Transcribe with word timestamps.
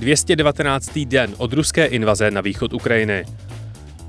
219. 0.00 0.98
den 1.04 1.34
od 1.36 1.52
ruské 1.52 1.86
invaze 1.86 2.30
na 2.30 2.40
východ 2.40 2.72
Ukrajiny. 2.72 3.24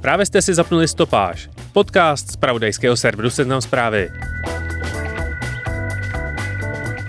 Právě 0.02 0.26
jste 0.26 0.42
si 0.42 0.54
zapnuli 0.54 0.88
stopáž, 0.88 1.50
podcast 1.74 2.32
z 2.32 2.36
pravodajského 2.36 2.98
serveru 2.98 3.30
Seznam 3.30 3.62
zprávy. 3.62 4.10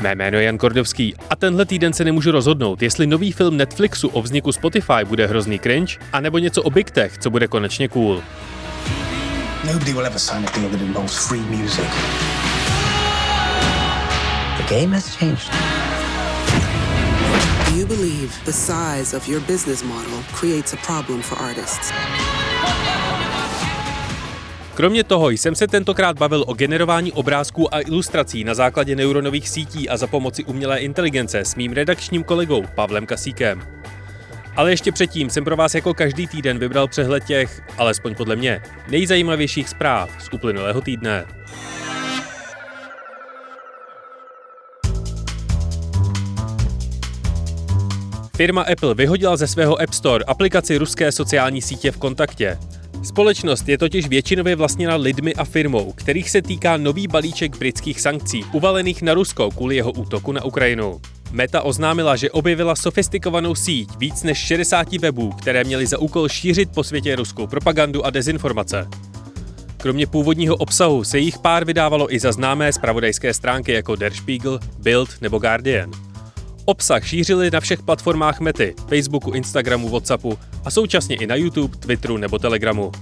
Mé 0.00 0.14
jméno 0.14 0.38
je 0.38 0.45
Jan 0.45 0.58
Kordovský 0.58 1.14
a 1.30 1.36
tenhle 1.36 1.66
týden 1.66 1.92
se 1.92 2.05
nemůžu 2.05 2.30
rozhodnout, 2.30 2.82
jestli 2.82 3.06
nový 3.06 3.32
film 3.32 3.56
Netflixu 3.56 4.08
o 4.08 4.22
vzniku 4.22 4.52
Spotify 4.52 5.05
bude 5.05 5.27
hrozný 5.27 5.58
cringe, 5.58 5.98
anebo 6.12 6.38
něco 6.38 6.62
o 6.62 6.70
Big 6.70 6.91
Tech, 6.91 7.19
co 7.19 7.30
bude 7.30 7.48
konečně 7.48 7.88
cool. 7.88 8.22
Nobody 9.72 9.92
will 9.92 10.06
ever 10.06 10.19
sign 10.19 10.46
a 10.46 10.58
deal 10.58 10.70
that 10.70 10.80
involves 10.80 11.28
free 11.28 11.41
music. 11.41 11.86
The 14.56 14.74
game 14.74 14.94
has 14.94 15.16
changed. 15.16 15.81
You 17.76 17.86
believe 17.86 18.44
the 18.44 18.52
size 18.52 19.16
of 19.16 19.28
your 19.28 19.40
business 19.40 19.82
model 19.82 20.22
creates 20.32 20.74
a 20.74 20.76
problem 20.76 21.22
for 21.22 21.38
artists? 21.38 21.92
Kromě 24.74 25.04
toho 25.04 25.30
jsem 25.30 25.55
se 25.55 25.69
tentokrát 25.69 26.19
bavil 26.19 26.44
o 26.47 26.55
generování 26.55 27.12
obrázků 27.12 27.74
a 27.74 27.80
ilustrací 27.80 28.44
na 28.44 28.55
základě 28.55 28.97
neuronových 28.97 29.48
sítí 29.48 29.88
a 29.88 29.97
za 29.97 30.06
pomoci 30.06 30.44
umělé 30.44 30.78
inteligence 30.78 31.41
s 31.41 31.55
mým 31.55 31.72
redakčním 31.72 32.24
kolegou 32.24 32.64
Pavlem 32.74 33.06
Kasíkem. 33.06 33.62
Ale 34.56 34.70
ještě 34.70 34.92
předtím 34.92 35.30
jsem 35.30 35.44
pro 35.44 35.56
vás 35.56 35.75
jako 35.75 35.94
každý 35.94 36.27
týden 36.27 36.58
vybral 36.58 36.88
přehled 36.88 37.25
těch, 37.25 37.62
alespoň 37.78 38.14
podle 38.14 38.36
mě, 38.36 38.62
nejzajímavějších 38.88 39.69
zpráv 39.69 40.10
z 40.19 40.28
uplynulého 40.32 40.80
týdne. 40.80 41.25
Firma 48.36 48.62
Apple 48.62 48.94
vyhodila 48.94 49.36
ze 49.36 49.47
svého 49.47 49.83
App 49.83 49.92
Store 49.92 50.25
aplikaci 50.25 50.77
ruské 50.77 51.12
sociální 51.12 51.62
sítě 51.62 51.91
v 51.91 51.97
kontaktě. 51.97 52.58
Společnost 53.02 53.69
je 53.69 53.78
totiž 53.78 54.08
většinově 54.08 54.56
vlastněna 54.56 54.97
lidmi 54.97 55.34
a 55.34 55.44
firmou, 55.44 55.92
kterých 55.92 56.30
se 56.30 56.42
týká 56.42 56.77
nový 56.77 57.08
balíček 57.08 57.56
britských 57.56 58.00
sankcí 58.00 58.44
uvalených 58.53 59.03
na 59.03 59.14
Rusko 59.14 59.50
kvůli 59.50 59.77
jeho 59.77 59.92
útoku 59.92 60.33
na 60.33 60.44
Ukrajinu. 60.44 61.00
Meta 61.30 61.62
oznámila, 61.62 62.16
že 62.16 62.30
objevila 62.30 62.77
sofistikovanou 62.77 63.55
síť 63.55 63.88
víc 63.98 64.22
než 64.22 64.38
60 64.38 64.92
webů, 64.92 65.33
které 65.33 65.64
měly 65.64 65.86
za 65.86 65.98
úkol 65.98 66.28
šířit 66.28 66.70
po 66.75 66.84
světě 66.84 67.16
ruskou 67.16 67.47
propagandu 67.47 68.06
a 68.06 68.10
dezinformace. 68.10 68.88
Kromě 69.77 70.06
původního 70.06 70.56
obsahu 70.56 71.05
se 71.05 71.19
jich 71.19 71.38
pár 71.38 71.64
vydávalo 71.64 72.14
i 72.14 72.19
za 72.19 72.33
známé 72.33 72.72
zpravodajské 72.72 73.34
stránky 73.34 73.72
jako 73.72 73.97
Der 73.97 74.12
Spiegel, 74.12 74.60
Bild 74.78 75.10
nebo 75.20 75.38
Guardian. 75.38 76.11
Obsah 76.64 77.06
šířili 77.06 77.50
na 77.50 77.60
všech 77.60 77.82
platformách 77.82 78.41
Mety, 78.41 78.74
Facebooku, 78.88 79.30
Instagramu, 79.30 79.88
Whatsappu 79.88 80.38
a 80.64 80.70
současně 80.70 81.16
i 81.16 81.27
na 81.27 81.34
YouTube, 81.34 81.77
Twitteru 81.77 82.16
nebo 82.16 82.38
Telegramu. 82.38 82.92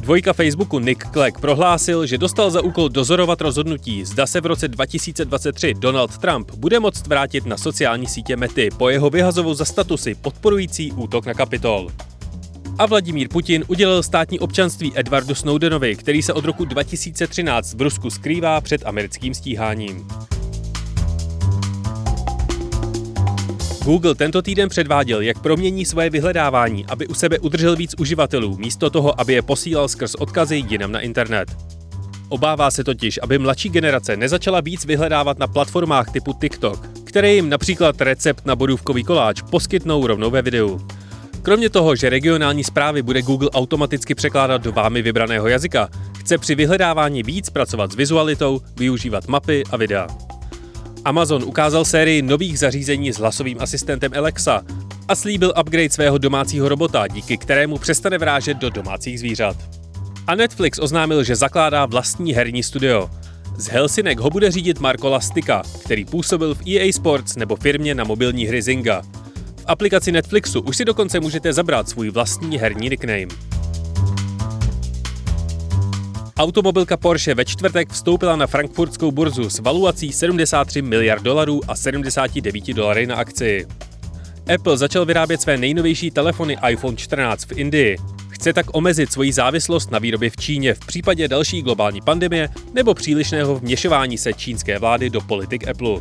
Dvojka 0.00 0.32
Facebooku 0.32 0.78
Nick 0.78 1.06
Clegg 1.12 1.40
prohlásil, 1.40 2.06
že 2.06 2.18
dostal 2.18 2.50
za 2.50 2.60
úkol 2.60 2.88
dozorovat 2.88 3.40
rozhodnutí, 3.40 4.04
zda 4.04 4.26
se 4.26 4.40
v 4.40 4.46
roce 4.46 4.68
2023 4.68 5.74
Donald 5.74 6.18
Trump 6.18 6.50
bude 6.50 6.80
moct 6.80 7.06
vrátit 7.06 7.46
na 7.46 7.56
sociální 7.56 8.06
sítě 8.06 8.36
Mety 8.36 8.68
po 8.78 8.88
jeho 8.88 9.10
vyhazovou 9.10 9.54
za 9.54 9.64
statusy 9.64 10.14
podporující 10.14 10.92
útok 10.92 11.26
na 11.26 11.34
Kapitol. 11.34 11.88
A 12.78 12.86
Vladimír 12.86 13.28
Putin 13.28 13.64
udělil 13.68 14.02
státní 14.02 14.40
občanství 14.40 14.92
Edwardu 14.94 15.34
Snowdenovi, 15.34 15.96
který 15.96 16.22
se 16.22 16.32
od 16.32 16.44
roku 16.44 16.64
2013 16.64 17.74
v 17.74 17.82
Rusku 17.82 18.10
skrývá 18.10 18.60
před 18.60 18.86
americkým 18.86 19.34
stíháním. 19.34 20.08
Google 23.84 24.14
tento 24.14 24.42
týden 24.42 24.68
předváděl, 24.68 25.20
jak 25.20 25.38
promění 25.38 25.84
svoje 25.84 26.10
vyhledávání, 26.10 26.86
aby 26.86 27.06
u 27.06 27.14
sebe 27.14 27.38
udržel 27.38 27.76
víc 27.76 27.94
uživatelů, 27.98 28.56
místo 28.56 28.90
toho, 28.90 29.20
aby 29.20 29.32
je 29.32 29.42
posílal 29.42 29.88
skrz 29.88 30.14
odkazy 30.14 30.64
jinam 30.68 30.92
na 30.92 31.00
internet. 31.00 31.56
Obává 32.28 32.70
se 32.70 32.84
totiž, 32.84 33.20
aby 33.22 33.38
mladší 33.38 33.68
generace 33.68 34.16
nezačala 34.16 34.60
víc 34.60 34.84
vyhledávat 34.84 35.38
na 35.38 35.46
platformách 35.46 36.12
typu 36.12 36.32
TikTok, 36.32 36.88
které 37.04 37.34
jim 37.34 37.48
například 37.48 38.00
recept 38.00 38.46
na 38.46 38.56
bodůvkový 38.56 39.04
koláč 39.04 39.42
poskytnou 39.50 40.06
rovnou 40.06 40.30
ve 40.30 40.42
videu. 40.42 40.80
Kromě 41.42 41.70
toho, 41.70 41.96
že 41.96 42.10
regionální 42.10 42.64
zprávy 42.64 43.02
bude 43.02 43.22
Google 43.22 43.50
automaticky 43.50 44.14
překládat 44.14 44.62
do 44.62 44.72
vámi 44.72 45.02
vybraného 45.02 45.48
jazyka, 45.48 45.88
chce 46.18 46.38
při 46.38 46.54
vyhledávání 46.54 47.22
víc 47.22 47.50
pracovat 47.50 47.92
s 47.92 47.96
vizualitou, 47.96 48.60
využívat 48.76 49.28
mapy 49.28 49.64
a 49.70 49.76
videa. 49.76 50.06
Amazon 51.04 51.44
ukázal 51.44 51.84
sérii 51.84 52.22
nových 52.22 52.58
zařízení 52.58 53.12
s 53.12 53.18
hlasovým 53.18 53.60
asistentem 53.60 54.12
Alexa 54.16 54.62
a 55.08 55.14
slíbil 55.14 55.52
upgrade 55.60 55.90
svého 55.90 56.18
domácího 56.18 56.68
robota, 56.68 57.06
díky 57.06 57.36
kterému 57.36 57.78
přestane 57.78 58.18
vrážet 58.18 58.56
do 58.56 58.70
domácích 58.70 59.18
zvířat. 59.18 59.56
A 60.26 60.34
Netflix 60.34 60.78
oznámil, 60.78 61.24
že 61.24 61.36
zakládá 61.36 61.86
vlastní 61.86 62.32
herní 62.32 62.62
studio. 62.62 63.10
Z 63.56 63.66
Helsinek 63.66 64.18
ho 64.18 64.30
bude 64.30 64.50
řídit 64.50 64.80
Marko 64.80 65.10
Lastika, 65.10 65.62
který 65.84 66.04
působil 66.04 66.54
v 66.54 66.68
EA 66.68 66.92
Sports 66.92 67.36
nebo 67.36 67.56
firmě 67.56 67.94
na 67.94 68.04
mobilní 68.04 68.46
hry 68.46 68.62
Zynga. 68.62 69.02
V 69.56 69.64
aplikaci 69.66 70.12
Netflixu 70.12 70.60
už 70.60 70.76
si 70.76 70.84
dokonce 70.84 71.20
můžete 71.20 71.52
zabrat 71.52 71.88
svůj 71.88 72.10
vlastní 72.10 72.58
herní 72.58 72.88
nickname. 72.88 73.26
Automobilka 76.38 76.96
Porsche 76.96 77.34
ve 77.34 77.44
čtvrtek 77.44 77.92
vstoupila 77.92 78.36
na 78.36 78.46
frankfurtskou 78.46 79.12
burzu 79.12 79.50
s 79.50 79.58
valuací 79.58 80.12
73 80.12 80.82
miliard 80.82 81.22
dolarů 81.22 81.60
a 81.68 81.74
79 81.76 82.74
dolary 82.74 83.06
na 83.06 83.16
akci. 83.16 83.66
Apple 84.54 84.76
začal 84.76 85.04
vyrábět 85.04 85.40
své 85.40 85.56
nejnovější 85.56 86.10
telefony 86.10 86.56
iPhone 86.70 86.96
14 86.96 87.44
v 87.44 87.52
Indii. 87.58 87.96
Chce 88.28 88.52
tak 88.52 88.66
omezit 88.72 89.12
svoji 89.12 89.32
závislost 89.32 89.90
na 89.90 89.98
výrobě 89.98 90.30
v 90.30 90.36
Číně 90.36 90.74
v 90.74 90.78
případě 90.78 91.28
další 91.28 91.62
globální 91.62 92.00
pandemie 92.00 92.48
nebo 92.72 92.94
přílišného 92.94 93.56
vměšování 93.56 94.18
se 94.18 94.32
čínské 94.32 94.78
vlády 94.78 95.10
do 95.10 95.20
politik 95.20 95.68
Apple. 95.68 96.00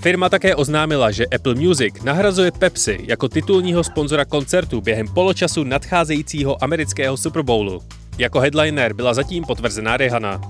Firma 0.00 0.28
také 0.28 0.54
oznámila, 0.54 1.10
že 1.10 1.26
Apple 1.26 1.54
Music 1.54 1.94
nahrazuje 2.04 2.50
Pepsi 2.50 2.98
jako 3.02 3.28
titulního 3.28 3.84
sponzora 3.84 4.24
koncertu 4.24 4.80
během 4.80 5.08
poločasu 5.08 5.64
nadcházejícího 5.64 6.64
amerického 6.64 7.16
Super 7.16 7.42
Bowlu. 7.42 7.82
Jako 8.18 8.40
headliner 8.40 8.92
byla 8.92 9.14
zatím 9.14 9.44
potvrzená 9.44 9.96
Rehana. 9.96 10.40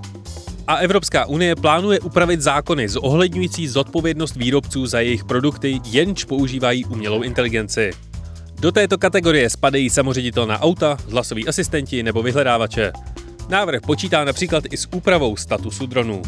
A 0.67 0.75
Evropská 0.75 1.27
unie 1.27 1.57
plánuje 1.57 2.01
upravit 2.01 2.41
zákony 2.41 2.89
zohledňující 2.89 3.69
zodpovědnost 3.69 4.37
výrobců 4.37 4.87
za 4.87 5.01
jejich 5.01 5.25
produkty, 5.25 5.81
jenž 5.85 6.25
používají 6.25 6.85
umělou 6.85 7.23
inteligenci. 7.23 7.91
Do 8.61 8.73
této 8.73 8.99
kategorie 8.99 9.51
spadají 9.51 9.91
samoředitelná 9.91 10.61
auta, 10.61 10.97
hlasoví 11.11 11.49
asistenti 11.49 12.03
nebo 12.03 12.23
vyhledávače. 12.23 12.93
Návrh 13.49 13.81
počítá 13.81 14.25
například 14.25 14.65
i 14.71 14.77
s 14.77 14.89
úpravou 14.95 15.37
statusu 15.37 15.87
dronů. 15.87 16.23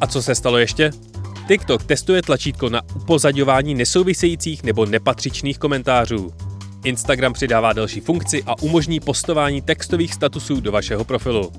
A 0.00 0.06
co 0.06 0.22
se 0.22 0.34
stalo 0.34 0.58
ještě? 0.58 0.90
TikTok 1.48 1.84
testuje 1.84 2.22
tlačítko 2.22 2.68
na 2.68 2.80
upozaďování 2.94 3.74
nesouvisejících 3.74 4.62
nebo 4.62 4.86
nepatřičných 4.86 5.58
komentářů. 5.58 6.32
Instagram 6.84 7.32
přidává 7.32 7.72
další 7.72 8.00
funkci 8.00 8.42
a 8.46 8.62
umožní 8.62 9.00
postování 9.00 9.62
textových 9.62 10.14
statusů 10.14 10.60
do 10.60 10.72
vašeho 10.72 11.04
profilu. 11.04 11.52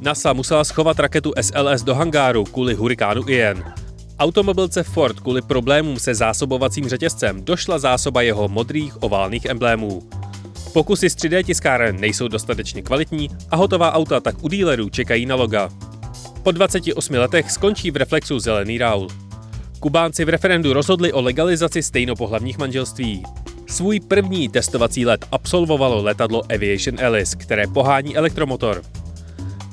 NASA 0.00 0.32
musela 0.32 0.64
schovat 0.64 0.98
raketu 0.98 1.32
SLS 1.40 1.82
do 1.82 1.94
hangáru 1.94 2.44
kvůli 2.44 2.74
hurikánu 2.74 3.28
Ian. 3.28 3.72
Automobilce 4.18 4.82
Ford 4.82 5.20
kvůli 5.20 5.42
problémům 5.42 5.98
se 5.98 6.14
zásobovacím 6.14 6.88
řetězcem 6.88 7.44
došla 7.44 7.78
zásoba 7.78 8.22
jeho 8.22 8.48
modrých 8.48 9.02
oválných 9.02 9.44
emblémů. 9.44 10.02
Pokusy 10.72 11.10
z 11.10 11.16
3D 11.16 11.44
tiskáren 11.44 12.00
nejsou 12.00 12.28
dostatečně 12.28 12.82
kvalitní 12.82 13.28
a 13.50 13.56
hotová 13.56 13.92
auta 13.92 14.20
tak 14.20 14.44
u 14.44 14.48
dílerů 14.48 14.88
čekají 14.88 15.26
na 15.26 15.34
loga. 15.34 15.68
Po 16.42 16.50
28 16.50 17.14
letech 17.14 17.50
skončí 17.50 17.90
v 17.90 17.96
reflexu 17.96 18.38
zelený 18.38 18.78
Raul. 18.78 19.08
Kubánci 19.80 20.24
v 20.24 20.28
referendu 20.28 20.72
rozhodli 20.72 21.12
o 21.12 21.20
legalizaci 21.20 21.82
stejnopohlavních 21.82 22.58
manželství. 22.58 23.22
Svůj 23.68 24.00
první 24.00 24.48
testovací 24.48 25.06
let 25.06 25.24
absolvovalo 25.32 26.02
letadlo 26.02 26.42
Aviation 26.54 27.04
Alice, 27.04 27.36
které 27.36 27.66
pohání 27.66 28.16
elektromotor. 28.16 28.82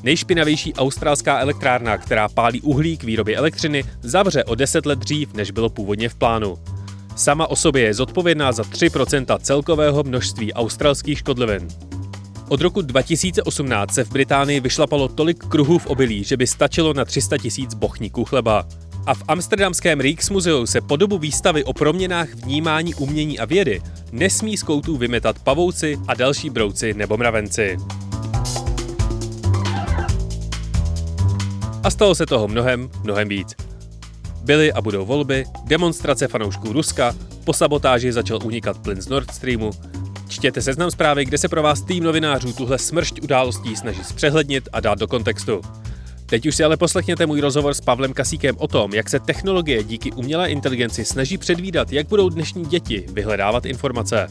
Nejšpinavější 0.04 0.74
australská 0.74 1.40
elektrárna, 1.40 1.98
která 1.98 2.30
pálí 2.30 2.62
uhlí 2.62 2.98
k 2.98 3.04
výrobě 3.04 3.38
elektřiny, 3.38 3.84
zavře 4.02 4.44
o 4.44 4.56
10 4.56 4.86
let 4.86 5.00
dřív, 5.00 5.34
než 5.34 5.52
bylo 5.52 5.70
původně 5.70 6.10
v 6.10 6.16
plánu. 6.16 6.58
Sama 7.16 7.48
o 7.48 7.56
sobě 7.56 7.84
je 7.84 7.94
zodpovědná 7.94 8.52
za 8.52 8.64
3% 8.64 9.40
celkového 9.40 10.04
množství 10.04 10.54
australských 10.54 11.20
škodlivin. 11.20 11.68
Od 12.50 12.62
roku 12.62 12.82
2018 12.82 13.94
se 13.94 14.04
v 14.04 14.12
Británii 14.12 14.60
vyšlapalo 14.60 15.08
tolik 15.08 15.46
kruhů 15.46 15.78
v 15.78 15.86
obilí, 15.86 16.24
že 16.24 16.38
by 16.38 16.48
stačilo 16.48 16.94
na 16.94 17.06
300 17.06 17.38
tisíc 17.38 17.74
bochníků 17.74 18.26
chleba. 18.26 18.68
A 19.08 19.14
v 19.14 19.24
amsterdamském 19.28 20.00
Rijksmuzeu 20.00 20.66
se 20.66 20.82
po 20.82 20.96
dobu 20.96 21.18
výstavy 21.18 21.64
o 21.64 21.74
proměnách 21.74 22.34
vnímání 22.34 22.96
umění 22.96 23.40
a 23.40 23.46
vědy 23.46 23.82
nesmí 24.12 24.58
z 24.58 24.64
koutů 24.64 24.98
vymetat 24.98 25.40
pavouci 25.40 25.98
a 26.08 26.14
další 26.14 26.50
brouci 26.50 26.94
nebo 26.94 27.18
mravenci. 27.18 27.78
A 31.84 31.90
stalo 31.90 32.16
se 32.16 32.26
toho 32.26 32.48
mnohem, 32.48 32.90
mnohem 33.04 33.30
víc. 33.30 33.56
Byly 34.42 34.74
a 34.74 34.82
budou 34.82 35.06
volby, 35.06 35.46
demonstrace 35.64 36.28
fanoušků 36.28 36.74
Ruska, 36.74 37.16
po 37.44 37.54
sabotáži 37.54 38.12
začal 38.12 38.40
unikat 38.44 38.78
plyn 38.80 39.02
z 39.02 39.08
Nord 39.08 39.32
Streamu, 39.32 39.72
Čtěte 40.28 40.62
seznam 40.62 40.92
zprávy, 40.92 41.26
kde 41.26 41.38
se 41.38 41.50
pro 41.50 41.64
vás 41.64 41.82
tým 41.82 42.04
novinářů 42.04 42.54
tuhle 42.54 42.78
smršť 42.78 43.22
událostí 43.22 43.76
snaží 43.76 44.04
zpřehlednit 44.04 44.70
a 44.74 44.80
dát 44.80 45.00
do 45.00 45.08
kontextu. 45.08 45.62
Teď 46.28 46.46
už 46.46 46.56
si 46.56 46.64
ale 46.64 46.78
poslechněte 46.78 47.26
můj 47.26 47.42
rozhovor 47.42 47.74
s 47.74 47.82
Pavlem 47.82 48.14
Kasíkem 48.14 48.56
o 48.60 48.68
tom, 48.68 48.94
jak 48.94 49.10
se 49.10 49.20
technologie 49.20 49.84
díky 49.84 50.12
umělé 50.12 50.50
inteligenci 50.50 51.06
snaží 51.06 51.38
předvídat, 51.38 51.92
jak 51.92 52.08
budou 52.08 52.30
dnešní 52.30 52.66
děti 52.66 53.06
vyhledávat 53.14 53.66
informace. 53.66 54.28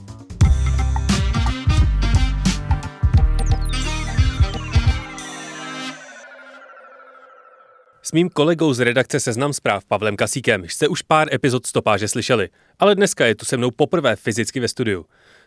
S 8.02 8.12
mým 8.12 8.28
kolegou 8.28 8.72
z 8.72 8.80
redakce 8.80 9.20
Seznam 9.20 9.52
zpráv 9.52 9.84
Pavlem 9.84 10.16
Kasíkem 10.16 10.64
jste 10.64 10.88
už 10.88 11.02
pár 11.02 11.34
epizod 11.34 11.66
stopáže 11.66 12.08
slyšeli, 12.08 12.48
ale 12.78 12.94
dneska 12.94 13.26
je 13.26 13.34
tu 13.34 13.44
se 13.44 13.56
mnou 13.56 13.70
poprvé 13.70 14.16
fyzicky 14.16 14.60
ve 14.60 14.68
studiu. 14.68 15.06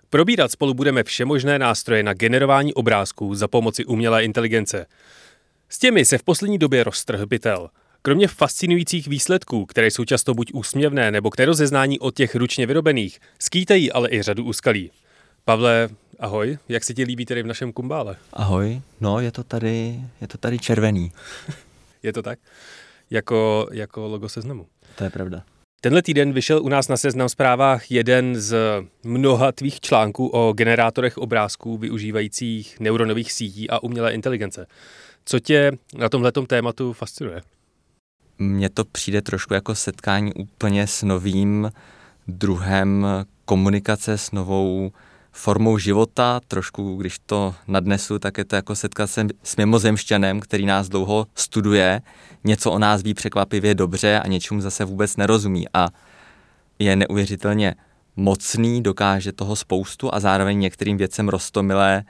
Probírat 0.09 0.51
spolu 0.51 0.73
budeme 0.73 1.03
všemožné 1.03 1.59
nástroje 1.59 2.03
na 2.03 2.13
generování 2.13 2.73
obrázků 2.73 3.35
za 3.35 3.47
pomoci 3.47 3.85
umělé 3.85 4.23
inteligence. 4.23 4.85
S 5.69 5.79
těmi 5.79 6.05
se 6.05 6.17
v 6.17 6.23
poslední 6.23 6.57
době 6.57 6.83
roztrhl 6.83 7.27
pytel. 7.27 7.69
Kromě 8.01 8.27
fascinujících 8.27 9.07
výsledků, 9.07 9.65
které 9.65 9.87
jsou 9.87 10.05
často 10.05 10.33
buď 10.33 10.51
úsměvné 10.53 11.11
nebo 11.11 11.31
k 11.31 11.39
rozeznání 11.39 11.99
od 11.99 12.15
těch 12.15 12.35
ručně 12.35 12.65
vyrobených, 12.65 13.19
skýtají 13.39 13.91
ale 13.91 14.09
i 14.11 14.21
řadu 14.21 14.43
úskalí. 14.43 14.91
Pavle, 15.45 15.89
ahoj, 16.19 16.57
jak 16.69 16.83
se 16.83 16.93
ti 16.93 17.03
líbí 17.03 17.25
tady 17.25 17.43
v 17.43 17.47
našem 17.47 17.73
kumbále? 17.73 18.15
Ahoj, 18.33 18.81
no 19.01 19.19
je 19.19 19.31
to 19.31 19.43
tady, 19.43 19.99
je 20.21 20.27
to 20.27 20.37
tady 20.37 20.59
červený. 20.59 21.11
je 22.03 22.13
to 22.13 22.21
tak? 22.21 22.39
Jako, 23.09 23.67
jako 23.71 24.07
logo 24.07 24.29
seznamu. 24.29 24.67
To 24.95 25.03
je 25.03 25.09
pravda. 25.09 25.43
Tenhle 25.81 26.01
týden 26.01 26.33
vyšel 26.33 26.63
u 26.63 26.69
nás 26.69 26.87
na 26.87 26.97
seznam 26.97 27.29
zprávách 27.29 27.91
jeden 27.91 28.35
z 28.35 28.57
mnoha 29.03 29.51
tvých 29.51 29.79
článků 29.79 30.27
o 30.27 30.53
generátorech 30.53 31.17
obrázků 31.17 31.77
využívajících 31.77 32.79
neuronových 32.79 33.31
sítí 33.31 33.69
a 33.69 33.83
umělé 33.83 34.13
inteligence. 34.13 34.67
Co 35.29 35.39
tě 35.39 35.71
na 35.97 36.09
tomhle 36.09 36.31
tématu 36.31 36.93
fascinuje? 36.93 37.41
Mně 38.39 38.69
to 38.69 38.85
přijde 38.85 39.21
trošku 39.21 39.53
jako 39.53 39.75
setkání 39.75 40.33
úplně 40.33 40.87
s 40.87 41.03
novým 41.03 41.71
druhem 42.27 43.07
komunikace, 43.45 44.17
s 44.17 44.31
novou 44.31 44.91
formou 45.31 45.77
života. 45.77 46.39
Trošku, 46.47 46.95
když 46.95 47.19
to 47.25 47.55
nadnesu, 47.67 48.19
tak 48.19 48.37
je 48.37 48.45
to 48.45 48.55
jako 48.55 48.75
setkat 48.75 49.07
se 49.07 49.27
s 49.43 49.55
mimozemšťanem, 49.55 50.39
který 50.39 50.65
nás 50.65 50.89
dlouho 50.89 51.27
studuje, 51.35 52.01
něco 52.43 52.71
o 52.71 52.79
nás 52.79 53.01
ví 53.01 53.13
překvapivě 53.13 53.75
dobře 53.75 54.19
a 54.19 54.27
něčemu 54.27 54.61
zase 54.61 54.85
vůbec 54.85 55.17
nerozumí. 55.17 55.65
A 55.73 55.87
je 56.79 56.95
neuvěřitelně 56.95 57.75
mocný, 58.15 58.83
dokáže 58.83 59.31
toho 59.31 59.55
spoustu 59.55 60.13
a 60.13 60.19
zároveň 60.19 60.59
některým 60.59 60.97
věcem 60.97 61.29
rostomilé, 61.29 62.03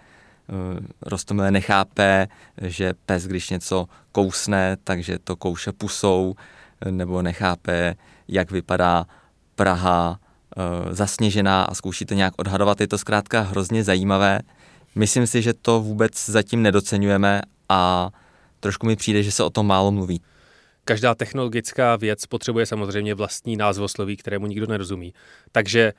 rostomilé 1.01 1.51
nechápe, 1.51 2.27
že 2.61 2.94
pes, 3.05 3.27
když 3.27 3.49
něco 3.49 3.88
kousne, 4.11 4.77
takže 4.83 5.19
to 5.19 5.35
kouše 5.35 5.71
pusou, 5.71 6.35
nebo 6.91 7.21
nechápe, 7.21 7.95
jak 8.27 8.51
vypadá 8.51 9.05
Praha 9.55 10.19
Eh, 10.57 10.94
zasněžená 10.94 11.63
a 11.63 11.73
zkouší 11.73 12.05
to 12.05 12.13
nějak 12.13 12.33
odhadovat. 12.38 12.81
Je 12.81 12.88
to 12.88 12.97
zkrátka 12.97 13.41
hrozně 13.41 13.83
zajímavé. 13.83 14.39
Myslím 14.95 15.27
si, 15.27 15.41
že 15.41 15.53
to 15.53 15.81
vůbec 15.81 16.29
zatím 16.29 16.61
nedocenujeme 16.61 17.41
a 17.69 18.09
trošku 18.59 18.85
mi 18.85 18.95
přijde, 18.95 19.23
že 19.23 19.31
se 19.31 19.44
o 19.44 19.49
tom 19.49 19.67
málo 19.67 19.91
mluví. 19.91 20.21
Každá 20.85 21.15
technologická 21.15 21.95
věc 21.95 22.25
potřebuje 22.25 22.65
samozřejmě 22.65 23.15
vlastní 23.15 23.57
názvosloví, 23.57 24.17
kterému 24.17 24.47
nikdo 24.47 24.67
nerozumí. 24.67 25.13
Takže 25.51 25.94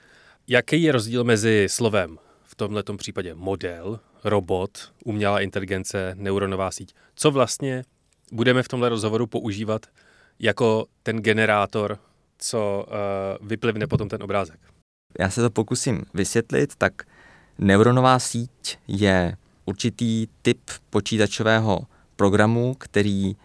jaký 0.49 0.83
je 0.83 0.93
rozdíl 0.93 1.25
mezi 1.25 1.67
slovem 1.71 2.19
tomhle 2.59 2.83
případě 2.97 3.35
model, 3.35 4.01
robot, 4.25 4.93
umělá 5.05 5.41
inteligence, 5.41 6.15
neuronová 6.19 6.71
síť? 6.71 6.95
Co 7.15 7.31
vlastně 7.31 7.85
budeme 8.33 8.63
v 8.63 8.69
tomhle 8.69 8.89
rozhovoru 8.89 9.27
používat 9.27 9.87
jako 10.39 10.87
ten 11.03 11.17
generátor 11.17 11.99
co 12.39 12.87
uh, 12.87 13.49
vyplivne 13.49 13.87
potom 13.87 14.09
ten 14.09 14.23
obrázek. 14.23 14.61
Já 15.19 15.31
se 15.31 15.43
to 15.43 15.51
pokusím 15.51 16.03
vysvětlit, 16.15 16.73
tak 16.79 16.93
neuronová 17.59 18.19
síť 18.19 18.79
je 18.89 19.37
určitý 19.65 20.27
typ 20.43 20.61
počítačového 20.91 21.81
programu, 22.17 22.75
který 22.75 23.37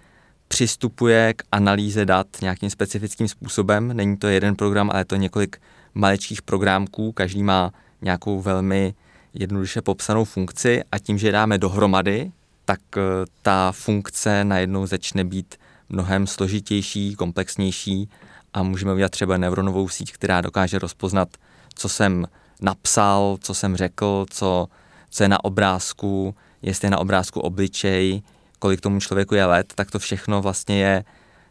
přistupuje 0.48 1.34
k 1.34 1.44
analýze 1.52 2.06
dat 2.06 2.28
nějakým 2.42 2.70
specifickým 2.70 3.28
způsobem. 3.28 3.88
Není 3.94 4.18
to 4.18 4.28
jeden 4.28 4.56
program, 4.56 4.90
ale 4.90 5.00
je 5.00 5.06
to 5.06 5.16
několik 5.16 5.62
maličkých 5.94 6.42
programků, 6.42 7.12
každý 7.12 7.44
má 7.44 7.72
nějakou 8.02 8.42
velmi 8.42 8.94
jednoduše 9.34 9.82
popsanou 9.82 10.26
funkci 10.26 10.82
a 10.92 11.00
tím, 11.00 11.18
že 11.18 11.32
dáme 11.32 11.58
dohromady, 11.58 12.32
tak 12.66 12.80
eh, 12.98 13.02
ta 13.42 13.72
funkce 13.72 14.44
najednou 14.44 14.86
začne 14.86 15.24
být 15.24 15.56
mnohem 15.90 16.28
složitější, 16.28 17.16
komplexnější 17.16 18.10
a 18.54 18.64
můžeme 18.64 18.94
udělat 18.94 19.12
třeba 19.12 19.38
neuronovou 19.38 19.90
síť, 19.90 20.14
která 20.14 20.42
dokáže 20.42 20.80
rozpoznat, 20.80 21.30
co 21.76 21.90
jsem 21.90 22.26
napsal, 22.62 23.38
co 23.42 23.54
jsem 23.54 23.76
řekl, 23.76 24.26
co, 24.30 24.68
co 25.10 25.24
je 25.24 25.30
na 25.30 25.44
obrázku, 25.44 26.36
jestli 26.62 26.86
je 26.86 26.90
na 26.90 26.98
obrázku 26.98 27.40
obličej, 27.40 28.22
kolik 28.60 28.82
tomu 28.82 29.00
člověku 29.00 29.36
je 29.36 29.46
let, 29.46 29.74
tak 29.76 29.92
to 29.92 30.00
všechno 30.00 30.42
vlastně 30.42 30.84
je 30.84 31.04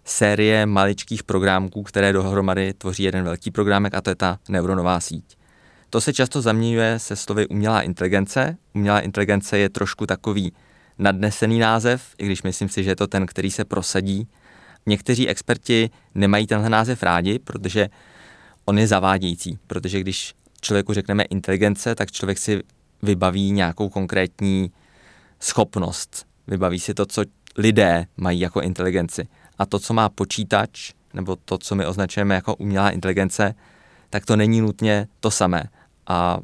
série 0.05 0.67
maličkých 0.67 1.23
programků, 1.23 1.83
které 1.83 2.13
dohromady 2.13 2.73
tvoří 2.73 3.03
jeden 3.03 3.25
velký 3.25 3.51
programek 3.51 3.95
a 3.95 4.01
to 4.01 4.11
je 4.11 4.15
ta 4.15 4.39
neuronová 4.49 5.01
síť. 5.01 5.37
To 5.93 6.01
se 6.01 6.13
často 6.13 6.43
zaměňuje 6.43 6.99
se 6.99 7.17
slovy 7.17 7.49
umělá 7.49 7.81
inteligence. 7.81 8.57
Umělá 8.75 9.01
inteligence 9.01 9.59
je 9.59 9.69
trošku 9.69 10.07
takový 10.07 10.53
nadnesený 10.99 11.59
název, 11.59 12.15
i 12.19 12.27
když 12.27 12.43
myslím 12.43 12.69
si, 12.69 12.85
že 12.85 12.91
je 12.91 12.97
to 12.97 13.07
ten, 13.07 13.27
který 13.27 13.51
se 13.51 13.65
prosadí 13.65 14.29
Někteří 14.87 15.29
experti 15.29 15.91
nemají 16.15 16.47
tenhle 16.47 16.71
název 16.71 17.03
rádi, 17.03 17.39
protože 17.39 17.89
on 18.65 18.79
je 18.79 18.87
zavádějící, 18.87 19.59
protože 19.67 20.01
když 20.01 20.35
člověku 20.61 20.95
řekneme 20.95 21.23
inteligence, 21.23 21.95
tak 21.95 22.11
člověk 22.11 22.39
si 22.39 22.63
vybaví 23.03 23.51
nějakou 23.51 23.89
konkrétní 23.89 24.73
schopnost. 25.41 26.27
Vybaví 26.47 26.81
si 26.81 26.95
to, 26.95 27.07
co 27.07 27.25
lidé 27.57 28.07
mají 28.17 28.41
jako 28.41 28.61
inteligenci. 28.61 29.29
A 29.59 29.67
to, 29.67 29.79
co 29.79 29.95
má 29.95 30.09
počítač, 30.09 30.93
nebo 31.15 31.37
to, 31.37 31.59
co 31.59 31.75
my 31.75 31.87
označujeme 31.87 32.35
jako 32.35 32.55
umělá 32.55 32.91
inteligence, 32.91 33.55
tak 34.11 34.27
to 34.27 34.37
není 34.37 34.61
nutně 34.61 35.09
to 35.21 35.31
samé. 35.31 35.65
A 36.07 36.39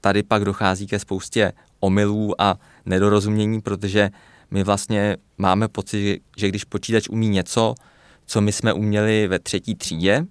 tady 0.00 0.22
pak 0.22 0.44
dochází 0.44 0.86
ke 0.86 0.98
spoustě 0.98 1.52
omylů 1.80 2.40
a 2.40 2.58
nedorozumění, 2.86 3.60
protože 3.60 4.10
my 4.50 4.64
vlastně 4.64 5.16
máme 5.38 5.68
pocit, 5.68 6.22
že 6.36 6.48
když 6.48 6.64
počítač 6.64 7.08
umí 7.08 7.28
něco, 7.28 7.74
co 8.26 8.40
my 8.40 8.52
jsme 8.52 8.72
uměli 8.72 9.28
ve 9.28 9.38
třetí 9.38 9.74
třídě, 9.74 10.26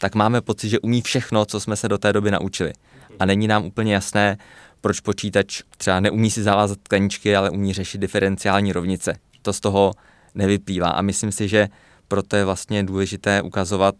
tak 0.00 0.14
máme 0.14 0.40
pocit, 0.40 0.68
že 0.68 0.80
umí 0.80 1.02
všechno, 1.02 1.44
co 1.44 1.60
jsme 1.60 1.76
se 1.76 1.88
do 1.88 1.98
té 1.98 2.12
doby 2.12 2.30
naučili. 2.30 2.72
A 3.18 3.24
není 3.24 3.46
nám 3.46 3.64
úplně 3.64 3.94
jasné, 3.94 4.38
proč 4.80 5.00
počítač 5.00 5.62
třeba 5.76 6.00
neumí 6.00 6.30
si 6.30 6.42
zavázat 6.42 6.78
tkaničky, 6.82 7.36
ale 7.36 7.50
umí 7.50 7.72
řešit 7.72 7.98
diferenciální 7.98 8.72
rovnice. 8.72 9.16
To 9.42 9.52
z 9.52 9.60
toho 9.60 9.92
nevyplývá. 10.34 10.88
A 10.88 11.02
myslím 11.02 11.32
si, 11.32 11.48
že 11.48 11.68
proto 12.08 12.36
je 12.36 12.44
vlastně 12.44 12.84
důležité 12.84 13.42
ukazovat, 13.42 13.94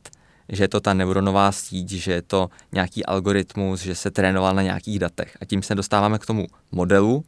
že 0.49 0.65
je 0.65 0.69
to 0.69 0.81
ta 0.81 0.95
neuronová 0.95 1.53
síť, 1.53 1.89
že 1.91 2.13
je 2.13 2.23
to 2.23 2.49
nějaký 2.73 3.07
algoritmus, 3.07 3.81
že 3.81 3.95
se 3.95 4.11
trénoval 4.11 4.55
na 4.55 4.63
nějakých 4.63 4.99
datech. 4.99 5.37
A 5.41 5.45
tím 5.45 5.63
se 5.63 5.75
dostáváme 5.75 6.19
k 6.19 6.27
tomu 6.27 6.47
modelu. 6.73 7.25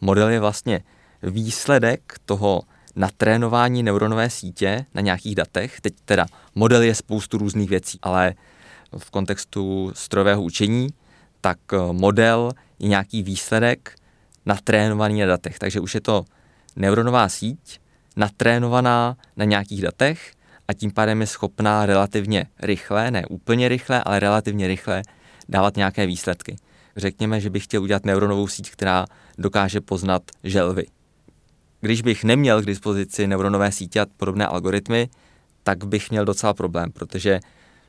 Model 0.00 0.28
je 0.28 0.40
vlastně 0.40 0.80
výsledek 1.22 2.14
toho 2.24 2.62
natrénování 2.96 3.82
neuronové 3.82 4.30
sítě 4.30 4.86
na 4.94 5.00
nějakých 5.00 5.34
datech. 5.34 5.80
Teď 5.80 5.94
teda 6.04 6.26
model 6.54 6.82
je 6.82 6.94
spoustu 6.94 7.38
různých 7.38 7.70
věcí, 7.70 7.98
ale 8.02 8.34
v 8.98 9.10
kontextu 9.10 9.92
strojového 9.94 10.42
učení, 10.42 10.88
tak 11.40 11.58
eh, 11.72 11.78
model 11.92 12.52
je 12.78 12.88
nějaký 12.88 13.22
výsledek 13.22 13.96
natrénovaný 14.46 15.20
na 15.20 15.26
datech. 15.26 15.58
Takže 15.58 15.80
už 15.80 15.94
je 15.94 16.00
to 16.00 16.24
neuronová 16.76 17.28
síť 17.28 17.80
natrénovaná 18.16 19.16
na 19.36 19.44
nějakých 19.44 19.82
datech 19.82 20.32
a 20.68 20.72
tím 20.72 20.90
pádem 20.90 21.20
je 21.20 21.26
schopná 21.26 21.86
relativně 21.86 22.46
rychle, 22.62 23.10
ne 23.10 23.26
úplně 23.26 23.68
rychle, 23.68 24.02
ale 24.02 24.20
relativně 24.20 24.66
rychle 24.66 25.02
dávat 25.48 25.76
nějaké 25.76 26.06
výsledky. 26.06 26.56
Řekněme, 26.96 27.40
že 27.40 27.50
bych 27.50 27.64
chtěl 27.64 27.82
udělat 27.82 28.04
neuronovou 28.04 28.48
síť, 28.48 28.70
která 28.70 29.04
dokáže 29.38 29.80
poznat 29.80 30.22
želvy. 30.44 30.86
Když 31.80 32.02
bych 32.02 32.24
neměl 32.24 32.62
k 32.62 32.66
dispozici 32.66 33.26
neuronové 33.26 33.72
sítě 33.72 34.00
a 34.00 34.06
podobné 34.16 34.46
algoritmy, 34.46 35.08
tak 35.62 35.84
bych 35.84 36.10
měl 36.10 36.24
docela 36.24 36.54
problém, 36.54 36.92
protože 36.92 37.40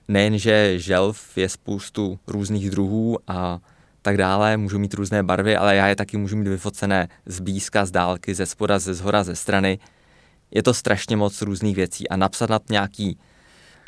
nejenže 0.08 0.80
želv 0.80 1.38
je 1.38 1.50
spoustu 1.50 2.20
různých 2.28 2.70
druhů 2.70 3.18
a 3.28 3.60
tak 4.02 4.18
dále, 4.18 4.58
můžu 4.58 4.80
mít 4.80 4.94
různé 4.94 5.24
barvy, 5.24 5.56
ale 5.56 5.76
já 5.76 5.88
je 5.88 5.96
taky 5.96 6.18
můžu 6.18 6.38
mít 6.38 6.48
vyfocené 6.48 7.08
z 7.26 7.40
blízka, 7.40 7.86
z 7.86 7.92
dálky, 7.92 8.36
ze 8.36 8.46
spoda, 8.46 8.80
ze 8.80 8.94
zhora, 8.94 9.24
ze 9.24 9.36
strany. 9.36 9.80
Je 10.52 10.64
to 10.64 10.74
strašně 10.74 11.18
moc 11.18 11.42
různých 11.42 11.76
věcí 11.76 12.10
a 12.10 12.16
napsat 12.16 12.50
na 12.50 12.60
nějaký 12.70 13.18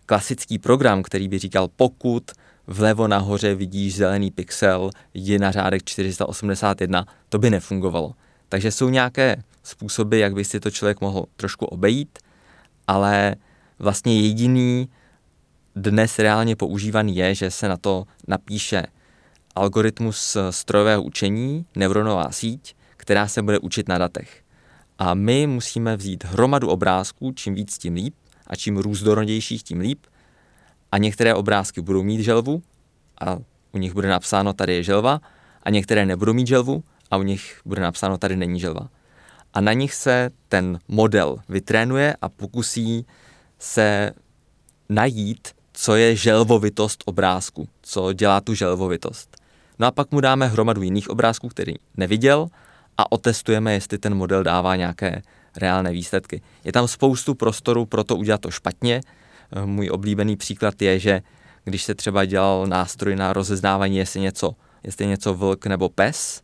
klasický 0.06 0.60
program, 0.60 1.04
který 1.04 1.28
by 1.28 1.40
říkal, 1.40 1.68
pokud 1.76 2.32
vlevo 2.68 3.08
nahoře 3.08 3.56
vidíš 3.56 3.96
zelený 3.96 4.32
pixel, 4.32 4.90
jdi 5.14 5.40
na 5.40 5.52
řádek 5.52 5.84
481, 5.84 7.06
to 7.30 7.40
by 7.40 7.50
nefungovalo. 7.50 8.14
Takže 8.50 8.72
jsou 8.72 8.90
nějaké 8.90 9.44
způsoby, 9.64 10.20
jak 10.20 10.34
by 10.34 10.46
si 10.46 10.60
to 10.60 10.72
člověk 10.72 11.02
mohl 11.02 11.26
trošku 11.36 11.66
obejít, 11.66 12.20
ale 12.88 13.36
vlastně 13.80 14.22
jediný 14.22 14.90
dnes 15.76 16.20
reálně 16.20 16.56
používaný 16.56 17.16
je, 17.16 17.36
že 17.36 17.52
se 17.52 17.68
na 17.68 17.78
to 17.78 18.06
napíše 18.28 18.84
algoritmus 19.56 20.38
strojového 20.50 21.04
učení, 21.04 21.66
neuronová 21.76 22.32
síť, 22.32 22.76
která 22.98 23.28
se 23.28 23.42
bude 23.42 23.60
učit 23.60 23.88
na 23.88 23.98
datech. 23.98 24.44
A 25.00 25.14
my 25.14 25.48
musíme 25.48 25.98
vzít 25.98 26.24
hromadu 26.24 26.70
obrázků, 26.70 27.32
čím 27.32 27.56
víc, 27.56 27.78
tím 27.78 27.94
líp, 27.94 28.16
a 28.48 28.56
čím 28.56 28.78
růzdorodějších, 28.78 29.64
tím 29.64 29.80
líp. 29.80 30.00
A 30.92 30.98
některé 30.98 31.34
obrázky 31.34 31.82
budou 31.82 32.04
mít 32.04 32.22
želvu 32.22 32.62
a 33.22 33.38
u 33.72 33.78
nich 33.78 33.94
bude 33.94 34.10
napsáno, 34.10 34.54
tady 34.54 34.76
je 34.76 34.84
želva, 34.84 35.22
a 35.64 35.70
některé 35.70 36.06
nebudou 36.06 36.34
mít 36.34 36.48
želvu 36.48 36.84
a 37.12 37.18
u 37.18 37.24
nich 37.24 37.62
bude 37.66 37.82
napsáno, 37.82 38.18
tady 38.18 38.36
není 38.36 38.60
želva. 38.60 38.90
A 39.54 39.62
na 39.62 39.74
nich 39.74 39.94
se 39.94 40.30
ten 40.48 40.80
model 40.88 41.38
vytrénuje 41.50 42.16
a 42.22 42.30
pokusí 42.30 43.06
se 43.60 44.12
najít, 44.90 45.48
co 45.74 45.96
je 45.96 46.16
želvovitost 46.16 47.04
obrázku, 47.06 47.68
co 47.82 48.14
dělá 48.14 48.42
tu 48.42 48.54
želvovitost. 48.54 49.38
No 49.80 49.88
a 49.88 49.92
pak 49.92 50.12
mu 50.12 50.22
dáme 50.22 50.48
hromadu 50.48 50.82
jiných 50.82 51.10
obrázků, 51.10 51.48
který 51.48 51.74
neviděl 51.98 52.48
a 53.00 53.12
otestujeme, 53.12 53.74
jestli 53.74 53.98
ten 53.98 54.16
model 54.16 54.44
dává 54.44 54.76
nějaké 54.76 55.22
reálné 55.58 55.92
výsledky. 55.92 56.42
Je 56.64 56.72
tam 56.72 56.88
spoustu 56.88 57.36
prostoru 57.36 57.86
pro 57.86 58.04
to 58.04 58.16
udělat 58.16 58.42
to 58.42 58.52
špatně. 58.52 59.02
Eh, 59.52 59.66
můj 59.66 59.90
oblíbený 59.90 60.36
příklad 60.36 60.82
je, 60.82 61.00
že 61.00 61.22
když 61.64 61.84
se 61.84 61.96
třeba 61.96 62.26
dělal 62.26 62.68
nástroj 62.68 63.16
na 63.16 63.34
rozeznávání, 63.34 63.98
jestli 63.98 64.20
něco, 64.20 64.56
jestli 64.84 65.08
něco 65.08 65.34
vlk 65.34 65.66
nebo 65.66 65.90
pes, 65.90 66.42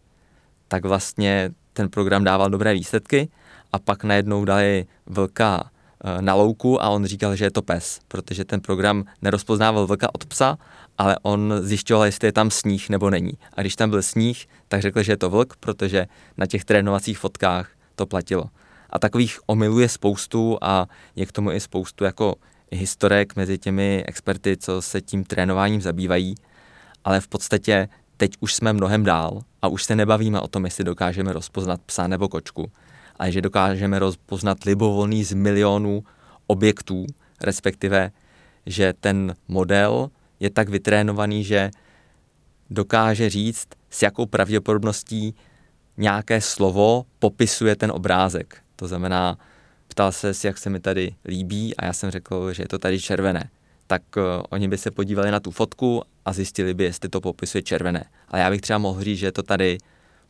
tak 0.68 0.86
vlastně 0.86 1.52
ten 1.74 1.90
program 1.90 2.24
dával 2.24 2.50
dobré 2.50 2.74
výsledky 2.74 3.30
a 3.72 3.80
pak 3.80 4.04
najednou 4.04 4.46
dali 4.46 4.86
vlka 5.06 5.64
eh, 6.04 6.22
na 6.22 6.34
louku 6.34 6.84
a 6.84 6.90
on 6.90 7.06
říkal, 7.06 7.36
že 7.36 7.46
je 7.46 7.52
to 7.52 7.62
pes, 7.62 8.00
protože 8.08 8.46
ten 8.46 8.62
program 8.62 9.04
nerozpoznával 9.22 9.88
vlka 9.88 10.16
od 10.16 10.26
psa, 10.26 10.58
ale 10.98 11.16
on 11.22 11.54
zjišťoval, 11.62 12.06
jestli 12.06 12.28
je 12.28 12.32
tam 12.32 12.52
sníh 12.52 12.90
nebo 12.90 13.10
není. 13.10 13.34
A 13.54 13.62
když 13.62 13.76
tam 13.76 13.90
byl 13.90 14.02
sníh, 14.02 14.46
tak 14.68 14.82
řekl, 14.82 15.04
že 15.04 15.12
je 15.12 15.18
to 15.18 15.30
vlk, 15.30 15.56
protože 15.60 16.08
na 16.38 16.46
těch 16.46 16.66
trénovacích 16.66 17.20
fotkách 17.20 17.70
to 17.96 18.06
platilo. 18.06 18.44
A 18.90 19.00
takových 19.00 19.40
omylů 19.46 19.80
je 19.80 19.90
spoustu 19.90 20.58
a 20.62 20.88
je 21.16 21.26
k 21.26 21.32
tomu 21.32 21.52
i 21.52 21.60
spoustu 21.60 22.04
jako 22.04 22.36
historek 22.72 23.36
mezi 23.36 23.58
těmi 23.58 24.04
experty, 24.08 24.58
co 24.58 24.82
se 24.82 25.02
tím 25.02 25.24
trénováním 25.24 25.82
zabývají, 25.82 26.36
ale 27.04 27.22
v 27.22 27.28
podstatě 27.28 27.90
teď 28.18 28.32
už 28.40 28.54
jsme 28.54 28.74
mnohem 28.74 29.04
dál 29.04 29.42
a 29.62 29.68
už 29.68 29.84
se 29.84 29.96
nebavíme 29.96 30.40
o 30.40 30.48
tom, 30.48 30.66
jestli 30.66 30.84
dokážeme 30.84 31.34
rozpoznat 31.34 31.82
psa 31.86 32.08
nebo 32.08 32.30
kočku, 32.30 32.72
ale 33.20 33.32
že 33.32 33.42
dokážeme 33.42 34.00
rozpoznat 34.00 34.64
libovolný 34.64 35.24
z 35.24 35.34
milionů 35.34 36.04
objektů, 36.48 37.06
respektive, 37.42 38.12
že 38.66 38.94
ten 38.94 39.36
model 39.48 40.10
je 40.40 40.50
tak 40.50 40.70
vytrénovaný, 40.70 41.44
že 41.44 41.72
dokáže 42.70 43.30
říct, 43.30 43.68
s 43.90 44.02
jakou 44.02 44.26
pravděpodobností 44.26 45.36
nějaké 45.98 46.42
slovo 46.42 47.06
popisuje 47.20 47.76
ten 47.76 47.92
obrázek. 47.92 48.58
To 48.76 48.88
znamená, 48.88 49.38
ptal 49.88 50.12
se, 50.12 50.32
jak 50.44 50.58
se 50.58 50.70
mi 50.70 50.80
tady 50.80 51.16
líbí 51.26 51.78
a 51.78 51.86
já 51.86 51.94
jsem 51.94 52.12
řekl, 52.12 52.54
že 52.54 52.64
je 52.64 52.68
to 52.68 52.78
tady 52.78 53.00
červené. 53.00 53.50
Tak 53.88 54.02
uh, 54.18 54.24
oni 54.50 54.68
by 54.68 54.78
se 54.78 54.92
podívali 54.92 55.32
na 55.32 55.40
tu 55.40 55.52
fotku 55.52 56.04
a 56.26 56.34
zjistili 56.34 56.74
by, 56.74 56.84
jestli 56.84 57.10
to 57.10 57.22
popisuje 57.22 57.62
červené. 57.62 58.06
Ale 58.28 58.42
já 58.42 58.50
bych 58.50 58.62
třeba 58.62 58.80
mohl 58.80 59.04
říct, 59.04 59.20
že 59.20 59.26
je 59.26 59.32
to 59.32 59.44
tady 59.44 59.78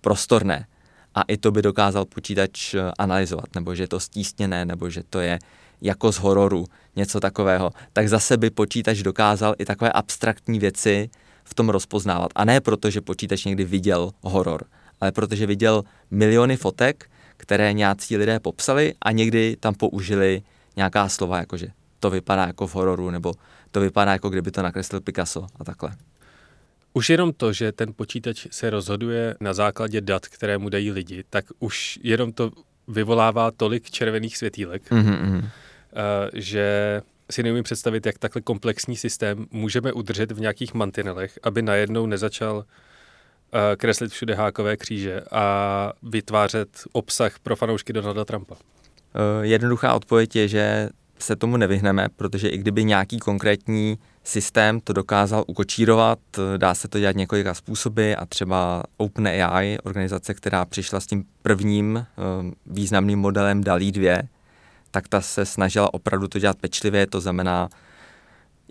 prostorné. 0.01 0.67
A 1.15 1.21
i 1.21 1.37
to 1.37 1.51
by 1.51 1.61
dokázal 1.61 2.05
počítač 2.05 2.73
eh, 2.73 2.91
analyzovat, 2.99 3.55
nebo 3.55 3.75
že 3.75 3.83
je 3.83 3.87
to 3.87 3.99
stísněné, 3.99 4.65
nebo 4.65 4.89
že 4.89 5.03
to 5.09 5.19
je 5.19 5.39
jako 5.81 6.11
z 6.11 6.17
hororu, 6.17 6.65
něco 6.95 7.19
takového. 7.19 7.71
Tak 7.93 8.09
zase 8.09 8.37
by 8.37 8.49
počítač 8.49 9.01
dokázal 9.01 9.55
i 9.57 9.65
takové 9.65 9.91
abstraktní 9.91 10.59
věci 10.59 11.09
v 11.43 11.53
tom 11.53 11.69
rozpoznávat. 11.69 12.31
A 12.35 12.45
ne 12.45 12.61
proto, 12.61 12.89
že 12.89 13.01
počítač 13.01 13.45
někdy 13.45 13.63
viděl 13.63 14.11
horor, 14.21 14.65
ale 15.01 15.11
protože 15.11 15.45
viděl 15.45 15.83
miliony 16.11 16.57
fotek, 16.57 17.09
které 17.37 17.73
nějací 17.73 18.17
lidé 18.17 18.39
popsali 18.39 18.93
a 19.01 19.11
někdy 19.11 19.57
tam 19.59 19.73
použili 19.73 20.41
nějaká 20.75 21.09
slova, 21.09 21.37
jakože 21.37 21.67
to 21.99 22.09
vypadá 22.09 22.45
jako 22.45 22.67
v 22.67 22.75
hororu, 22.75 23.09
nebo 23.09 23.33
to 23.71 23.79
vypadá 23.79 24.11
jako 24.11 24.29
kdyby 24.29 24.51
to 24.51 24.61
nakreslil 24.61 25.01
Picasso 25.01 25.47
a 25.59 25.63
takhle. 25.63 25.95
Už 26.93 27.09
jenom 27.09 27.33
to, 27.33 27.53
že 27.53 27.71
ten 27.71 27.93
počítač 27.95 28.47
se 28.51 28.69
rozhoduje 28.69 29.35
na 29.39 29.53
základě 29.53 30.01
dat, 30.01 30.27
které 30.27 30.57
mu 30.57 30.69
dají 30.69 30.91
lidi, 30.91 31.23
tak 31.29 31.45
už 31.59 31.99
jenom 32.03 32.33
to 32.33 32.51
vyvolává 32.87 33.51
tolik 33.51 33.91
červených 33.91 34.37
světílek, 34.37 34.91
mm-hmm. 34.91 35.49
Že 36.33 37.01
si 37.31 37.43
neumím 37.43 37.63
představit, 37.63 38.05
jak 38.05 38.17
takhle 38.17 38.41
komplexní 38.41 38.95
systém 38.95 39.45
můžeme 39.51 39.93
udržet 39.93 40.31
v 40.31 40.39
nějakých 40.39 40.73
mantinelech, 40.73 41.39
aby 41.43 41.61
najednou 41.61 42.05
nezačal 42.05 42.65
Eh, 43.55 43.75
kreslit 43.75 44.11
všude 44.11 44.35
hákové 44.35 44.77
kříže 44.77 45.21
a 45.31 45.93
vytvářet 46.03 46.69
obsah 46.91 47.39
pro 47.39 47.55
fanoušky 47.55 47.93
Donalda 47.93 48.25
Trumpa? 48.25 48.55
Eh, 48.55 49.45
jednoduchá 49.45 49.93
odpověď 49.93 50.35
je, 50.35 50.47
že 50.47 50.89
se 51.19 51.35
tomu 51.35 51.57
nevyhneme, 51.57 52.07
protože 52.15 52.47
i 52.47 52.57
kdyby 52.57 52.83
nějaký 52.83 53.19
konkrétní 53.19 53.97
systém 54.23 54.79
to 54.79 54.93
dokázal 54.93 55.43
ukočírovat, 55.47 56.19
eh, 56.37 56.57
dá 56.57 56.75
se 56.75 56.87
to 56.87 56.99
dělat 56.99 57.15
několika 57.15 57.53
způsoby 57.53 58.13
a 58.13 58.25
třeba 58.25 58.83
OpenAI, 58.97 59.77
organizace, 59.83 60.33
která 60.33 60.65
přišla 60.65 60.99
s 60.99 61.05
tím 61.05 61.23
prvním 61.41 62.05
významným 62.65 63.19
modelem 63.19 63.63
DALI 63.63 63.91
2, 63.91 64.21
tak 64.95 65.07
ta 65.07 65.21
se 65.21 65.45
snažila 65.45 65.93
opravdu 65.93 66.27
to 66.27 66.39
dělat 66.39 66.57
pečlivě, 66.57 67.07
to 67.07 67.21
znamená 67.21 67.69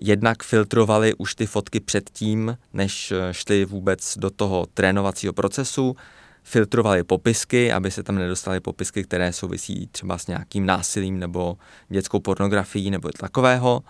jednak 0.01 0.43
filtrovali 0.43 1.15
už 1.15 1.35
ty 1.35 1.47
fotky 1.47 1.81
předtím, 1.81 2.59
než 2.73 3.13
eh, 3.13 3.35
šli 3.35 3.65
vůbec 3.65 4.19
do 4.19 4.31
toho 4.31 4.67
trénovacího 4.75 5.33
procesu, 5.33 5.97
filtrovali 6.43 7.05
popisky, 7.05 7.73
aby 7.73 7.91
se 7.91 8.03
tam 8.03 8.15
nedostaly 8.15 8.61
popisky, 8.61 9.05
které 9.05 9.33
souvisí 9.33 9.87
třeba 9.87 10.19
s 10.19 10.27
nějakým 10.27 10.67
násilím 10.67 11.19
nebo 11.19 11.57
dětskou 11.89 12.21
pornografií 12.21 12.91
nebo 12.91 13.09
takového. 13.21 13.83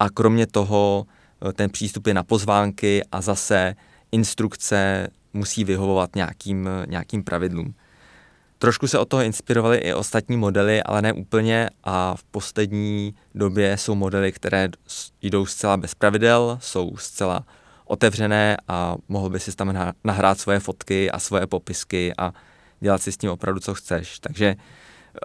A 0.00 0.10
kromě 0.10 0.46
toho 0.46 1.06
eh, 1.48 1.52
ten 1.52 1.70
přístup 1.70 2.06
je 2.06 2.14
na 2.14 2.22
pozvánky 2.22 3.02
a 3.12 3.20
zase 3.20 3.74
instrukce 4.12 5.08
musí 5.32 5.64
vyhovovat 5.64 6.16
nějakým, 6.16 6.68
eh, 6.68 6.86
nějakým 6.86 7.24
pravidlům. 7.24 7.74
Trošku 8.58 8.86
se 8.88 8.98
od 8.98 9.08
toho 9.08 9.22
inspirovaly 9.22 9.76
i 9.78 9.94
ostatní 9.94 10.36
modely, 10.36 10.82
ale 10.82 11.02
ne 11.02 11.12
úplně 11.12 11.70
a 11.84 12.14
v 12.14 12.24
poslední 12.24 13.14
době 13.34 13.76
jsou 13.76 13.94
modely, 13.94 14.32
které 14.32 14.68
jdou 15.22 15.46
zcela 15.46 15.76
bez 15.76 15.94
pravidel, 15.94 16.58
jsou 16.60 16.96
zcela 16.96 17.46
otevřené 17.84 18.56
a 18.68 18.96
mohl 19.08 19.30
by 19.30 19.40
si 19.40 19.56
tam 19.56 19.94
nahrát 20.04 20.40
svoje 20.40 20.60
fotky 20.60 21.10
a 21.10 21.18
svoje 21.18 21.46
popisky 21.46 22.12
a 22.18 22.32
dělat 22.80 23.02
si 23.02 23.12
s 23.12 23.16
tím 23.16 23.30
opravdu, 23.30 23.60
co 23.60 23.74
chceš. 23.74 24.18
Takže 24.18 24.56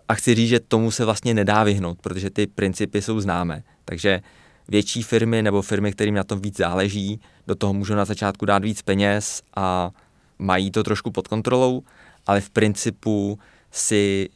a 0.10 0.13
chci 0.13 0.36
říct, 0.36 0.50
že 0.50 0.60
tomu 0.60 0.92
se 0.92 1.06
vlastně 1.06 1.34
nedá 1.34 1.63
vyhnout, 1.63 1.98
protože 2.02 2.30
ty 2.30 2.48
principy 2.48 3.02
jsou 3.02 3.20
známé. 3.20 3.63
Takže 3.86 4.22
větší 4.68 5.04
firmy 5.04 5.42
nebo 5.42 5.62
firmy, 5.62 5.92
kterým 5.92 6.16
na 6.16 6.24
tom 6.24 6.42
víc 6.42 6.58
záleží, 6.58 7.22
do 7.48 7.56
toho 7.56 7.74
můžou 7.74 7.96
na 7.96 8.06
začátku 8.06 8.46
dát 8.46 8.63
víc 8.63 8.82
peněz 8.82 9.42
a 9.56 9.92
mají 10.40 10.72
to 10.72 10.84
trošku 10.84 11.12
pod 11.12 11.28
kontrolou 11.28 11.84
ale 12.25 12.42
v 12.42 12.50
principu 12.50 13.39
si 13.72 14.30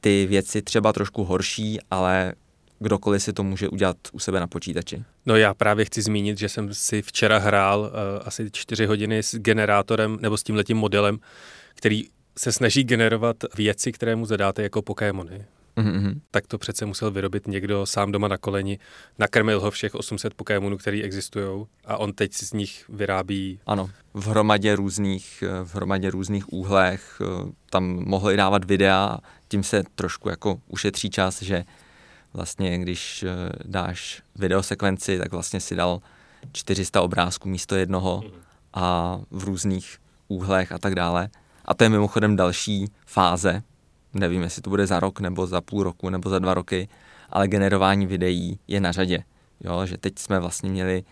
ty 0.00 0.26
věci 0.26 0.62
třeba 0.62 0.92
trošku 0.92 1.24
horší, 1.24 1.78
ale 1.90 2.34
kdokoliv 2.78 3.22
si 3.22 3.32
to 3.32 3.42
může 3.42 3.68
udělat 3.68 3.96
u 4.12 4.18
sebe 4.18 4.40
na 4.40 4.46
počítači. 4.46 5.04
No 5.26 5.36
já 5.36 5.54
právě 5.54 5.84
chci 5.84 6.02
zmínit, 6.02 6.38
že 6.38 6.48
jsem 6.48 6.74
si 6.74 7.02
včera 7.02 7.38
hrál 7.38 7.80
uh, 7.80 7.88
asi 8.24 8.50
čtyři 8.52 8.86
hodiny 8.86 9.18
s 9.18 9.34
generátorem 9.34 10.18
nebo 10.20 10.36
s 10.36 10.42
tímhletím 10.42 10.76
modelem, 10.76 11.18
který 11.74 12.04
se 12.38 12.52
snaží 12.52 12.84
generovat 12.84 13.36
věci, 13.56 13.92
které 13.92 14.16
mu 14.16 14.26
zadáte 14.26 14.62
jako 14.62 14.82
Pokémony. 14.82 15.44
Mm-hmm. 15.76 16.20
Tak 16.30 16.46
to 16.46 16.58
přece 16.58 16.86
musel 16.86 17.10
vyrobit 17.10 17.46
někdo 17.46 17.86
sám 17.86 18.12
doma 18.12 18.28
na 18.28 18.38
koleni, 18.38 18.78
nakrmil 19.18 19.60
ho 19.60 19.70
všech 19.70 19.94
800 19.94 20.34
Pokémonů, 20.34 20.76
který 20.76 21.02
existují 21.02 21.66
a 21.84 21.96
on 21.96 22.12
teď 22.12 22.34
z 22.34 22.52
nich 22.52 22.84
vyrábí... 22.88 23.60
Ano, 23.66 23.90
v 24.14 24.26
hromadě 24.26 24.76
různých, 24.76 25.44
v 25.64 25.74
hromadě 25.74 26.10
různých 26.10 26.52
úhlech, 26.52 27.22
tam 27.70 27.84
mohli 27.84 28.36
dávat 28.36 28.64
videa, 28.64 29.18
tím 29.48 29.62
se 29.62 29.82
trošku 29.94 30.28
jako 30.28 30.60
ušetří 30.68 31.10
čas, 31.10 31.42
že 31.42 31.64
vlastně 32.32 32.78
když 32.78 33.24
dáš 33.64 34.22
videosekvenci, 34.34 35.18
tak 35.18 35.32
vlastně 35.32 35.60
si 35.60 35.76
dal 35.76 36.00
400 36.52 37.02
obrázků 37.02 37.48
místo 37.48 37.76
jednoho 37.76 38.22
a 38.74 39.18
v 39.30 39.44
různých 39.44 39.98
úhlech 40.28 40.72
a 40.72 40.78
tak 40.78 40.94
dále. 40.94 41.28
A 41.64 41.74
to 41.74 41.84
je 41.84 41.90
mimochodem 41.90 42.36
další 42.36 42.86
fáze, 43.06 43.62
nevím, 44.18 44.42
jestli 44.42 44.62
to 44.62 44.70
bude 44.70 44.86
za 44.86 45.00
rok, 45.00 45.20
nebo 45.20 45.46
za 45.46 45.60
půl 45.60 45.82
roku, 45.82 46.10
nebo 46.10 46.30
za 46.30 46.38
dva 46.38 46.54
roky, 46.54 46.88
ale 47.30 47.48
generování 47.48 48.06
videí 48.06 48.58
je 48.68 48.80
na 48.80 48.92
řadě. 48.92 49.24
Jo, 49.60 49.86
že 49.86 49.98
teď 49.98 50.18
jsme 50.18 50.40
vlastně 50.40 50.70
měli 50.70 51.04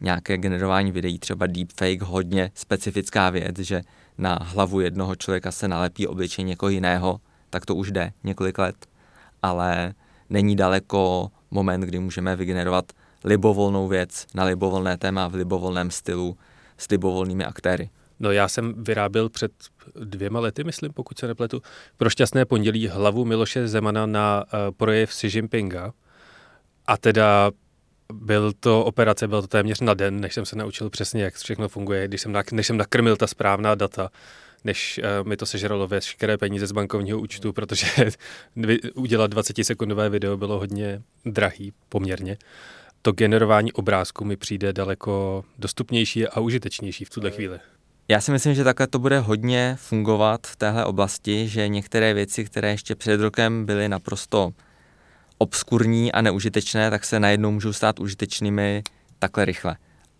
nějaké 0.00 0.38
generování 0.38 0.92
videí, 0.92 1.18
třeba 1.18 1.46
deepfake, 1.46 2.02
hodně 2.02 2.50
specifická 2.54 3.30
věc, 3.30 3.58
že 3.58 3.82
na 4.18 4.38
hlavu 4.42 4.80
jednoho 4.80 5.16
člověka 5.16 5.52
se 5.52 5.68
nalepí 5.68 6.06
obličej 6.06 6.44
někoho 6.44 6.70
jiného, 6.70 7.20
tak 7.50 7.66
to 7.66 7.74
už 7.74 7.90
jde 7.90 8.12
několik 8.24 8.58
let, 8.58 8.86
ale 9.42 9.94
není 10.30 10.56
daleko 10.56 11.30
moment, 11.50 11.80
kdy 11.80 11.98
můžeme 11.98 12.36
vygenerovat 12.36 12.92
libovolnou 13.24 13.88
věc 13.88 14.26
na 14.34 14.44
libovolné 14.44 14.96
téma 14.96 15.28
v 15.28 15.34
libovolném 15.34 15.90
stylu 15.90 16.36
s 16.78 16.88
libovolnými 16.88 17.44
aktéry. 17.44 17.90
No 18.20 18.32
já 18.32 18.48
jsem 18.48 18.84
vyráběl 18.84 19.28
před 19.28 19.52
dvěma 19.94 20.40
lety, 20.40 20.64
myslím, 20.64 20.92
pokud 20.92 21.18
se 21.18 21.26
nepletu, 21.26 21.62
pro 21.96 22.10
šťastné 22.10 22.44
pondělí 22.44 22.88
hlavu 22.88 23.24
Miloše 23.24 23.68
Zemana 23.68 24.06
na 24.06 24.44
uh, 24.44 24.74
projev 24.76 25.10
Xi 25.10 25.26
Jinpinga. 25.34 25.92
A 26.86 26.96
teda 26.96 27.50
byl 28.12 28.52
to 28.60 28.84
operace, 28.84 29.28
byl 29.28 29.42
to 29.42 29.48
téměř 29.48 29.80
na 29.80 29.94
den, 29.94 30.20
než 30.20 30.34
jsem 30.34 30.46
se 30.46 30.56
naučil 30.56 30.90
přesně, 30.90 31.22
jak 31.22 31.34
všechno 31.34 31.68
funguje, 31.68 32.08
když 32.08 32.20
jsem, 32.20 32.32
nak, 32.32 32.52
než 32.52 32.66
jsem 32.66 32.76
nakrmil 32.76 33.16
ta 33.16 33.26
správná 33.26 33.74
data, 33.74 34.10
než 34.64 35.00
uh, 35.02 35.28
mi 35.28 35.36
to 35.36 35.46
sežralo 35.46 35.88
veškeré 35.88 36.38
peníze 36.38 36.66
z 36.66 36.72
bankovního 36.72 37.18
účtu, 37.18 37.52
protože 37.52 37.86
udělat 38.94 39.34
20-sekundové 39.34 40.08
video 40.08 40.36
bylo 40.36 40.58
hodně 40.58 41.02
drahý 41.24 41.72
poměrně. 41.88 42.36
To 43.02 43.12
generování 43.12 43.72
obrázku 43.72 44.24
mi 44.24 44.36
přijde 44.36 44.72
daleko 44.72 45.44
dostupnější 45.58 46.26
a 46.26 46.40
užitečnější 46.40 47.04
v 47.04 47.10
tuhle 47.10 47.30
chvíli. 47.30 47.58
Já 48.08 48.20
si 48.20 48.30
myslím, 48.32 48.54
že 48.54 48.64
takhle 48.64 48.86
to 48.86 48.98
bude 48.98 49.18
hodně 49.18 49.76
fungovat 49.80 50.46
v 50.46 50.56
téhle 50.56 50.84
oblasti, 50.84 51.48
že 51.48 51.68
některé 51.68 52.14
věci, 52.14 52.44
které 52.44 52.70
ještě 52.70 52.94
před 52.94 53.20
rokem 53.20 53.66
byly 53.66 53.88
naprosto 53.88 54.52
obskurní 55.38 56.12
a 56.12 56.22
neužitečné, 56.22 56.90
tak 56.90 57.04
se 57.04 57.20
najednou 57.20 57.50
můžou 57.50 57.72
stát 57.72 58.00
užitečnými 58.00 58.82
takhle 59.18 59.44
rychle. 59.44 59.76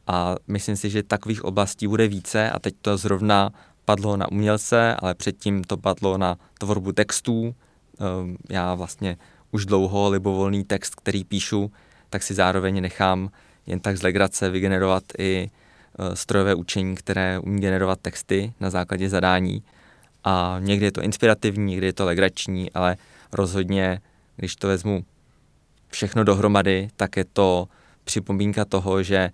A 0.06 0.34
myslím 0.46 0.76
si, 0.76 0.90
že 0.90 1.02
takových 1.02 1.44
oblastí 1.44 1.88
bude 1.88 2.08
více 2.08 2.50
a 2.50 2.58
teď 2.58 2.74
to 2.82 2.96
zrovna 2.96 3.52
padlo 3.84 4.16
na 4.16 4.32
umělce, 4.32 4.96
ale 4.98 5.14
předtím 5.14 5.64
to 5.64 5.76
padlo 5.76 6.18
na 6.18 6.36
tvorbu 6.58 6.92
textů. 6.92 7.54
Ehm, 8.00 8.36
já 8.50 8.74
vlastně 8.74 9.16
už 9.50 9.66
dlouho 9.66 10.10
libovolný 10.10 10.64
text, 10.64 10.94
který 10.94 11.24
píšu, 11.24 11.72
tak 12.10 12.22
si 12.22 12.34
zároveň 12.34 12.80
nechám 12.80 13.30
jen 13.66 13.80
tak 13.80 13.96
z 13.96 14.02
legrace 14.02 14.50
vygenerovat 14.50 15.04
i 15.18 15.50
strojové 16.14 16.54
učení, 16.54 16.94
které 16.94 17.38
umí 17.38 17.60
generovat 17.60 18.00
texty 18.00 18.52
na 18.60 18.70
základě 18.70 19.08
zadání. 19.08 19.62
A 20.24 20.56
někdy 20.60 20.86
je 20.86 20.92
to 20.92 21.02
inspirativní, 21.02 21.70
někdy 21.70 21.86
je 21.86 21.92
to 21.92 22.04
legrační, 22.04 22.72
ale 22.72 22.96
rozhodně, 23.32 24.00
když 24.36 24.56
to 24.56 24.68
vezmu 24.68 25.04
všechno 25.88 26.24
dohromady, 26.24 26.88
tak 26.96 27.16
je 27.16 27.24
to 27.24 27.68
připomínka 28.04 28.64
toho, 28.64 29.02
že 29.02 29.30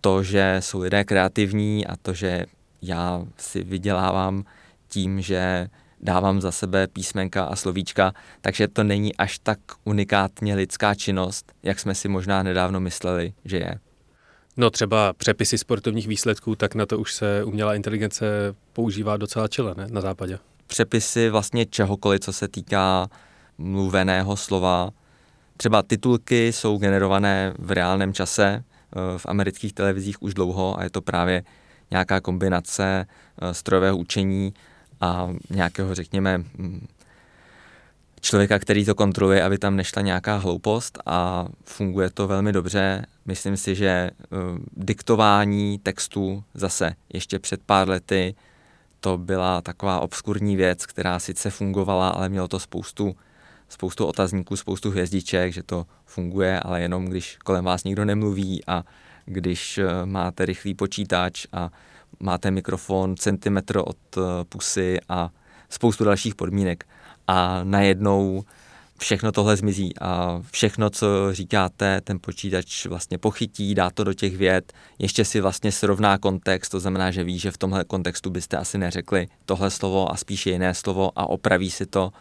to, 0.00 0.22
že 0.22 0.56
jsou 0.60 0.80
lidé 0.80 1.04
kreativní 1.04 1.86
a 1.86 1.96
to, 1.96 2.14
že 2.14 2.46
já 2.82 3.24
si 3.36 3.62
vydělávám 3.62 4.44
tím, 4.88 5.20
že 5.20 5.68
dávám 6.00 6.40
za 6.40 6.52
sebe 6.52 6.86
písmenka 6.86 7.44
a 7.44 7.56
slovíčka, 7.56 8.12
takže 8.40 8.68
to 8.68 8.84
není 8.84 9.16
až 9.16 9.38
tak 9.38 9.58
unikátně 9.84 10.54
lidská 10.54 10.94
činnost, 10.94 11.52
jak 11.62 11.80
jsme 11.80 11.94
si 11.94 12.08
možná 12.08 12.42
nedávno 12.42 12.80
mysleli, 12.80 13.32
že 13.44 13.56
je. 13.56 13.78
No 14.60 14.70
třeba 14.70 15.12
přepisy 15.12 15.58
sportovních 15.58 16.08
výsledků, 16.08 16.54
tak 16.54 16.74
na 16.74 16.86
to 16.86 16.98
už 16.98 17.14
se 17.14 17.44
umělá 17.44 17.74
inteligence 17.74 18.26
používá 18.72 19.16
docela 19.16 19.48
čile, 19.48 19.74
ne? 19.76 19.86
Na 19.90 20.00
západě. 20.00 20.38
Přepisy 20.66 21.30
vlastně 21.30 21.66
čehokoliv, 21.66 22.20
co 22.20 22.32
se 22.32 22.48
týká 22.48 23.08
mluveného 23.58 24.36
slova. 24.36 24.90
Třeba 25.56 25.82
titulky 25.82 26.52
jsou 26.52 26.78
generované 26.78 27.54
v 27.58 27.70
reálném 27.72 28.12
čase 28.12 28.64
eh, 28.64 29.18
v 29.18 29.26
amerických 29.26 29.72
televizích 29.72 30.22
už 30.22 30.34
dlouho 30.34 30.78
a 30.78 30.82
je 30.82 30.90
to 30.90 31.02
právě 31.02 31.42
nějaká 31.90 32.20
kombinace 32.20 33.06
eh, 33.42 33.54
strojového 33.54 33.96
učení 33.96 34.54
a 35.00 35.28
nějakého, 35.50 35.94
řekněme, 35.94 36.38
mm, 36.38 36.86
člověka, 38.20 38.58
který 38.58 38.84
to 38.84 38.94
kontroluje, 38.94 39.42
aby 39.42 39.58
tam 39.58 39.76
nešla 39.76 40.02
nějaká 40.02 40.36
hloupost 40.36 40.98
a 41.06 41.46
funguje 41.64 42.10
to 42.10 42.26
velmi 42.26 42.52
dobře. 42.52 43.06
Myslím 43.26 43.56
si, 43.56 43.74
že 43.74 44.10
uh, 44.30 44.38
diktování 44.76 45.78
textu 45.78 46.44
zase 46.54 46.94
ještě 47.12 47.38
před 47.38 47.60
pár 47.66 47.88
lety 47.88 48.34
to 49.00 49.18
byla 49.18 49.60
taková 49.60 50.00
obskurní 50.00 50.56
věc, 50.56 50.86
která 50.86 51.18
sice 51.18 51.50
fungovala, 51.50 52.08
ale 52.08 52.28
mělo 52.28 52.48
to 52.48 52.58
spoustu, 52.58 53.16
spoustu 53.68 54.06
otazníků, 54.06 54.56
spoustu 54.56 54.90
hvězdiček, 54.90 55.52
že 55.52 55.62
to 55.62 55.86
funguje, 56.06 56.60
ale 56.60 56.80
jenom 56.80 57.04
když 57.04 57.36
kolem 57.44 57.64
vás 57.64 57.84
nikdo 57.84 58.04
nemluví 58.04 58.64
a 58.66 58.84
když 59.24 59.78
uh, 59.78 59.84
máte 60.04 60.46
rychlý 60.46 60.74
počítač 60.74 61.46
a 61.52 61.70
máte 62.20 62.50
mikrofon 62.50 63.16
centimetr 63.16 63.78
od 63.78 64.16
uh, 64.16 64.24
pusy 64.48 64.98
a 65.08 65.30
spoustu 65.68 66.04
dalších 66.04 66.34
podmínek 66.34 66.84
a 67.28 67.60
najednou 67.64 68.44
všechno 68.98 69.32
tohle 69.32 69.56
zmizí. 69.56 69.98
A 70.00 70.42
všechno, 70.50 70.90
co 70.90 71.06
říkáte, 71.32 72.00
ten 72.00 72.18
počítač 72.20 72.86
vlastně 72.86 73.18
pochytí, 73.18 73.74
dá 73.74 73.90
to 73.90 74.04
do 74.04 74.14
těch 74.14 74.36
věd, 74.36 74.72
ještě 74.98 75.24
si 75.24 75.40
vlastně 75.40 75.72
srovná 75.72 76.18
kontext, 76.18 76.72
to 76.72 76.80
znamená, 76.80 77.10
že 77.10 77.24
ví, 77.24 77.38
že 77.38 77.50
v 77.50 77.58
tomhle 77.58 77.84
kontextu 77.84 78.30
byste 78.30 78.56
asi 78.56 78.78
neřekli 78.78 79.28
tohle 79.44 79.70
slovo 79.70 80.12
a 80.12 80.16
spíše 80.16 80.50
jiné 80.50 80.74
slovo 80.74 81.10
a 81.16 81.26
opraví 81.26 81.70
si 81.70 81.86
to. 81.86 82.12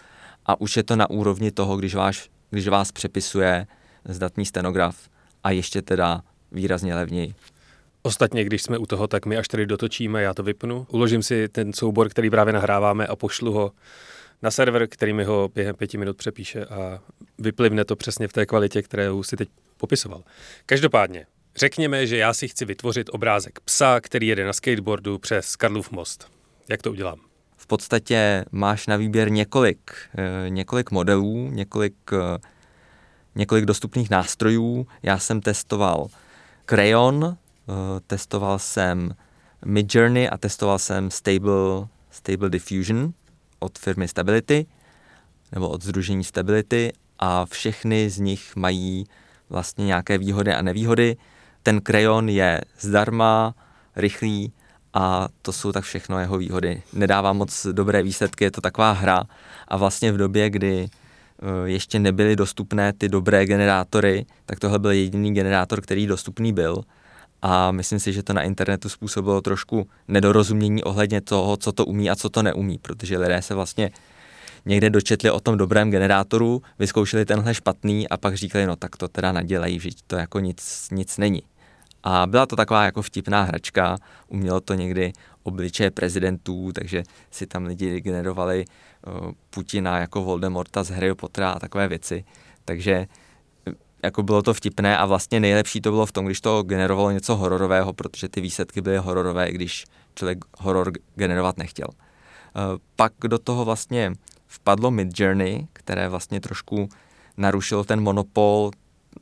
A 0.45 0.61
už 0.61 0.77
je 0.77 0.83
to 0.83 0.95
na 0.95 1.09
úrovni 1.09 1.51
toho, 1.51 1.77
když, 1.77 1.95
váš, 1.95 2.29
když 2.49 2.67
vás 2.67 2.91
přepisuje 2.91 3.67
zdatný 4.05 4.45
stenograf 4.45 4.95
a 5.43 5.51
ještě 5.51 5.81
teda 5.81 6.21
výrazně 6.51 6.95
levněji. 6.95 7.33
Ostatně, 8.01 8.43
když 8.43 8.61
jsme 8.63 8.77
u 8.77 8.85
toho, 8.85 9.07
tak 9.07 9.25
my 9.25 9.37
až 9.37 9.47
tady 9.47 9.65
dotočíme, 9.65 10.21
já 10.21 10.33
to 10.33 10.43
vypnu, 10.43 10.87
uložím 10.89 11.23
si 11.23 11.49
ten 11.49 11.73
soubor, 11.73 12.09
který 12.09 12.29
právě 12.29 12.53
nahráváme 12.53 13.07
a 13.07 13.15
pošlu 13.15 13.53
ho 13.53 13.71
na 14.41 14.51
server, 14.51 14.87
který 14.87 15.13
mi 15.13 15.23
ho 15.23 15.49
během 15.55 15.75
pěti 15.75 15.97
minut 15.97 16.17
přepíše 16.17 16.65
a 16.65 16.99
vyplivne 17.37 17.85
to 17.85 17.95
přesně 17.95 18.27
v 18.27 18.33
té 18.33 18.45
kvalitě, 18.45 18.81
kterou 18.81 19.23
si 19.23 19.37
teď 19.37 19.49
popisoval. 19.77 20.23
Každopádně, 20.65 21.25
řekněme, 21.55 22.07
že 22.07 22.17
já 22.17 22.33
si 22.33 22.47
chci 22.47 22.65
vytvořit 22.65 23.09
obrázek 23.13 23.59
psa, 23.59 23.99
který 23.99 24.27
jede 24.27 24.45
na 24.45 24.53
skateboardu 24.53 25.17
přes 25.17 25.55
Karlův 25.55 25.91
most. 25.91 26.31
Jak 26.69 26.81
to 26.81 26.91
udělám? 26.91 27.19
V 27.57 27.67
podstatě 27.67 28.45
máš 28.51 28.87
na 28.87 28.95
výběr 28.95 29.31
několik, 29.31 29.91
eh, 30.17 30.49
několik 30.49 30.91
modelů, 30.91 31.49
několik, 31.51 31.95
eh, 32.13 32.37
několik 33.35 33.65
dostupných 33.65 34.09
nástrojů. 34.09 34.87
Já 35.03 35.19
jsem 35.19 35.41
testoval 35.41 36.07
Crayon, 36.69 37.25
eh, 37.25 37.73
testoval 38.07 38.59
jsem 38.59 39.15
Midjourney 39.65 40.29
a 40.31 40.37
testoval 40.37 40.79
jsem 40.79 41.11
Stable, 41.11 41.87
Stable 42.11 42.49
Diffusion 42.49 43.13
od 43.59 43.77
firmy 43.77 44.07
Stability 44.07 44.65
nebo 45.51 45.69
od 45.69 45.83
Združení 45.83 46.23
Stability 46.23 46.93
a 47.19 47.45
všechny 47.45 48.09
z 48.09 48.19
nich 48.19 48.55
mají 48.55 49.05
vlastně 49.49 49.85
nějaké 49.85 50.17
výhody 50.17 50.53
a 50.53 50.61
nevýhody. 50.61 51.17
Ten 51.63 51.81
krajon 51.81 52.29
je 52.29 52.61
zdarma, 52.79 53.55
rychlý 53.95 54.53
a 54.93 55.27
to 55.41 55.53
jsou 55.53 55.71
tak 55.71 55.83
všechno 55.83 56.19
jeho 56.19 56.37
výhody. 56.37 56.81
Nedává 56.93 57.33
moc 57.33 57.67
dobré 57.71 58.03
výsledky, 58.03 58.43
je 58.43 58.51
to 58.51 58.61
taková 58.61 58.91
hra 58.91 59.23
a 59.67 59.77
vlastně 59.77 60.11
v 60.11 60.17
době, 60.17 60.49
kdy 60.49 60.89
eh, 60.89 61.69
ještě 61.69 61.99
nebyly 61.99 62.35
dostupné 62.35 62.93
ty 62.93 63.09
dobré 63.09 63.45
generátory, 63.45 64.25
tak 64.45 64.59
tohle 64.59 64.79
byl 64.79 64.91
jediný 64.91 65.33
generátor, 65.33 65.81
který 65.81 66.07
dostupný 66.07 66.53
byl 66.53 66.83
a 67.49 67.71
myslím 67.71 67.99
si, 67.99 68.13
že 68.13 68.23
to 68.23 68.33
na 68.33 68.41
internetu 68.41 68.89
způsobilo 68.89 69.41
trošku 69.41 69.89
nedorozumění 70.07 70.83
ohledně 70.83 71.21
toho, 71.21 71.57
co 71.57 71.71
to 71.71 71.85
umí 71.85 72.09
a 72.09 72.15
co 72.15 72.29
to 72.29 72.43
neumí, 72.43 72.77
protože 72.77 73.17
lidé 73.17 73.41
se 73.41 73.55
vlastně 73.55 73.91
někde 74.65 74.89
dočetli 74.89 75.31
o 75.31 75.39
tom 75.39 75.57
dobrém 75.57 75.91
generátoru, 75.91 76.61
vyzkoušeli 76.79 77.25
tenhle 77.25 77.53
špatný 77.53 78.09
a 78.09 78.17
pak 78.17 78.35
říkali, 78.35 78.65
no 78.65 78.75
tak 78.75 78.97
to 78.97 79.07
teda 79.07 79.31
nadělají, 79.31 79.79
že 79.79 79.89
to 80.07 80.15
jako 80.15 80.39
nic, 80.39 80.87
nic 80.91 81.17
není. 81.17 81.43
A 82.03 82.27
byla 82.27 82.45
to 82.45 82.55
taková 82.55 82.85
jako 82.85 83.01
vtipná 83.01 83.43
hračka, 83.43 83.97
umělo 84.27 84.59
to 84.59 84.73
někdy 84.73 85.13
obličeje 85.43 85.91
prezidentů, 85.91 86.71
takže 86.75 87.03
si 87.31 87.47
tam 87.47 87.65
lidi 87.65 88.01
generovali 88.01 88.65
uh, 89.07 89.31
Putina 89.49 89.99
jako 89.99 90.23
Voldemorta 90.23 90.83
z 90.83 90.89
Harry 90.89 91.15
Pottera 91.15 91.51
a 91.51 91.59
takové 91.59 91.87
věci. 91.87 92.23
Takže 92.65 93.07
jako 94.03 94.23
bylo 94.23 94.41
to 94.41 94.53
vtipné 94.53 94.97
a 94.97 95.05
vlastně 95.05 95.39
nejlepší 95.39 95.81
to 95.81 95.91
bylo 95.91 96.05
v 96.05 96.11
tom, 96.11 96.25
když 96.25 96.41
to 96.41 96.63
generovalo 96.63 97.11
něco 97.11 97.35
hororového, 97.35 97.93
protože 97.93 98.29
ty 98.29 98.41
výsledky 98.41 98.81
byly 98.81 98.97
hororové, 98.97 99.51
když 99.51 99.85
člověk 100.15 100.45
horor 100.57 100.91
generovat 101.15 101.57
nechtěl. 101.57 101.87
Uh, 101.87 102.63
pak 102.95 103.13
do 103.27 103.37
toho 103.39 103.65
vlastně 103.65 104.13
vpadlo 104.47 104.91
Midjourney, 104.91 105.67
které 105.73 106.09
vlastně 106.09 106.39
trošku 106.41 106.89
narušilo 107.37 107.83
ten 107.83 108.01
monopol 108.01 108.71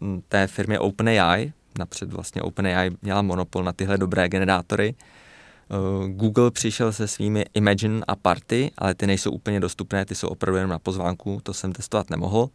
hm, 0.02 0.22
té 0.28 0.48
firmy 0.48 0.80
OpenAI. 0.80 1.54
Napřed 1.80 2.14
vlastně 2.14 2.42
OpenAI 2.42 2.92
měla 3.02 3.22
monopol 3.22 3.64
na 3.64 3.74
tyhle 3.74 3.98
dobré 3.98 4.30
generátory. 4.30 4.96
Eh, 4.96 6.10
Google 6.10 6.52
přišel 6.52 6.94
se 6.94 7.08
svými 7.08 7.46
Imagine 7.54 8.02
a 8.08 8.16
Party, 8.16 8.72
ale 8.78 8.96
ty 8.96 9.08
nejsou 9.08 9.32
úplně 9.32 9.60
dostupné, 9.60 10.06
ty 10.06 10.16
jsou 10.16 10.28
opravdu 10.28 10.58
jenom 10.58 10.72
na 10.72 10.80
pozvánku, 10.80 11.40
to 11.44 11.54
jsem 11.54 11.74
testovat 11.74 12.10
nemohl. 12.10 12.50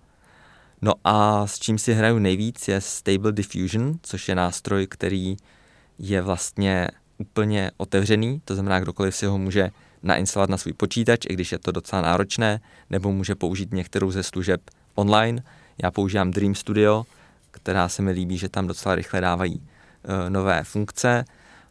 No 0.82 0.94
a 1.04 1.46
s 1.46 1.58
čím 1.58 1.78
si 1.78 1.94
hraju 1.94 2.18
nejvíc 2.18 2.68
je 2.68 2.80
Stable 2.80 3.32
Diffusion, 3.32 3.98
což 4.02 4.28
je 4.28 4.34
nástroj, 4.34 4.86
který 4.86 5.36
je 5.98 6.22
vlastně 6.22 6.88
úplně 7.18 7.70
otevřený, 7.76 8.40
to 8.44 8.54
znamená, 8.54 8.80
kdokoliv 8.80 9.16
si 9.16 9.26
ho 9.26 9.38
může 9.38 9.70
nainstalovat 10.02 10.50
na 10.50 10.56
svůj 10.56 10.72
počítač, 10.72 11.20
i 11.28 11.34
když 11.34 11.52
je 11.52 11.58
to 11.58 11.72
docela 11.72 12.02
náročné, 12.02 12.60
nebo 12.90 13.12
může 13.12 13.34
použít 13.34 13.72
některou 13.72 14.10
ze 14.10 14.22
služeb 14.22 14.60
online. 14.94 15.42
Já 15.82 15.90
používám 15.90 16.30
Dream 16.30 16.54
Studio, 16.54 17.04
která 17.50 17.88
se 17.88 18.02
mi 18.02 18.10
líbí, 18.10 18.38
že 18.38 18.48
tam 18.48 18.66
docela 18.66 18.94
rychle 18.94 19.20
dávají 19.20 19.56
uh, 19.56 20.30
nové 20.30 20.64
funkce. 20.64 21.24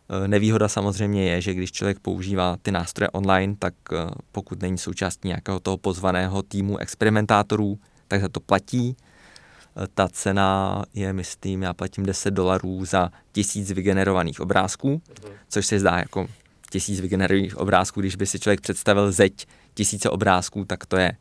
Uh, 0.10 0.28
nevýhoda 0.28 0.68
samozřejmě 0.68 1.30
je, 1.32 1.42
že 1.42 1.54
když 1.54 1.72
člověk 1.72 2.00
používá 2.00 2.58
ty 2.62 2.72
nástroje 2.72 3.10
online, 3.10 3.56
tak 3.60 3.74
uh, 3.92 3.98
pokud 4.32 4.62
není 4.62 4.78
součástí 4.78 5.28
nějakého 5.28 5.60
toho 5.60 5.78
pozvaného 5.78 6.42
týmu 6.42 6.78
experimentátorů, 6.78 7.80
tak 8.10 8.22
za 8.22 8.30
to 8.30 8.40
platí. 8.40 8.96
Ta 9.94 10.08
cena 10.08 10.82
je, 10.94 11.14
myslím, 11.14 11.64
já 11.64 11.74
platím 11.74 12.06
10 12.06 12.32
dolarů 12.32 12.86
za 12.86 13.12
tisíc 13.32 13.72
vygenerovaných 13.72 14.40
obrázků, 14.40 15.02
což 15.50 15.66
se 15.66 15.80
zdá 15.80 15.98
jako 15.98 16.28
tisíc 16.70 17.00
vygenerovaných 17.00 17.58
obrázků, 17.58 18.02
když 18.02 18.16
by 18.16 18.26
si 18.26 18.40
člověk 18.40 18.62
představil 18.62 19.12
zeď 19.12 19.48
tisíce 19.74 20.10
obrázků, 20.10 20.66
tak 20.66 20.86
to 20.86 20.98
je, 20.98 21.12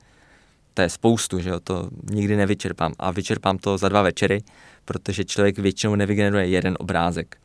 to 0.74 0.82
je 0.82 0.88
spoustu, 0.88 1.40
že 1.40 1.48
jo, 1.50 1.60
to 1.60 1.88
nikdy 2.10 2.36
nevyčerpám. 2.36 2.94
A 2.98 3.10
vyčerpám 3.10 3.58
to 3.58 3.78
za 3.78 3.88
dva 3.88 4.02
večery, 4.02 4.42
protože 4.84 5.24
člověk 5.24 5.58
většinou 5.58 5.94
nevygeneruje 5.94 6.46
jeden 6.46 6.76
obrázek. 6.78 7.36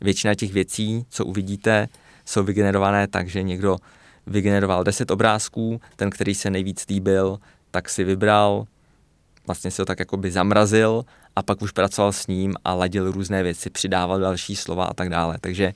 Většina 0.00 0.34
těch 0.34 0.52
věcí, 0.52 1.04
co 1.10 1.24
uvidíte, 1.24 1.88
jsou 2.24 2.42
vygenerované 2.42 3.06
tak, 3.08 3.28
že 3.28 3.42
někdo 3.42 3.76
vygeneroval 4.26 4.84
10 4.84 5.10
obrázků, 5.10 5.80
ten, 5.96 6.10
který 6.10 6.34
se 6.34 6.50
nejvíc 6.50 6.86
líbil, 6.88 7.38
tak 7.70 7.88
si 7.88 8.04
vybral, 8.04 8.66
vlastně 9.46 9.70
si 9.70 9.82
ho 9.82 9.86
tak 9.86 9.98
jakoby 9.98 10.30
zamrazil 10.30 11.04
a 11.36 11.42
pak 11.42 11.62
už 11.62 11.70
pracoval 11.70 12.12
s 12.12 12.26
ním 12.26 12.54
a 12.64 12.74
ladil 12.74 13.12
různé 13.12 13.42
věci, 13.42 13.70
přidával 13.70 14.20
další 14.20 14.56
slova 14.56 14.84
a 14.84 14.94
tak 14.94 15.08
dále. 15.08 15.38
Takže 15.40 15.72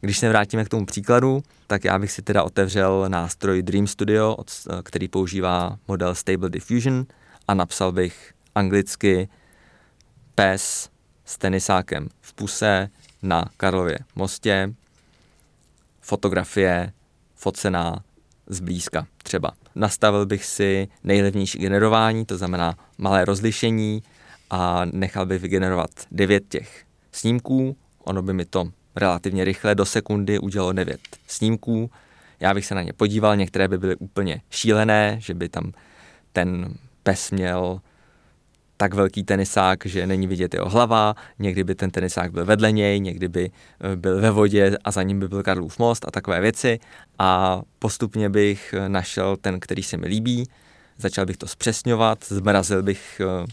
když 0.00 0.18
se 0.18 0.28
vrátíme 0.28 0.64
k 0.64 0.68
tomu 0.68 0.86
příkladu, 0.86 1.42
tak 1.66 1.84
já 1.84 1.98
bych 1.98 2.12
si 2.12 2.22
teda 2.22 2.42
otevřel 2.42 3.04
nástroj 3.08 3.62
Dream 3.62 3.86
Studio, 3.86 4.36
který 4.82 5.08
používá 5.08 5.78
model 5.88 6.14
Stable 6.14 6.50
Diffusion 6.50 7.06
a 7.48 7.54
napsal 7.54 7.92
bych 7.92 8.32
anglicky 8.54 9.28
pes 10.34 10.90
s 11.24 11.38
tenisákem 11.38 12.08
v 12.20 12.32
puse 12.32 12.88
na 13.22 13.44
Karlově 13.56 13.98
mostě, 14.14 14.74
fotografie 16.00 16.92
focená 17.34 18.04
zblízka 18.46 19.06
třeba. 19.22 19.52
Nastavil 19.74 20.26
bych 20.26 20.44
si 20.44 20.88
nejlevnější 21.04 21.58
generování, 21.58 22.26
to 22.26 22.38
znamená 22.38 22.74
malé 22.98 23.24
rozlišení 23.24 24.02
a 24.50 24.84
nechal 24.84 25.26
bych 25.26 25.42
vygenerovat 25.42 25.90
devět 26.10 26.48
těch 26.48 26.84
snímků, 27.12 27.76
ono 28.04 28.22
by 28.22 28.32
mi 28.32 28.44
to 28.44 28.68
relativně 28.96 29.44
rychle, 29.44 29.74
do 29.74 29.84
sekundy 29.84 30.38
udělalo 30.38 30.72
9 30.72 31.00
snímků. 31.26 31.90
Já 32.40 32.54
bych 32.54 32.66
se 32.66 32.74
na 32.74 32.82
ně 32.82 32.92
podíval, 32.92 33.36
některé 33.36 33.68
by 33.68 33.78
byly 33.78 33.96
úplně 33.96 34.42
šílené, 34.50 35.16
že 35.18 35.34
by 35.34 35.48
tam 35.48 35.72
ten 36.32 36.74
pes 37.02 37.30
měl 37.30 37.80
tak 38.82 38.94
velký 38.94 39.24
tenisák, 39.24 39.86
že 39.86 40.06
není 40.06 40.26
vidět 40.26 40.54
jeho 40.54 40.68
hlava, 40.68 41.14
někdy 41.38 41.64
by 41.64 41.74
ten 41.74 41.90
tenisák 41.90 42.32
byl 42.32 42.44
vedle 42.44 42.72
něj, 42.72 43.00
někdy 43.00 43.28
by 43.28 43.50
eh, 43.80 43.96
byl 43.96 44.20
ve 44.20 44.30
vodě 44.30 44.76
a 44.84 44.90
za 44.90 45.02
ním 45.02 45.20
by 45.20 45.28
byl 45.28 45.42
Karlův 45.42 45.78
most 45.78 46.08
a 46.08 46.10
takové 46.10 46.40
věci. 46.40 46.78
A 47.18 47.62
postupně 47.78 48.30
bych 48.30 48.74
eh, 48.74 48.88
našel 48.88 49.36
ten, 49.36 49.60
který 49.60 49.82
se 49.82 49.96
mi 49.96 50.06
líbí, 50.06 50.48
začal 50.98 51.26
bych 51.26 51.36
to 51.36 51.46
zpřesňovat, 51.46 52.24
zmrazil 52.24 52.82
bych 52.82 53.20
eh, 53.20 53.46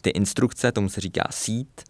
ty 0.00 0.10
instrukce, 0.10 0.72
tomu 0.72 0.88
se 0.88 1.00
říká 1.00 1.24
sít, 1.30 1.82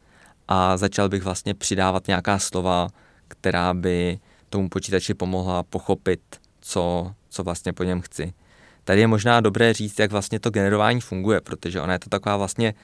a 0.48 0.76
začal 0.76 1.08
bych 1.08 1.22
vlastně 1.22 1.54
přidávat 1.54 2.06
nějaká 2.06 2.38
slova, 2.38 2.88
která 3.28 3.74
by 3.74 4.18
tomu 4.48 4.68
počítači 4.68 5.14
pomohla 5.14 5.62
pochopit, 5.62 6.20
co, 6.60 7.12
co 7.28 7.42
vlastně 7.42 7.72
po 7.72 7.84
něm 7.84 8.00
chci. 8.00 8.32
Tady 8.84 9.00
je 9.00 9.06
možná 9.06 9.40
dobré 9.40 9.72
říct, 9.72 9.98
jak 9.98 10.10
vlastně 10.10 10.40
to 10.40 10.50
generování 10.50 11.00
funguje, 11.00 11.40
protože 11.40 11.80
ona 11.80 11.92
je 11.92 11.98
to 11.98 12.10
taková 12.10 12.36
vlastně 12.36 12.74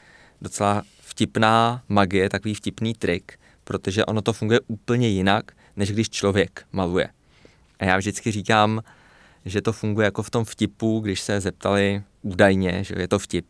docela 0.40 0.82
vtipná 1.00 1.82
magie, 1.88 2.28
takový 2.28 2.54
vtipný 2.54 2.94
trik, 2.94 3.38
protože 3.64 4.04
ono 4.04 4.22
to 4.22 4.32
funguje 4.32 4.61
úplně 4.66 5.09
jinak, 5.09 5.52
než 5.76 5.92
když 5.92 6.11
člověk 6.11 6.66
maluje. 6.72 7.09
A 7.78 7.85
já 7.85 7.96
vždycky 7.96 8.32
říkám, 8.32 8.82
že 9.44 9.62
to 9.62 9.72
funguje 9.72 10.04
jako 10.04 10.22
v 10.22 10.30
tom 10.30 10.44
vtipu, 10.44 11.00
když 11.00 11.20
se 11.20 11.40
zeptali 11.40 12.02
údajně, 12.22 12.85
že 12.85 12.94
je 12.98 13.09
to 13.09 13.18
vtip, 13.18 13.46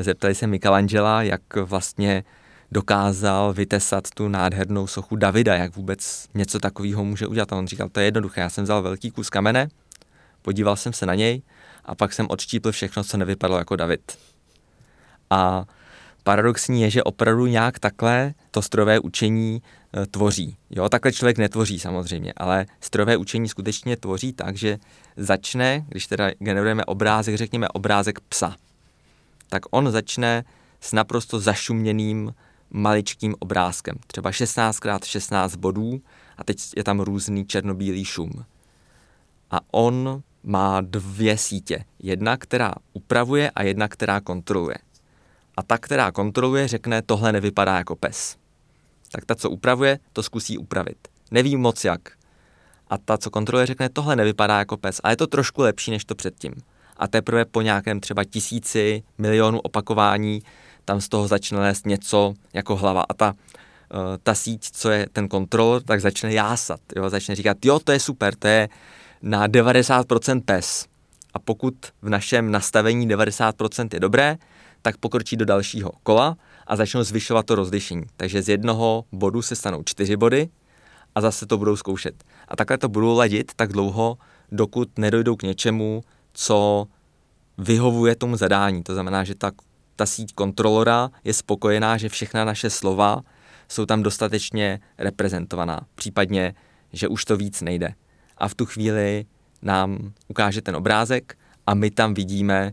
zeptali 0.00 0.34
se 0.34 0.46
Michelangela, 0.46 1.22
jak 1.22 1.56
vlastně 1.56 2.24
dokázal 2.72 3.52
vytesat 3.52 4.10
tu 4.10 4.28
nádhernou 4.28 4.86
sochu 4.86 5.16
Davida, 5.16 5.54
jak 5.54 5.76
vůbec 5.76 6.28
něco 6.34 6.58
takového 6.58 7.04
může 7.04 7.26
udělat. 7.26 7.52
A 7.52 7.56
on 7.56 7.66
říkal, 7.66 7.88
to 7.88 8.00
je 8.00 8.06
jednoduché, 8.06 8.40
já 8.40 8.50
jsem 8.50 8.64
vzal 8.64 8.82
velký 8.82 9.10
kus 9.10 9.30
kamene, 9.30 9.68
podíval 10.42 10.76
jsem 10.76 10.92
se 10.92 11.06
na 11.06 11.14
něj 11.14 11.42
a 11.84 11.94
pak 11.94 12.12
jsem 12.12 12.26
odštípl 12.28 12.72
všechno, 12.72 13.04
co 13.04 13.16
nevypadalo 13.16 13.58
jako 13.58 13.76
David. 13.76 14.18
A 15.30 15.64
paradoxní 16.22 16.82
je, 16.82 16.90
že 16.90 17.02
opravdu 17.02 17.46
nějak 17.46 17.78
takhle 17.78 18.34
to 18.50 18.62
strojové 18.62 18.98
učení 18.98 19.62
e, 19.96 20.06
tvoří. 20.06 20.56
Jo, 20.70 20.88
takhle 20.88 21.12
člověk 21.12 21.38
netvoří 21.38 21.78
samozřejmě, 21.78 22.32
ale 22.36 22.66
strojové 22.80 23.16
učení 23.16 23.48
skutečně 23.48 23.96
tvoří 23.96 24.32
tak, 24.32 24.56
že 24.56 24.78
začne, 25.16 25.84
když 25.88 26.06
teda 26.06 26.30
generujeme 26.38 26.84
obrázek, 26.84 27.36
řekněme 27.36 27.68
obrázek 27.68 28.20
psa, 28.20 28.56
tak 29.48 29.62
on 29.70 29.90
začne 29.90 30.44
s 30.80 30.92
naprosto 30.92 31.40
zašuměným 31.40 32.34
maličkým 32.70 33.34
obrázkem, 33.38 33.96
třeba 34.06 34.30
16x16 34.30 35.56
bodů 35.56 36.00
a 36.36 36.44
teď 36.44 36.58
je 36.76 36.84
tam 36.84 37.00
různý 37.00 37.46
černobílý 37.46 38.04
šum. 38.04 38.44
A 39.50 39.60
on 39.70 40.22
má 40.44 40.80
dvě 40.80 41.38
sítě. 41.38 41.84
Jedna, 41.98 42.36
která 42.36 42.72
upravuje 42.92 43.50
a 43.50 43.62
jedna, 43.62 43.88
která 43.88 44.20
kontroluje. 44.20 44.76
A 45.56 45.62
ta, 45.62 45.78
která 45.78 46.12
kontroluje, 46.12 46.68
řekne, 46.68 47.02
tohle 47.02 47.32
nevypadá 47.32 47.76
jako 47.76 47.96
pes. 47.96 48.36
Tak 49.12 49.24
ta, 49.24 49.34
co 49.34 49.50
upravuje, 49.50 49.98
to 50.12 50.22
zkusí 50.22 50.58
upravit. 50.58 51.08
Neví 51.30 51.56
moc 51.56 51.84
jak. 51.84 52.00
A 52.88 52.98
ta, 52.98 53.18
co 53.18 53.30
kontroluje, 53.30 53.66
řekne, 53.66 53.88
tohle 53.88 54.16
nevypadá 54.16 54.58
jako 54.58 54.76
pes. 54.76 55.00
A 55.04 55.10
je 55.10 55.16
to 55.16 55.26
trošku 55.26 55.62
lepší 55.62 55.90
než 55.90 56.04
to 56.04 56.14
předtím. 56.14 56.54
A 56.96 57.08
teprve 57.08 57.44
po 57.44 57.62
nějakém 57.62 58.00
třeba 58.00 58.24
tisíci, 58.24 59.02
milionu 59.18 59.60
opakování 59.60 60.42
tam 60.84 61.00
z 61.00 61.08
toho 61.08 61.28
začne 61.28 61.58
lézt 61.58 61.86
něco 61.86 62.34
jako 62.52 62.76
hlava 62.76 63.04
a 63.08 63.14
ta, 63.14 63.32
uh, 63.32 63.98
ta 64.22 64.34
síť, 64.34 64.70
co 64.72 64.90
je 64.90 65.06
ten 65.12 65.28
kontrolor, 65.28 65.82
tak 65.82 66.00
začne 66.00 66.32
jásat, 66.32 66.80
jo, 66.96 67.10
začne 67.10 67.34
říkat, 67.34 67.64
jo, 67.64 67.78
to 67.78 67.92
je 67.92 68.00
super, 68.00 68.34
to 68.34 68.48
je 68.48 68.68
na 69.24 69.48
90% 69.48 70.42
pes. 70.44 70.86
A 71.34 71.38
pokud 71.38 71.74
v 72.02 72.08
našem 72.08 72.50
nastavení 72.50 73.08
90% 73.08 73.88
je 73.92 74.00
dobré, 74.00 74.36
tak 74.82 74.96
pokročí 74.96 75.36
do 75.36 75.44
dalšího 75.44 75.92
kola 76.02 76.36
a 76.66 76.76
začnou 76.76 77.02
zvyšovat 77.02 77.46
to 77.46 77.54
rozlišení. 77.54 78.02
Takže 78.16 78.42
z 78.42 78.48
jednoho 78.48 79.04
bodu 79.12 79.42
se 79.42 79.56
stanou 79.56 79.82
čtyři 79.82 80.16
body 80.16 80.48
a 81.14 81.20
zase 81.20 81.46
to 81.46 81.58
budou 81.58 81.76
zkoušet. 81.76 82.24
A 82.48 82.56
takhle 82.56 82.78
to 82.78 82.88
budou 82.88 83.16
ladit 83.16 83.52
tak 83.56 83.72
dlouho, 83.72 84.18
dokud 84.52 84.98
nedojdou 84.98 85.36
k 85.36 85.42
něčemu, 85.42 86.02
co 86.32 86.86
vyhovuje 87.58 88.16
tomu 88.16 88.36
zadání. 88.36 88.82
To 88.82 88.94
znamená, 88.94 89.24
že 89.24 89.34
ta 89.34 89.50
ta 89.96 90.06
síť 90.06 90.34
kontrolora 90.34 91.10
je 91.24 91.34
spokojená, 91.34 91.96
že 91.96 92.08
všechna 92.08 92.44
naše 92.44 92.70
slova 92.70 93.22
jsou 93.68 93.86
tam 93.86 94.02
dostatečně 94.02 94.80
reprezentovaná, 94.98 95.86
případně, 95.94 96.54
že 96.92 97.08
už 97.08 97.24
to 97.24 97.36
víc 97.36 97.60
nejde. 97.60 97.94
A 98.38 98.48
v 98.48 98.54
tu 98.54 98.66
chvíli 98.66 99.26
nám 99.62 100.12
ukáže 100.28 100.62
ten 100.62 100.76
obrázek 100.76 101.38
a 101.66 101.74
my 101.74 101.90
tam 101.90 102.14
vidíme 102.14 102.72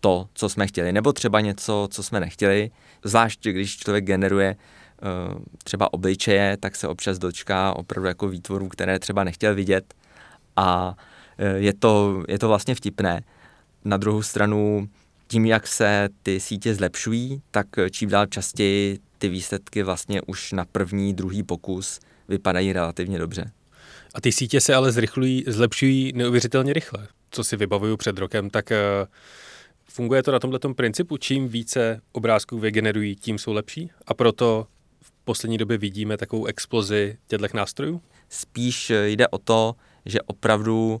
to, 0.00 0.28
co 0.34 0.48
jsme 0.48 0.66
chtěli, 0.66 0.92
nebo 0.92 1.12
třeba 1.12 1.40
něco, 1.40 1.88
co 1.90 2.02
jsme 2.02 2.20
nechtěli, 2.20 2.70
zvlášť 3.04 3.48
když 3.48 3.76
člověk 3.76 4.04
generuje 4.04 4.56
třeba 5.64 5.92
obličeje, 5.92 6.56
tak 6.56 6.76
se 6.76 6.88
občas 6.88 7.18
dočká 7.18 7.76
opravdu 7.76 8.08
jako 8.08 8.28
výtvorů, 8.28 8.68
které 8.68 8.98
třeba 8.98 9.24
nechtěl 9.24 9.54
vidět 9.54 9.94
a 10.56 10.96
je 11.56 11.74
to, 11.74 12.24
je 12.28 12.38
to 12.38 12.48
vlastně 12.48 12.74
vtipné. 12.74 13.22
Na 13.84 13.96
druhou 13.96 14.22
stranu 14.22 14.88
tím, 15.28 15.46
jak 15.46 15.66
se 15.66 16.08
ty 16.22 16.40
sítě 16.40 16.74
zlepšují, 16.74 17.42
tak 17.50 17.66
čím 17.90 18.08
dál 18.08 18.26
častěji 18.26 18.98
ty 19.18 19.28
výsledky 19.28 19.82
vlastně 19.82 20.22
už 20.22 20.52
na 20.52 20.64
první, 20.64 21.14
druhý 21.14 21.42
pokus 21.42 22.00
vypadají 22.28 22.72
relativně 22.72 23.18
dobře. 23.18 23.50
A 24.16 24.20
ty 24.20 24.32
sítě 24.32 24.60
se 24.60 24.74
ale 24.74 24.92
zrychlují, 24.92 25.44
zlepšují 25.46 26.12
neuvěřitelně 26.14 26.72
rychle. 26.72 27.08
Co 27.30 27.44
si 27.44 27.56
vybavuju 27.56 27.96
před 27.96 28.18
rokem, 28.18 28.50
tak 28.50 28.70
uh, 28.70 29.06
funguje 29.84 30.22
to 30.22 30.32
na 30.32 30.38
tomhle 30.38 30.58
principu. 30.76 31.16
Čím 31.16 31.48
více 31.48 32.00
obrázků 32.12 32.58
vygenerují, 32.58 33.16
tím 33.16 33.38
jsou 33.38 33.52
lepší. 33.52 33.90
A 34.06 34.14
proto 34.14 34.66
v 35.02 35.12
poslední 35.24 35.58
době 35.58 35.78
vidíme 35.78 36.16
takovou 36.16 36.46
explozi 36.46 37.18
těchto 37.26 37.56
nástrojů? 37.56 38.02
Spíš 38.28 38.92
jde 39.04 39.28
o 39.28 39.38
to, 39.38 39.74
že 40.04 40.22
opravdu 40.22 41.00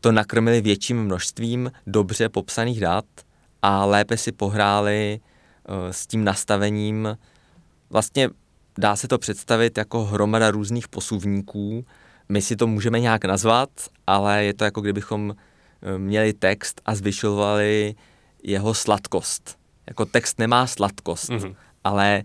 to 0.00 0.12
nakrmili 0.12 0.60
větším 0.60 1.02
množstvím 1.02 1.72
dobře 1.86 2.28
popsaných 2.28 2.80
dat 2.80 3.04
a 3.62 3.84
lépe 3.84 4.16
si 4.16 4.32
pohráli 4.32 5.20
uh, 5.68 5.90
s 5.90 6.06
tím 6.06 6.24
nastavením. 6.24 7.18
Vlastně 7.90 8.28
dá 8.78 8.96
se 8.96 9.08
to 9.08 9.18
představit 9.18 9.78
jako 9.78 10.04
hromada 10.04 10.50
různých 10.50 10.88
posuvníků. 10.88 11.84
My 12.30 12.42
si 12.42 12.56
to 12.56 12.66
můžeme 12.66 13.00
nějak 13.00 13.24
nazvat, 13.24 13.70
ale 14.06 14.44
je 14.44 14.54
to 14.54 14.64
jako 14.64 14.80
kdybychom 14.80 15.30
uh, 15.30 15.98
měli 15.98 16.32
text 16.32 16.80
a 16.84 16.94
zvyšovali 16.94 17.94
jeho 18.42 18.74
sladkost. 18.74 19.58
Jako 19.86 20.04
text 20.04 20.38
nemá 20.38 20.66
sladkost, 20.66 21.30
mm-hmm. 21.30 21.54
ale 21.84 22.22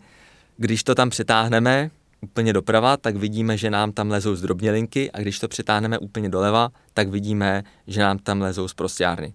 když 0.57 0.83
to 0.83 0.95
tam 0.95 1.09
přetáhneme 1.09 1.91
úplně 2.21 2.53
doprava, 2.53 2.97
tak 2.97 3.15
vidíme, 3.15 3.57
že 3.57 3.69
nám 3.69 3.91
tam 3.91 4.11
lezou 4.11 4.35
zdrobnělinky 4.35 5.11
a 5.11 5.19
když 5.19 5.39
to 5.39 5.47
přetáhneme 5.47 5.97
úplně 5.97 6.29
doleva, 6.29 6.69
tak 6.93 7.09
vidíme, 7.09 7.63
že 7.87 8.01
nám 8.01 8.17
tam 8.17 8.41
lezou 8.41 8.67
z 8.67 8.73
prostárny 8.73 9.33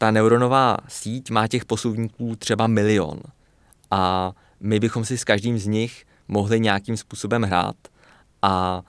ta 0.00 0.10
neuronová 0.10 0.76
síť 0.88 1.30
má 1.30 1.48
těch 1.48 1.64
posuvníků 1.64 2.36
třeba 2.36 2.66
milion 2.66 3.20
a 3.90 4.32
my 4.60 4.80
bychom 4.80 5.04
si 5.04 5.18
s 5.18 5.24
každým 5.24 5.58
z 5.58 5.66
nich 5.66 6.04
mohli 6.28 6.60
nějakým 6.60 6.96
způsobem 6.96 7.42
hrát 7.42 7.76
a 8.42 8.82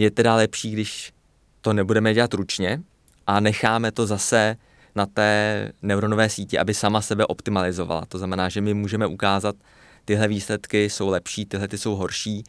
je 0.00 0.10
teda 0.10 0.34
lepší, 0.34 0.70
když 0.70 1.12
to 1.60 1.72
nebudeme 1.72 2.14
dělat 2.14 2.34
ručně 2.34 2.82
a 3.26 3.40
necháme 3.40 3.92
to 3.92 4.06
zase 4.06 4.56
na 4.94 5.06
té 5.06 5.72
neuronové 5.82 6.28
síti, 6.28 6.58
aby 6.58 6.74
sama 6.74 7.00
sebe 7.00 7.26
optimalizovala. 7.26 8.04
To 8.08 8.18
znamená, 8.18 8.48
že 8.48 8.60
my 8.60 8.74
můžeme 8.74 9.06
ukázat, 9.06 9.56
tyhle 10.04 10.28
výsledky 10.28 10.90
jsou 10.90 11.08
lepší, 11.08 11.46
tyhle 11.46 11.68
ty 11.68 11.78
jsou 11.78 11.96
horší. 11.96 12.44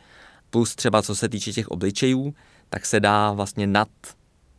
Plus 0.49 0.75
třeba 0.75 1.01
co 1.01 1.15
se 1.15 1.29
týče 1.29 1.53
těch 1.53 1.67
obličejů, 1.67 2.33
tak 2.69 2.85
se 2.85 2.99
dá 2.99 3.31
vlastně 3.31 3.67
nad 3.67 3.87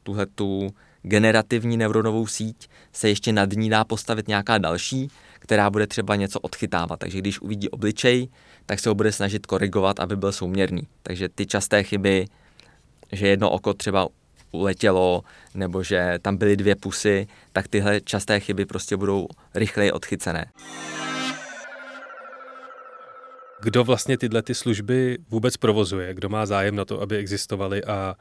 tuhle 0.02 0.26
tu 0.26 0.74
generativní 1.02 1.76
neuronovou 1.76 2.26
síť 2.26 2.68
se 2.92 3.08
ještě 3.08 3.32
nad 3.32 3.52
ní 3.52 3.70
dá 3.70 3.84
postavit 3.84 4.28
nějaká 4.28 4.58
další, 4.58 5.10
která 5.38 5.70
bude 5.70 5.86
třeba 5.86 6.16
něco 6.16 6.40
odchytávat. 6.40 6.98
Takže 6.98 7.18
když 7.18 7.40
uvidí 7.40 7.68
obličej, 7.68 8.28
tak 8.66 8.80
se 8.80 8.88
ho 8.88 8.94
bude 8.94 9.12
snažit 9.12 9.46
korigovat, 9.46 10.00
aby 10.00 10.16
byl 10.16 10.32
souměrný. 10.32 10.82
Takže 11.02 11.28
ty 11.28 11.46
časté 11.46 11.82
chyby, 11.82 12.26
že 13.12 13.28
jedno 13.28 13.50
oko 13.50 13.74
třeba 13.74 14.08
uletělo, 14.52 15.22
nebo 15.54 15.82
že 15.82 16.18
tam 16.22 16.36
byly 16.36 16.56
dvě 16.56 16.76
pusy, 16.76 17.26
tak 17.52 17.68
tyhle 17.68 18.00
časté 18.00 18.40
chyby 18.40 18.66
prostě 18.66 18.96
budou 18.96 19.28
rychleji 19.54 19.92
odchycené. 19.92 20.46
Kdo 23.62 23.84
vlastně 23.84 24.18
tyhle 24.18 24.42
ty 24.42 24.54
služby 24.54 25.18
vůbec 25.30 25.56
provozuje? 25.56 26.14
Kdo 26.14 26.28
má 26.28 26.46
zájem 26.46 26.76
na 26.76 26.84
to, 26.84 27.00
aby 27.00 27.16
existovaly 27.16 27.84
a 27.84 28.16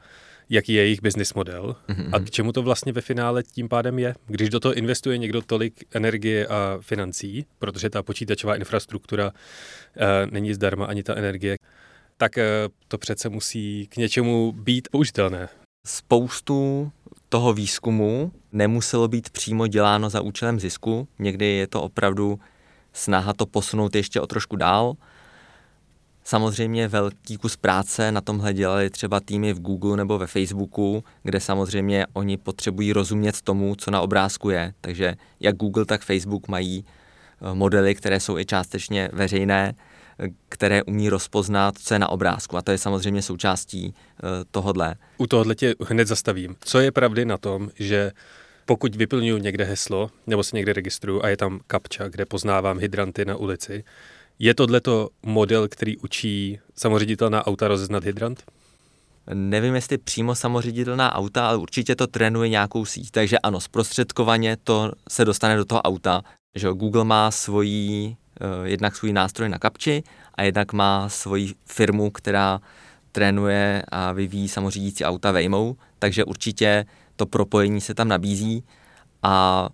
jaký 0.50 0.72
je 0.72 0.82
jejich 0.82 1.02
business 1.02 1.34
model 1.34 1.76
mm-hmm. 1.88 2.08
a 2.12 2.18
k 2.18 2.30
čemu 2.30 2.52
to 2.52 2.62
vlastně 2.62 2.92
ve 2.92 3.00
finále 3.00 3.42
tím 3.42 3.68
pádem 3.68 3.98
je. 3.98 4.14
Když 4.26 4.48
do 4.48 4.60
toho 4.60 4.74
investuje 4.74 5.18
někdo 5.18 5.42
tolik 5.42 5.84
energie 5.94 6.46
a 6.46 6.78
financí, 6.80 7.46
protože 7.58 7.90
ta 7.90 8.02
počítačová 8.02 8.56
infrastruktura 8.56 9.32
uh, 9.32 10.30
není 10.30 10.54
zdarma 10.54 10.86
ani 10.86 11.02
ta 11.02 11.14
energie, 11.14 11.56
tak 12.22 12.36
uh, 12.36 12.42
to 12.88 12.98
přece 12.98 13.28
musí 13.28 13.86
k 13.86 13.96
něčemu 13.96 14.52
být 14.52 14.88
použitelné. 14.88 15.48
Spoustu 15.86 16.90
toho 17.28 17.52
výzkumu 17.52 18.32
nemuselo 18.52 19.08
být 19.08 19.30
přímo 19.30 19.66
děláno 19.66 20.10
za 20.10 20.20
účelem 20.20 20.60
zisku. 20.60 21.08
Někdy 21.18 21.46
je 21.46 21.66
to 21.66 21.82
opravdu 21.82 22.40
snaha 22.92 23.32
to 23.32 23.46
posunout 23.46 23.94
ještě 23.94 24.20
o 24.20 24.26
trošku 24.26 24.56
dál. 24.56 24.94
Samozřejmě 26.24 26.88
velký 26.88 27.36
kus 27.36 27.56
práce 27.56 28.12
na 28.12 28.20
tomhle 28.20 28.54
dělali 28.54 28.90
třeba 28.90 29.20
týmy 29.20 29.52
v 29.52 29.60
Google 29.60 29.96
nebo 29.96 30.18
ve 30.18 30.26
Facebooku, 30.26 31.04
kde 31.22 31.40
samozřejmě 31.40 32.06
oni 32.12 32.36
potřebují 32.36 32.92
rozumět 32.92 33.40
tomu, 33.40 33.74
co 33.74 33.90
na 33.90 34.00
obrázku 34.00 34.50
je. 34.50 34.74
Takže 34.80 35.14
jak 35.40 35.56
Google, 35.56 35.84
tak 35.84 36.02
Facebook 36.02 36.48
mají 36.48 36.84
eh, 36.84 37.54
modely, 37.54 37.94
které 37.94 38.20
jsou 38.20 38.38
i 38.38 38.44
částečně 38.44 39.08
veřejné, 39.12 39.74
eh, 39.76 39.91
které 40.48 40.82
umí 40.82 41.08
rozpoznat, 41.08 41.78
co 41.78 41.94
je 41.94 41.98
na 41.98 42.08
obrázku. 42.08 42.56
A 42.56 42.62
to 42.62 42.70
je 42.70 42.78
samozřejmě 42.78 43.22
součástí 43.22 43.94
eh, 43.94 44.26
tohodle. 44.50 44.94
U 45.18 45.26
tohohle 45.26 45.54
tě 45.54 45.74
hned 45.88 46.08
zastavím. 46.08 46.56
Co 46.60 46.80
je 46.80 46.92
pravdy 46.92 47.24
na 47.24 47.38
tom, 47.38 47.70
že 47.78 48.12
pokud 48.64 48.96
vyplňuji 48.96 49.42
někde 49.42 49.64
heslo, 49.64 50.10
nebo 50.26 50.42
se 50.42 50.56
někde 50.56 50.72
registruju 50.72 51.22
a 51.22 51.28
je 51.28 51.36
tam 51.36 51.60
kapča, 51.66 52.08
kde 52.08 52.26
poznávám 52.26 52.78
hydranty 52.78 53.24
na 53.24 53.36
ulici, 53.36 53.84
je 54.38 54.54
tohleto 54.54 55.08
model, 55.22 55.68
který 55.68 55.96
učí 55.96 56.58
samoředitelná 56.74 57.46
auta 57.46 57.68
rozeznat 57.68 58.04
hydrant? 58.04 58.44
Nevím, 59.34 59.74
jestli 59.74 59.98
přímo 59.98 60.34
samoředitelná 60.34 61.14
auta, 61.14 61.48
ale 61.48 61.58
určitě 61.58 61.96
to 61.96 62.06
trénuje 62.06 62.48
nějakou 62.48 62.84
síť. 62.84 63.10
Takže 63.10 63.38
ano, 63.38 63.60
zprostředkovaně 63.60 64.56
to 64.64 64.92
se 65.08 65.24
dostane 65.24 65.56
do 65.56 65.64
toho 65.64 65.82
auta. 65.82 66.22
Že 66.54 66.68
Google 66.68 67.04
má 67.04 67.30
svojí, 67.30 68.16
eh, 68.16 68.21
jednak 68.64 68.96
svůj 68.96 69.12
nástroj 69.12 69.48
na 69.48 69.58
kapči 69.58 70.02
a 70.34 70.42
jednak 70.42 70.72
má 70.72 71.08
svoji 71.08 71.54
firmu, 71.66 72.10
která 72.10 72.60
trénuje 73.12 73.82
a 73.88 74.12
vyvíjí 74.12 74.48
samořídící 74.48 75.04
auta 75.04 75.32
Waymo, 75.32 75.76
takže 75.98 76.24
určitě 76.24 76.84
to 77.16 77.26
propojení 77.26 77.80
se 77.80 77.94
tam 77.94 78.08
nabízí 78.08 78.64
a 79.22 79.68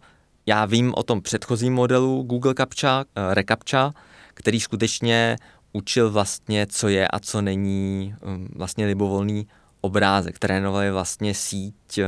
já 0.47 0.65
vím 0.65 0.95
o 0.97 1.03
tom 1.03 1.23
předchozím 1.23 1.75
modelu 1.75 2.23
Google 2.23 2.55
Captcha, 2.55 3.05
eh, 3.17 3.35
Recaptcha, 3.35 3.93
který 4.35 4.61
skutečně 4.61 5.37
učil 5.73 6.11
vlastně, 6.11 6.67
co 6.67 6.89
je 6.89 7.09
a 7.09 7.19
co 7.19 7.43
není 7.43 8.15
um, 8.21 8.49
vlastně 8.57 8.87
libovolný 8.87 9.47
obrázek. 9.81 10.39
Trénovali 10.39 10.91
vlastně 10.91 11.35
síť 11.35 11.99
uh, 11.99 12.05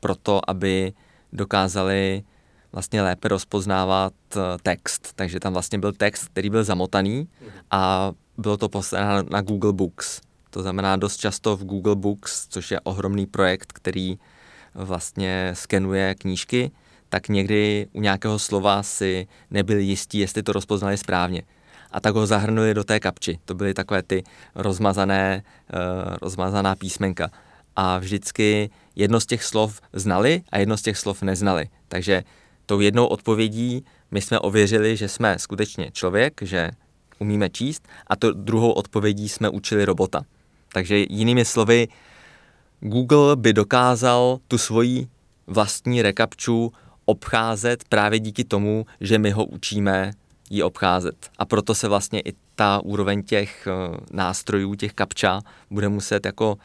pro 0.00 0.14
to, 0.14 0.50
aby 0.50 0.92
dokázali 1.32 2.22
vlastně 2.74 3.02
lépe 3.02 3.28
rozpoznávat 3.28 4.12
uh, 4.36 4.42
text. 4.62 5.12
Takže 5.14 5.40
tam 5.40 5.52
vlastně 5.52 5.78
byl 5.78 5.92
text, 5.92 6.28
který 6.28 6.50
byl 6.50 6.64
zamotaný 6.64 7.28
a 7.70 8.12
bylo 8.38 8.56
to 8.56 8.68
poslané 8.68 9.22
na 9.30 9.40
Google 9.40 9.72
Books. 9.72 10.20
To 10.50 10.62
znamená 10.62 10.96
dost 10.96 11.16
často 11.16 11.56
v 11.56 11.64
Google 11.64 11.96
Books, 11.96 12.46
což 12.48 12.70
je 12.70 12.80
ohromný 12.80 13.26
projekt, 13.26 13.72
který 13.72 14.18
vlastně 14.74 15.50
skenuje 15.54 16.14
knížky, 16.14 16.70
tak 17.08 17.28
někdy 17.28 17.86
u 17.92 18.00
nějakého 18.00 18.38
slova 18.38 18.82
si 18.82 19.26
nebyli 19.50 19.82
jistí, 19.82 20.18
jestli 20.18 20.42
to 20.42 20.52
rozpoznali 20.52 20.96
správně 20.96 21.42
a 21.90 22.00
tak 22.00 22.14
ho 22.14 22.26
zahrnuli 22.26 22.74
do 22.74 22.84
té 22.84 23.00
kapči. 23.00 23.38
To 23.44 23.54
byly 23.54 23.74
takové 23.74 24.02
ty 24.02 24.22
rozmazané, 24.54 25.42
uh, 25.42 26.16
rozmazaná 26.22 26.74
písmenka. 26.74 27.30
A 27.76 27.98
vždycky 27.98 28.70
jedno 28.96 29.20
z 29.20 29.26
těch 29.26 29.44
slov 29.44 29.80
znali 29.92 30.42
a 30.52 30.58
jedno 30.58 30.76
z 30.76 30.82
těch 30.82 30.98
slov 30.98 31.22
neznali. 31.22 31.68
Takže 31.88 32.24
tou 32.66 32.80
jednou 32.80 33.06
odpovědí 33.06 33.84
my 34.10 34.20
jsme 34.20 34.38
ověřili, 34.38 34.96
že 34.96 35.08
jsme 35.08 35.38
skutečně 35.38 35.90
člověk, 35.90 36.40
že 36.42 36.70
umíme 37.18 37.50
číst 37.50 37.88
a 38.06 38.16
to 38.16 38.32
druhou 38.32 38.72
odpovědí 38.72 39.28
jsme 39.28 39.48
učili 39.48 39.84
robota. 39.84 40.22
Takže 40.72 41.04
jinými 41.10 41.44
slovy, 41.44 41.88
Google 42.80 43.36
by 43.36 43.52
dokázal 43.52 44.38
tu 44.48 44.58
svoji 44.58 45.08
vlastní 45.46 46.02
rekapču 46.02 46.72
obcházet 47.04 47.84
právě 47.88 48.18
díky 48.18 48.44
tomu, 48.44 48.86
že 49.00 49.18
my 49.18 49.30
ho 49.30 49.44
učíme 49.44 50.12
ji 50.50 50.62
obcházet. 50.62 51.30
A 51.38 51.44
proto 51.44 51.74
se 51.74 51.88
vlastně 51.88 52.20
i 52.20 52.32
ta 52.54 52.80
úroveň 52.84 53.22
těch 53.22 53.66
eh, 53.66 53.96
nástrojů, 54.12 54.74
těch 54.74 54.92
kapča, 54.92 55.40
bude 55.70 55.88
muset 55.88 56.26
jako 56.26 56.58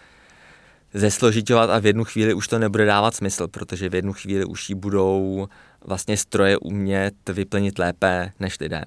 zesložitovat 0.93 1.69
a 1.69 1.79
v 1.79 1.85
jednu 1.85 2.03
chvíli 2.03 2.33
už 2.33 2.47
to 2.47 2.59
nebude 2.59 2.85
dávat 2.85 3.15
smysl, 3.15 3.47
protože 3.47 3.89
v 3.89 3.95
jednu 3.95 4.13
chvíli 4.13 4.45
už 4.45 4.69
ji 4.69 4.75
budou 4.75 5.47
vlastně 5.85 6.17
stroje 6.17 6.57
umět 6.57 7.13
vyplnit 7.29 7.79
lépe 7.79 8.31
než 8.39 8.59
lidé. 8.59 8.85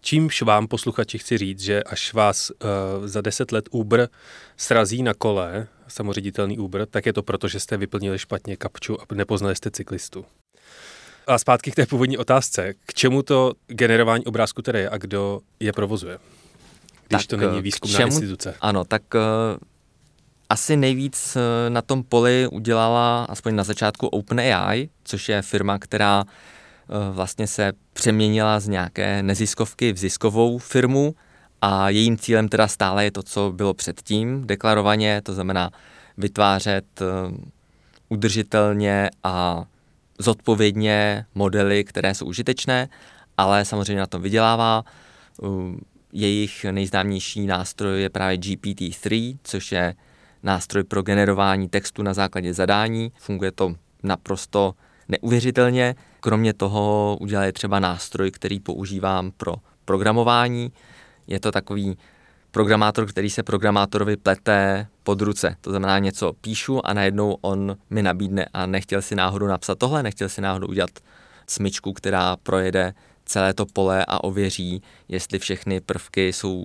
Čímž 0.00 0.42
vám, 0.42 0.66
posluchači, 0.66 1.18
chci 1.18 1.38
říct, 1.38 1.60
že 1.60 1.82
až 1.82 2.14
vás 2.14 2.50
uh, 2.50 3.06
za 3.06 3.20
deset 3.20 3.52
let 3.52 3.68
Uber 3.70 4.08
srazí 4.56 5.02
na 5.02 5.14
kole, 5.14 5.66
samoředitelný 5.88 6.58
Uber, 6.58 6.86
tak 6.86 7.06
je 7.06 7.12
to 7.12 7.22
proto, 7.22 7.48
že 7.48 7.60
jste 7.60 7.76
vyplnili 7.76 8.18
špatně 8.18 8.56
kapču 8.56 9.00
a 9.00 9.14
nepoznali 9.14 9.56
jste 9.56 9.70
cyklistu. 9.70 10.24
A 11.26 11.38
zpátky 11.38 11.70
k 11.70 11.74
té 11.74 11.86
původní 11.86 12.18
otázce. 12.18 12.74
K 12.86 12.94
čemu 12.94 13.22
to 13.22 13.52
generování 13.66 14.24
obrázku 14.24 14.62
tedy 14.62 14.78
je 14.78 14.90
a 14.90 14.98
kdo 14.98 15.40
je 15.60 15.72
provozuje? 15.72 16.18
když 17.08 17.26
tak, 17.26 17.40
to 17.40 17.46
není 17.46 17.62
výzkumná 17.62 17.98
čemu, 17.98 18.12
instituce. 18.12 18.54
Ano, 18.60 18.84
tak 18.84 19.02
uh, 19.14 19.20
asi 20.50 20.76
nejvíc 20.76 21.36
uh, 21.36 21.42
na 21.72 21.82
tom 21.82 22.02
poli 22.02 22.48
udělala, 22.52 23.24
aspoň 23.24 23.54
na 23.54 23.64
začátku 23.64 24.06
OpenAI, 24.06 24.88
což 25.04 25.28
je 25.28 25.42
firma, 25.42 25.78
která 25.78 26.24
uh, 26.24 27.14
vlastně 27.14 27.46
se 27.46 27.72
přeměnila 27.92 28.60
z 28.60 28.68
nějaké 28.68 29.22
neziskovky 29.22 29.92
v 29.92 29.98
ziskovou 29.98 30.58
firmu 30.58 31.14
a 31.62 31.90
jejím 31.90 32.18
cílem 32.18 32.48
teda 32.48 32.68
stále 32.68 33.04
je 33.04 33.10
to, 33.10 33.22
co 33.22 33.52
bylo 33.56 33.74
předtím 33.74 34.46
deklarovaně, 34.46 35.22
to 35.22 35.34
znamená 35.34 35.70
vytvářet 36.16 36.84
uh, 37.00 37.36
udržitelně 38.08 39.10
a 39.24 39.64
zodpovědně 40.18 41.26
modely, 41.34 41.84
které 41.84 42.14
jsou 42.14 42.26
užitečné, 42.26 42.88
ale 43.36 43.64
samozřejmě 43.64 44.00
na 44.00 44.06
tom 44.06 44.22
vydělává. 44.22 44.84
Jejich 46.12 46.64
nejznámější 46.64 47.46
nástroj 47.46 48.02
je 48.02 48.10
právě 48.10 48.38
GPT-3, 48.38 49.36
což 49.42 49.72
je 49.72 49.94
nástroj 50.46 50.84
pro 50.84 51.02
generování 51.02 51.68
textu 51.68 52.02
na 52.02 52.14
základě 52.14 52.54
zadání. 52.54 53.12
Funguje 53.18 53.52
to 53.52 53.74
naprosto 54.02 54.74
neuvěřitelně. 55.08 55.94
Kromě 56.20 56.54
toho 56.54 57.16
udělali 57.20 57.52
třeba 57.52 57.80
nástroj, 57.80 58.30
který 58.30 58.60
používám 58.60 59.30
pro 59.30 59.54
programování. 59.84 60.72
Je 61.26 61.40
to 61.40 61.52
takový 61.52 61.98
programátor, 62.50 63.06
který 63.06 63.30
se 63.30 63.42
programátorovi 63.42 64.16
plete 64.16 64.86
pod 65.02 65.20
ruce. 65.20 65.56
To 65.60 65.70
znamená, 65.70 65.98
něco 65.98 66.32
píšu 66.32 66.86
a 66.86 66.92
najednou 66.92 67.36
on 67.40 67.76
mi 67.90 68.02
nabídne 68.02 68.46
a 68.52 68.66
nechtěl 68.66 69.02
si 69.02 69.14
náhodou 69.14 69.46
napsat 69.46 69.78
tohle, 69.78 70.02
nechtěl 70.02 70.28
si 70.28 70.40
náhodou 70.40 70.66
udělat 70.66 70.90
smyčku, 71.46 71.92
která 71.92 72.36
projede 72.36 72.94
celé 73.24 73.54
to 73.54 73.66
pole 73.66 74.04
a 74.08 74.24
ověří, 74.24 74.82
jestli 75.08 75.38
všechny 75.38 75.80
prvky 75.80 76.32
jsou 76.32 76.64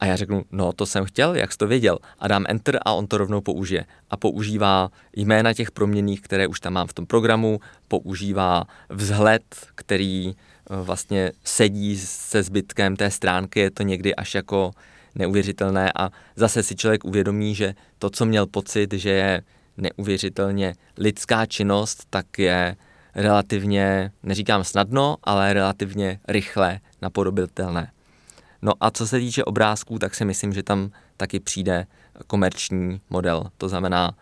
a 0.00 0.06
já 0.06 0.16
řeknu, 0.16 0.44
no 0.52 0.72
to 0.72 0.86
jsem 0.86 1.04
chtěl, 1.04 1.34
jak 1.34 1.52
jsi 1.52 1.58
to 1.58 1.66
věděl. 1.66 1.98
A 2.18 2.28
dám 2.28 2.44
enter 2.48 2.78
a 2.84 2.92
on 2.92 3.06
to 3.06 3.18
rovnou 3.18 3.40
použije. 3.40 3.84
A 4.10 4.16
používá 4.16 4.90
jména 5.16 5.54
těch 5.54 5.70
proměných, 5.70 6.20
které 6.20 6.46
už 6.46 6.60
tam 6.60 6.72
mám 6.72 6.86
v 6.86 6.92
tom 6.92 7.06
programu, 7.06 7.60
používá 7.88 8.64
vzhled, 8.88 9.42
který 9.74 10.34
eh, 10.36 10.82
vlastně 10.82 11.32
sedí 11.44 11.96
se 11.98 12.42
zbytkem 12.42 12.96
té 12.96 13.10
stránky, 13.10 13.60
je 13.60 13.70
to 13.70 13.82
někdy 13.82 14.14
až 14.14 14.34
jako 14.34 14.70
neuvěřitelné 15.14 15.92
a 15.98 16.10
zase 16.36 16.62
si 16.62 16.76
člověk 16.76 17.04
uvědomí, 17.04 17.54
že 17.54 17.74
to, 17.98 18.10
co 18.10 18.26
měl 18.26 18.46
pocit, 18.46 18.92
že 18.92 19.10
je 19.10 19.42
neuvěřitelně 19.76 20.74
lidská 20.96 21.46
činnost, 21.46 22.06
tak 22.10 22.38
je 22.38 22.76
relativně, 23.14 24.12
neříkám 24.22 24.64
snadno, 24.64 25.16
ale 25.24 25.52
relativně 25.52 26.20
rychle 26.28 26.80
napodobitelné. 27.02 27.90
No 28.62 28.72
a 28.80 28.90
co 28.90 29.06
se 29.06 29.18
týče 29.18 29.44
obrázků, 29.44 29.98
tak 29.98 30.14
si 30.14 30.24
myslím, 30.24 30.52
že 30.52 30.62
tam 30.62 30.90
taky 31.16 31.40
přijde 31.40 31.86
komerční 32.26 33.00
model. 33.10 33.50
To 33.58 33.68
znamená, 33.68 34.14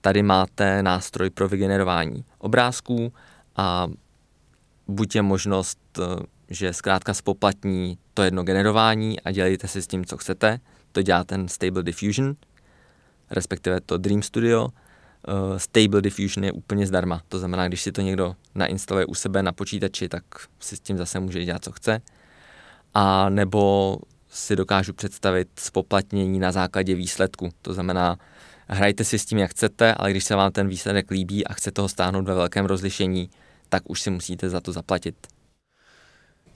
tady 0.00 0.22
máte 0.22 0.82
nástroj 0.82 1.30
pro 1.30 1.48
vygenerování 1.48 2.24
obrázků 2.38 3.12
a 3.56 3.88
buď 4.88 5.16
je 5.16 5.22
možnost, 5.22 5.78
že 6.50 6.72
zkrátka 6.72 7.14
spoplatní 7.14 7.98
to 8.14 8.22
jedno 8.22 8.42
generování 8.42 9.20
a 9.20 9.30
dělejte 9.30 9.68
si 9.68 9.82
s 9.82 9.86
tím, 9.86 10.04
co 10.04 10.16
chcete. 10.16 10.60
To 10.92 11.02
dělá 11.02 11.24
ten 11.24 11.48
Stable 11.48 11.82
Diffusion, 11.82 12.36
respektive 13.30 13.80
to 13.80 13.98
Dream 13.98 14.22
Studio. 14.22 14.64
Uh, 14.64 15.56
Stable 15.56 16.02
Diffusion 16.02 16.44
je 16.44 16.52
úplně 16.52 16.86
zdarma. 16.86 17.22
To 17.28 17.38
znamená, 17.38 17.68
když 17.68 17.82
si 17.82 17.92
to 17.92 18.00
někdo 18.00 18.36
nainstaluje 18.54 19.06
u 19.06 19.14
sebe 19.14 19.42
na 19.42 19.52
počítači, 19.52 20.08
tak 20.08 20.24
si 20.60 20.76
s 20.76 20.80
tím 20.80 20.98
zase 20.98 21.20
může 21.20 21.44
dělat, 21.44 21.64
co 21.64 21.72
chce 21.72 22.00
a 22.94 23.28
nebo 23.28 23.98
si 24.28 24.56
dokážu 24.56 24.92
představit 24.92 25.48
spoplatnění 25.58 26.38
na 26.38 26.52
základě 26.52 26.94
výsledku. 26.94 27.50
To 27.62 27.74
znamená, 27.74 28.18
hrajte 28.68 29.04
si 29.04 29.18
s 29.18 29.26
tím, 29.26 29.38
jak 29.38 29.50
chcete, 29.50 29.94
ale 29.94 30.10
když 30.10 30.24
se 30.24 30.34
vám 30.34 30.52
ten 30.52 30.68
výsledek 30.68 31.10
líbí 31.10 31.46
a 31.46 31.52
chcete 31.52 31.82
ho 31.82 31.88
stáhnout 31.88 32.24
ve 32.24 32.34
velkém 32.34 32.66
rozlišení, 32.66 33.30
tak 33.68 33.82
už 33.86 34.00
si 34.00 34.10
musíte 34.10 34.50
za 34.50 34.60
to 34.60 34.72
zaplatit. 34.72 35.14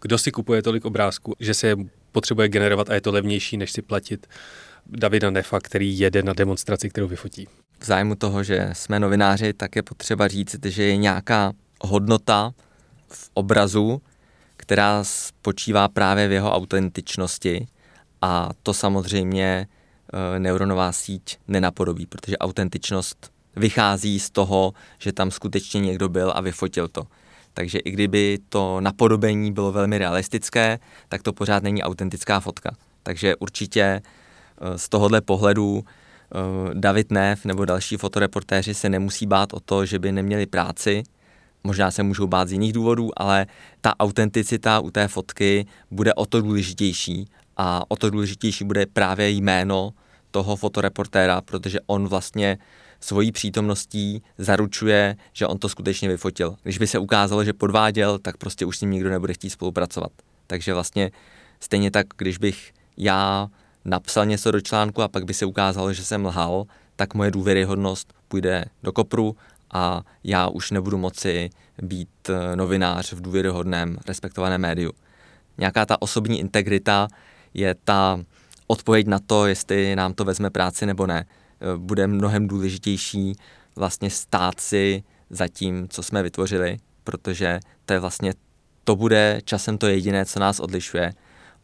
Kdo 0.01 0.19
si 0.19 0.31
kupuje 0.31 0.63
tolik 0.63 0.85
obrázků, 0.85 1.35
že 1.41 1.55
se 1.55 1.67
je 1.67 1.77
potřebuje 2.13 2.49
generovat 2.49 2.91
a 2.91 2.95
je 2.95 3.01
to 3.01 3.13
levnější, 3.13 3.57
než 3.57 3.73
si 3.73 3.83
platit 3.83 4.27
Davida 4.87 5.31
Nefa, 5.31 5.61
který 5.61 5.99
jede 5.99 6.23
na 6.23 6.33
demonstraci, 6.33 6.89
kterou 6.89 7.09
vyfotí? 7.09 7.49
V 7.81 7.85
zájmu 7.85 8.15
toho, 8.15 8.43
že 8.43 8.71
jsme 8.73 9.01
novináři, 9.01 9.53
tak 9.53 9.77
je 9.77 9.83
potřeba 9.83 10.29
říct, 10.29 10.65
že 10.65 10.83
je 10.83 10.97
nějaká 10.97 11.53
hodnota 11.81 12.53
v 13.09 13.31
obrazu, 13.35 14.03
která 14.69 15.05
spočívá 15.05 15.89
právě 15.89 16.29
v 16.29 16.33
jeho 16.33 16.53
autentičnosti 16.53 17.67
a 18.23 18.51
to 18.63 18.75
samozřejmě 18.75 19.67
e, 20.37 20.39
neuronová 20.39 20.93
síť 20.93 21.39
nenapodobí, 21.49 22.07
protože 22.07 22.39
autentičnost 22.39 23.33
vychází 23.57 24.21
z 24.21 24.31
toho, 24.31 24.73
že 24.99 25.13
tam 25.13 25.31
skutečně 25.31 25.81
někdo 25.81 26.09
byl 26.09 26.33
a 26.35 26.41
vyfotil 26.41 26.89
to. 26.89 27.03
Takže 27.55 27.79
i 27.79 27.91
kdyby 27.91 28.39
to 28.49 28.81
napodobení 28.81 29.53
bylo 29.53 29.73
velmi 29.73 29.99
realistické, 29.99 30.79
tak 31.09 31.23
to 31.23 31.33
pořád 31.33 31.63
není 31.63 31.83
autentická 31.83 32.41
fotka. 32.41 32.71
Takže 33.03 33.37
určitě 33.37 33.83
e, 33.83 34.03
z 34.79 34.89
tohohle 34.89 35.21
pohledu 35.21 35.85
e, 35.85 36.75
David 36.75 37.11
Neff 37.11 37.45
nebo 37.45 37.65
další 37.65 37.97
fotoreportéři 37.97 38.75
se 38.75 38.89
nemusí 38.89 39.27
bát 39.27 39.53
o 39.53 39.61
to, 39.61 39.87
že 39.87 39.99
by 39.99 40.13
neměli 40.13 40.47
práci, 40.47 41.03
možná 41.65 41.91
se 41.91 42.03
můžou 42.03 42.27
bát 42.27 42.49
z 42.49 42.53
jiných 42.53 42.73
důvodů, 42.73 43.11
ale 43.17 43.47
ta 43.81 44.01
autenticita 44.01 44.81
u 44.81 44.91
té 44.91 45.09
fotky 45.09 45.67
bude 45.91 46.15
o 46.15 46.27
to 46.27 46.41
důležitější 46.41 47.29
a 47.57 47.83
o 47.89 47.97
to 47.97 48.11
důležitější 48.11 48.65
bude 48.65 48.87
právě 48.87 49.31
jméno 49.31 49.91
toho 50.31 50.57
fotoreportéra, 50.57 51.41
protože 51.41 51.79
on 51.87 52.09
vlastně 52.09 52.59
svojí 53.01 53.33
přítomností 53.33 54.23
zaručuje, 54.39 55.17
že 55.33 55.47
on 55.47 55.59
to 55.59 55.69
skutečně 55.69 56.09
vyfotil. 56.09 56.57
Když 56.63 56.79
by 56.79 56.87
se 56.87 56.99
ukázalo, 56.99 57.45
že 57.45 57.53
podváděl, 57.53 58.19
tak 58.19 58.37
prostě 58.37 58.67
už 58.67 58.79
s 58.79 58.81
ním 58.81 58.91
nikdo 58.91 59.11
nebude 59.11 59.35
chtít 59.35 59.51
spolupracovat. 59.51 60.13
Takže 60.47 60.75
vlastně 60.75 61.11
stejně 61.61 61.91
tak, 61.91 62.07
když 62.17 62.39
bych 62.39 62.73
já 62.97 63.49
napsal 63.85 64.27
něco 64.27 64.51
do 64.51 64.61
článku 64.61 65.03
a 65.03 65.09
pak 65.09 65.25
by 65.25 65.35
se 65.35 65.47
ukázalo, 65.47 65.93
že 65.93 66.05
jsem 66.05 66.27
lhal, 66.27 66.65
tak 66.97 67.15
moje 67.15 67.31
důvěryhodnost 67.31 68.15
půjde 68.29 68.65
do 68.83 68.93
kopru 68.93 69.37
a 69.73 70.03
já 70.25 70.49
už 70.49 70.71
nebudu 70.71 70.99
moci 70.99 71.51
být 71.83 72.09
eh, 72.29 72.57
novinář 72.57 73.13
v 73.13 73.21
důvěryhodném, 73.21 73.99
respektovaném 74.09 74.61
médiu. 74.61 74.93
Nějaká 75.59 75.87
ta 75.87 76.03
osobní 76.03 76.41
integrita 76.41 77.09
je 77.55 77.75
ta 77.85 78.21
odpověď 78.67 79.07
na 79.07 79.19
to, 79.19 79.47
jestli 79.47 79.97
nám 79.97 80.15
to 80.15 80.25
vezme 80.25 80.51
práci 80.51 80.87
nebo 80.87 81.07
ne. 81.07 81.25
Eh, 81.61 81.77
bude 81.77 82.07
mnohem 82.07 82.49
důležitější 82.49 83.33
vlastně 83.77 84.11
stát 84.11 84.61
si 84.61 85.03
za 85.31 85.49
tím, 85.49 85.89
co 85.89 86.03
jsme 86.03 86.23
vytvořili, 86.23 86.77
protože 87.05 87.61
to 87.85 87.93
je 87.93 87.99
vlastně, 87.99 88.33
to 88.85 88.97
bude 88.97 89.41
časem 89.45 89.79
to 89.79 89.87
jediné, 89.87 90.25
co 90.25 90.41
nás 90.41 90.61
odlišuje 90.61 91.13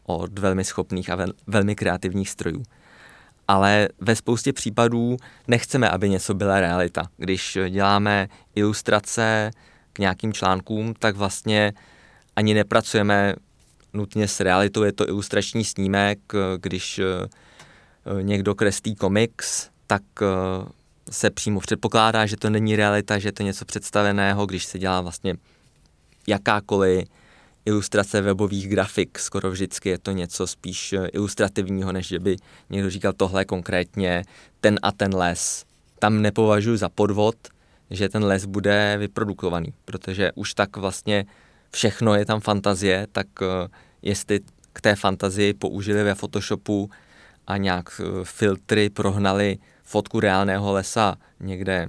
od 0.03 0.39
velmi 0.39 0.63
schopných 0.63 1.09
a 1.09 1.15
vel, 1.15 1.33
velmi 1.47 1.75
kreativních 1.75 2.29
strojů 2.29 2.63
ale 3.47 3.89
ve 3.99 4.15
spoustě 4.15 4.53
případů 4.53 5.17
nechceme, 5.47 5.89
aby 5.89 6.09
něco 6.09 6.33
byla 6.33 6.59
realita. 6.59 7.09
Když 7.17 7.57
děláme 7.69 8.27
ilustrace 8.55 9.51
k 9.93 9.99
nějakým 9.99 10.33
článkům, 10.33 10.93
tak 10.99 11.15
vlastně 11.15 11.73
ani 12.35 12.53
nepracujeme 12.53 13.35
nutně 13.93 14.27
s 14.27 14.39
realitou, 14.39 14.83
je 14.83 14.93
to 14.93 15.09
ilustrační 15.09 15.63
snímek, 15.65 16.19
když 16.57 16.99
eh, 16.99 18.23
někdo 18.23 18.55
kreslí 18.55 18.95
komiks, 18.95 19.69
tak 19.87 20.03
eh, 20.21 20.25
se 21.11 21.29
přímo 21.29 21.59
předpokládá, 21.59 22.25
že 22.25 22.37
to 22.37 22.49
není 22.49 22.75
realita, 22.75 23.19
že 23.19 23.27
je 23.27 23.31
to 23.31 23.43
něco 23.43 23.65
představeného, 23.65 24.45
když 24.45 24.65
se 24.65 24.79
dělá 24.79 25.01
vlastně 25.01 25.35
jakákoliv 26.27 27.07
ilustrace 27.65 28.21
webových 28.21 28.67
grafik. 28.69 29.19
Skoro 29.19 29.51
vždycky 29.51 29.89
je 29.89 29.97
to 29.97 30.11
něco 30.11 30.47
spíš 30.47 30.93
eh, 30.93 31.07
ilustrativního, 31.07 31.91
než 31.91 32.07
že 32.07 32.19
by 32.19 32.37
někdo 32.69 32.89
říkal 32.89 33.13
tohle 33.13 33.45
konkrétně, 33.45 34.23
ten 34.61 34.79
a 34.81 34.91
ten 34.91 35.15
les. 35.15 35.65
Tam 35.99 36.21
nepovažuji 36.21 36.77
za 36.77 36.89
podvod, 36.89 37.35
že 37.89 38.09
ten 38.09 38.23
les 38.23 38.45
bude 38.45 38.95
vyprodukovaný, 38.99 39.73
protože 39.85 40.31
už 40.35 40.53
tak 40.53 40.77
vlastně 40.77 41.25
všechno 41.71 42.15
je 42.15 42.25
tam 42.25 42.39
fantazie, 42.41 43.07
tak 43.11 43.27
eh, 43.41 43.67
jestli 44.01 44.39
k 44.73 44.81
té 44.81 44.95
fantazii 44.95 45.53
použili 45.53 46.03
ve 46.03 46.15
Photoshopu 46.15 46.89
a 47.47 47.57
nějak 47.57 48.01
eh, 48.01 48.05
filtry 48.23 48.89
prohnali 48.89 49.57
fotku 49.83 50.19
reálného 50.19 50.73
lesa 50.73 51.15
někde 51.39 51.87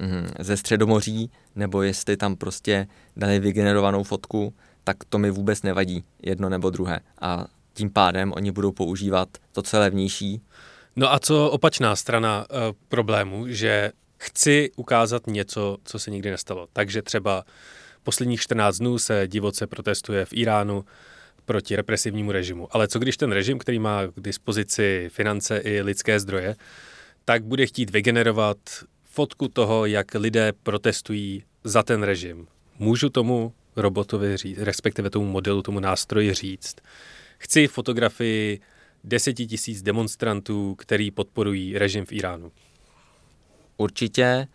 mm, 0.00 0.28
ze 0.38 0.56
Středomoří, 0.56 1.30
nebo 1.56 1.82
jestli 1.82 2.16
tam 2.16 2.36
prostě 2.36 2.86
dali 3.16 3.40
vygenerovanou 3.40 4.02
fotku, 4.02 4.54
tak 4.90 5.04
to 5.08 5.18
mi 5.18 5.30
vůbec 5.30 5.62
nevadí, 5.62 6.04
jedno 6.22 6.48
nebo 6.48 6.70
druhé. 6.70 7.00
A 7.20 7.46
tím 7.74 7.90
pádem 7.90 8.32
oni 8.32 8.50
budou 8.52 8.72
používat 8.72 9.28
to, 9.52 9.62
co 9.62 9.76
je 9.76 9.80
levnější. 9.80 10.40
No 10.96 11.12
a 11.12 11.18
co 11.18 11.50
opačná 11.50 11.96
strana 11.96 12.46
uh, 12.50 12.56
problému, 12.88 13.48
že 13.48 13.92
chci 14.18 14.70
ukázat 14.76 15.26
něco, 15.26 15.76
co 15.84 15.98
se 15.98 16.10
nikdy 16.10 16.30
nestalo. 16.30 16.68
Takže 16.72 17.02
třeba 17.02 17.44
posledních 18.02 18.40
14 18.40 18.78
dnů 18.78 18.98
se 18.98 19.22
divoce 19.26 19.66
protestuje 19.66 20.24
v 20.24 20.32
Iránu 20.32 20.84
proti 21.44 21.76
represivnímu 21.76 22.32
režimu. 22.32 22.68
Ale 22.70 22.88
co 22.88 22.98
když 22.98 23.16
ten 23.16 23.32
režim, 23.32 23.58
který 23.58 23.78
má 23.78 24.06
k 24.06 24.20
dispozici 24.20 25.08
finance 25.12 25.58
i 25.58 25.82
lidské 25.82 26.20
zdroje, 26.20 26.56
tak 27.24 27.44
bude 27.44 27.66
chtít 27.66 27.90
vygenerovat 27.90 28.58
fotku 29.04 29.48
toho, 29.48 29.86
jak 29.86 30.14
lidé 30.14 30.52
protestují 30.62 31.44
za 31.64 31.82
ten 31.82 32.02
režim. 32.02 32.46
Můžu 32.78 33.08
tomu 33.08 33.52
robotovi 33.80 34.36
říct, 34.36 34.58
respektive 34.58 35.10
tomu 35.10 35.26
modelu, 35.26 35.62
tomu 35.62 35.80
nástroji 35.80 36.34
říct. 36.34 36.76
Chci 37.38 37.66
fotografii 37.66 38.60
deseti 39.04 39.46
tisíc 39.46 39.82
demonstrantů, 39.82 40.74
který 40.74 41.10
podporují 41.10 41.78
režim 41.78 42.04
v 42.04 42.12
Iránu. 42.12 42.52
Určitě, 43.76 44.46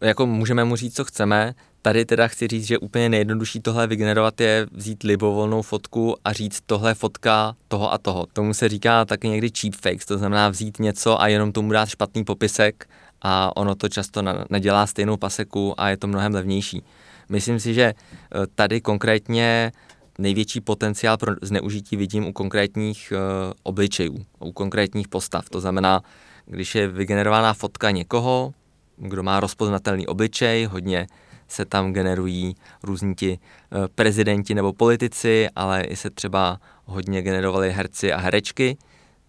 jako 0.00 0.26
můžeme 0.26 0.64
mu 0.64 0.76
říct, 0.76 0.96
co 0.96 1.04
chceme. 1.04 1.54
Tady 1.82 2.04
teda 2.04 2.28
chci 2.28 2.46
říct, 2.46 2.66
že 2.66 2.78
úplně 2.78 3.08
nejjednodušší 3.08 3.60
tohle 3.60 3.86
vygenerovat 3.86 4.40
je 4.40 4.66
vzít 4.72 5.02
libovolnou 5.02 5.62
fotku 5.62 6.16
a 6.24 6.32
říct 6.32 6.60
tohle 6.66 6.94
fotka 6.94 7.56
toho 7.68 7.92
a 7.92 7.98
toho. 7.98 8.26
Tomu 8.32 8.54
se 8.54 8.68
říká 8.68 9.04
taky 9.04 9.28
někdy 9.28 9.50
cheap 9.60 9.74
fakes, 9.74 10.06
to 10.06 10.18
znamená 10.18 10.48
vzít 10.48 10.78
něco 10.78 11.20
a 11.20 11.28
jenom 11.28 11.52
tomu 11.52 11.72
dát 11.72 11.88
špatný 11.88 12.24
popisek 12.24 12.88
a 13.22 13.56
ono 13.56 13.74
to 13.74 13.88
často 13.88 14.22
nedělá 14.50 14.86
stejnou 14.86 15.16
paseku 15.16 15.80
a 15.80 15.88
je 15.88 15.96
to 15.96 16.06
mnohem 16.06 16.34
levnější. 16.34 16.82
Myslím 17.28 17.60
si, 17.60 17.74
že 17.74 17.82
eh, 17.84 18.46
tady 18.54 18.80
konkrétně 18.80 19.72
největší 20.18 20.60
potenciál 20.60 21.16
pro 21.16 21.34
zneužití 21.42 21.96
vidím 21.96 22.26
u 22.26 22.32
konkrétních 22.32 23.12
uh, 23.16 23.52
obličejů, 23.62 24.24
u 24.40 24.52
konkrétních 24.52 25.08
postav. 25.08 25.50
To 25.50 25.60
znamená, 25.60 26.02
když 26.46 26.74
je 26.74 26.88
vygenerovaná 26.88 27.54
fotka 27.54 27.90
někoho, 27.90 28.54
kdo 28.96 29.22
má 29.22 29.40
rozpoznatelný 29.40 30.06
obličej, 30.06 30.64
hodně 30.64 31.06
se 31.48 31.64
tam 31.64 31.92
generují 31.92 32.54
různí 32.82 33.14
ti 33.14 33.38
uh, 33.38 33.86
prezidenti 33.94 34.54
nebo 34.54 34.72
politici, 34.72 35.48
ale 35.56 35.82
i 35.82 35.96
se 35.96 36.10
třeba 36.10 36.60
hodně 36.84 37.22
generovali 37.22 37.72
herci 37.72 38.12
a 38.12 38.18
herečky, 38.18 38.76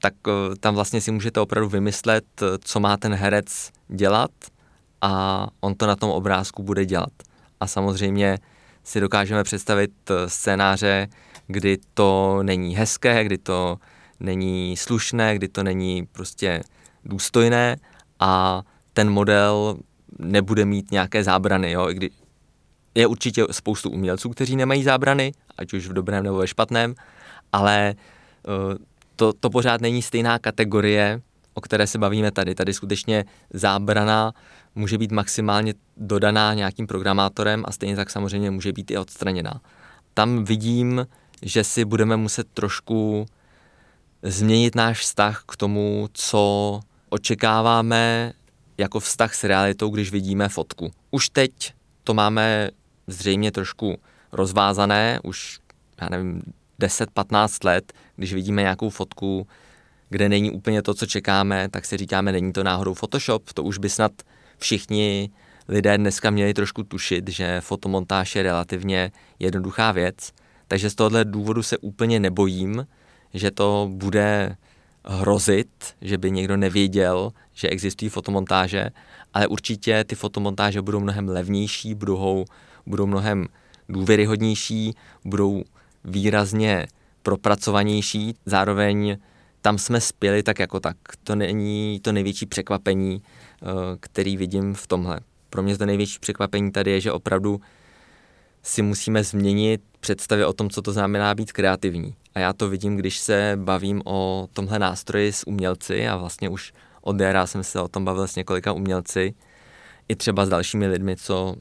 tak 0.02 0.14
tam 0.60 0.76
vlastně 0.76 1.02
si 1.02 1.12
můžete 1.12 1.40
opravdu 1.40 1.70
vymyslet, 1.70 2.26
co 2.60 2.80
má 2.80 2.98
ten 2.98 3.14
herec 3.14 3.72
dělat 3.88 4.32
a 5.02 5.48
on 5.60 5.76
to 5.76 5.88
na 5.88 5.96
tom 5.96 6.10
obrázku 6.10 6.64
bude 6.64 6.86
dělat. 6.86 7.12
A 7.60 7.68
samozřejmě 7.68 8.38
si 8.84 9.00
dokážeme 9.00 9.44
představit 9.44 9.92
eh, 10.10 10.30
scénáře, 10.30 11.08
kdy 11.48 11.78
to 11.94 12.40
není 12.44 12.76
hezké, 12.76 13.24
kdy 13.24 13.38
to 13.38 13.78
není 14.20 14.78
slušné, 14.78 15.36
kdy 15.36 15.48
to 15.48 15.64
není 15.64 16.06
prostě 16.06 16.64
důstojné 17.06 17.78
a 18.20 18.62
ten 18.94 19.10
model 19.10 19.78
nebude 20.20 20.66
mít 20.66 20.92
nějaké 20.92 21.24
zábrany. 21.24 21.72
Jo? 21.72 21.90
I 21.90 21.94
kdy 21.94 22.10
je 22.96 23.08
určitě 23.08 23.46
spoustu 23.52 23.90
umělců, 23.90 24.30
kteří 24.30 24.56
nemají 24.56 24.84
zábrany, 24.84 25.32
ať 25.58 25.74
už 25.74 25.88
v 25.88 25.94
dobrém 25.94 26.24
nebo 26.24 26.38
ve 26.38 26.48
špatném, 26.48 26.96
ale 27.54 27.96
eh, 27.96 28.78
to, 29.16 29.34
to 29.34 29.50
pořád 29.50 29.82
není 29.82 30.02
stejná 30.02 30.40
kategorie, 30.40 31.22
o 31.54 31.62
které 31.62 31.88
se 31.88 31.98
bavíme 31.98 32.32
tady. 32.32 32.56
Tady 32.56 32.74
skutečně 32.74 33.26
zábrana 33.54 34.34
může 34.76 34.98
být 34.98 35.12
maximálně 35.12 35.74
dodaná 35.98 36.54
nějakým 36.54 36.88
programátorem 36.88 37.64
a 37.68 37.72
stejně 37.72 37.96
tak 37.96 38.10
samozřejmě 38.10 38.52
může 38.52 38.74
být 38.74 38.92
i 38.92 38.98
odstraněná. 38.98 39.62
Tam 40.14 40.44
vidím, 40.44 41.08
že 41.42 41.64
si 41.64 41.86
budeme 41.86 42.18
muset 42.18 42.48
trošku 42.54 43.26
změnit 44.24 44.76
náš 44.76 45.00
vztah 45.00 45.44
k 45.48 45.58
tomu, 45.58 46.08
co 46.14 46.80
očekáváme 47.10 48.34
jako 48.78 49.00
vztah 49.00 49.36
s 49.36 49.44
realitou, 49.44 49.90
když 49.90 50.12
vidíme 50.12 50.50
fotku. 50.50 50.92
Už 51.12 51.30
teď 51.30 51.74
to 52.04 52.14
máme 52.14 52.70
zřejmě 53.08 53.52
trošku 53.52 53.98
rozvázané, 54.32 55.20
už 55.24 55.60
já 56.02 56.10
nevím, 56.10 56.42
10-15 56.80 57.66
let, 57.66 57.94
když 58.16 58.34
vidíme 58.34 58.62
nějakou 58.62 58.90
fotku, 58.90 59.48
kde 60.10 60.30
není 60.30 60.52
úplně 60.52 60.82
to, 60.82 60.94
co 60.94 61.06
čekáme, 61.06 61.70
tak 61.70 61.86
si 61.86 61.98
říkáme, 61.98 62.32
není 62.32 62.54
to 62.54 62.64
náhodou 62.64 62.94
Photoshop, 62.94 63.54
to 63.54 63.64
už 63.64 63.78
by 63.78 63.90
snad 63.90 64.12
všichni 64.58 65.30
lidé 65.68 65.98
dneska 65.98 66.30
měli 66.30 66.54
trošku 66.54 66.84
tušit, 66.84 67.28
že 67.30 67.62
fotomontáž 67.62 68.36
je 68.36 68.44
relativně 68.44 69.12
jednoduchá 69.40 69.92
věc, 69.92 70.32
takže 70.68 70.90
z 70.90 70.96
tohohle 70.96 71.26
důvodu 71.26 71.64
se 71.64 71.78
úplně 71.78 72.20
nebojím, 72.20 72.88
že 73.34 73.52
to 73.52 73.90
bude 73.92 74.56
hrozit, 75.06 75.96
že 76.02 76.18
by 76.18 76.32
někdo 76.32 76.58
nevěděl, 76.58 77.32
že 77.54 77.70
existují 77.70 78.10
fotomontáže, 78.10 78.90
ale 79.34 79.48
určitě 79.48 80.04
ty 80.04 80.16
fotomontáže 80.16 80.82
budou 80.82 81.00
mnohem 81.00 81.30
levnější, 81.30 81.96
budou, 81.96 82.46
budou 82.86 83.06
mnohem 83.06 83.48
důvěryhodnější, 83.90 84.96
budou 85.26 85.64
výrazně 86.04 86.88
propracovanější, 87.24 88.36
zároveň 88.46 89.18
tam 89.62 89.78
jsme 89.78 90.02
spěli 90.02 90.44
tak 90.44 90.60
jako 90.60 90.80
tak. 90.80 90.98
To 91.24 91.36
není 91.36 92.00
to 92.00 92.12
největší 92.12 92.46
překvapení, 92.46 93.22
který 94.00 94.38
vidím 94.38 94.74
v 94.74 94.88
tomhle. 94.88 95.20
Pro 95.50 95.64
mě 95.64 95.78
to 95.78 95.86
největší 95.86 96.20
překvapení 96.20 96.72
tady 96.72 96.92
je, 96.92 97.02
že 97.02 97.12
opravdu 97.12 97.62
si 98.64 98.82
musíme 98.82 99.24
změnit 99.24 99.82
představy 100.00 100.46
o 100.46 100.54
tom, 100.54 100.70
co 100.70 100.82
to 100.82 100.92
znamená 100.92 101.36
být 101.36 101.52
kreativní. 101.52 102.16
A 102.36 102.40
já 102.40 102.54
to 102.54 102.70
vidím, 102.70 102.96
když 102.96 103.20
se 103.20 103.54
bavím 103.56 104.02
o 104.06 104.48
tomhle 104.54 104.80
nástroji 104.80 105.34
s 105.34 105.48
umělci 105.48 106.08
a 106.08 106.18
vlastně 106.18 106.50
už 106.50 106.74
od 107.02 107.20
jara 107.20 107.48
jsem 107.48 107.64
se 107.64 107.82
o 107.82 107.88
tom 107.88 108.06
bavil 108.06 108.28
s 108.28 108.36
několika 108.36 108.72
umělci, 108.72 109.34
i 110.10 110.16
třeba 110.16 110.46
s 110.46 110.50
dalšími 110.50 110.88
lidmi, 110.88 111.16
co 111.16 111.56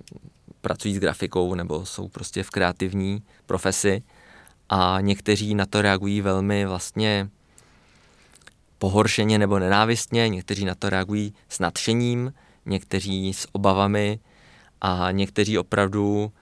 pracují 0.60 0.94
s 0.94 0.98
grafikou 0.98 1.54
nebo 1.54 1.86
jsou 1.86 2.08
prostě 2.08 2.42
v 2.42 2.50
kreativní 2.50 3.22
profesi 3.46 4.02
a 4.68 5.00
někteří 5.00 5.54
na 5.54 5.66
to 5.66 5.82
reagují 5.82 6.20
velmi 6.20 6.66
vlastně 6.66 7.28
pohoršeně 8.84 9.38
nebo 9.38 9.58
nenávistně, 9.58 10.28
někteří 10.28 10.64
na 10.64 10.74
to 10.74 10.90
reagují 10.90 11.34
s 11.48 11.58
nadšením, 11.58 12.32
někteří 12.66 13.34
s 13.34 13.48
obavami 13.52 14.20
a 14.80 15.10
někteří 15.10 15.58
opravdu 15.58 16.32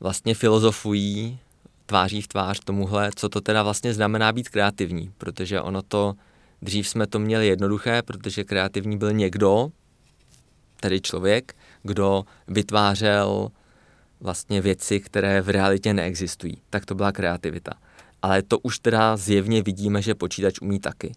vlastně 0.00 0.34
filozofují 0.34 1.38
tváří 1.86 2.22
v 2.22 2.28
tvář 2.28 2.60
tomuhle, 2.64 3.10
co 3.16 3.28
to 3.28 3.40
teda 3.40 3.62
vlastně 3.62 3.94
znamená 3.94 4.32
být 4.32 4.48
kreativní, 4.48 5.12
protože 5.18 5.60
ono 5.60 5.82
to, 5.82 6.14
dřív 6.62 6.88
jsme 6.88 7.06
to 7.06 7.18
měli 7.18 7.46
jednoduché, 7.46 8.02
protože 8.02 8.44
kreativní 8.44 8.98
byl 8.98 9.12
někdo, 9.12 9.68
tedy 10.80 11.00
člověk, 11.00 11.56
kdo 11.82 12.24
vytvářel 12.48 13.48
vlastně 14.20 14.60
věci, 14.60 15.00
které 15.00 15.42
v 15.42 15.48
realitě 15.48 15.94
neexistují. 15.94 16.56
Tak 16.70 16.86
to 16.86 16.94
byla 16.94 17.12
kreativita. 17.12 17.72
Ale 18.22 18.42
to 18.42 18.58
už 18.58 18.78
teda 18.78 19.16
zjevně 19.16 19.62
vidíme, 19.62 20.02
že 20.02 20.14
počítač 20.14 20.60
umí 20.60 20.80
taky. 20.80 21.12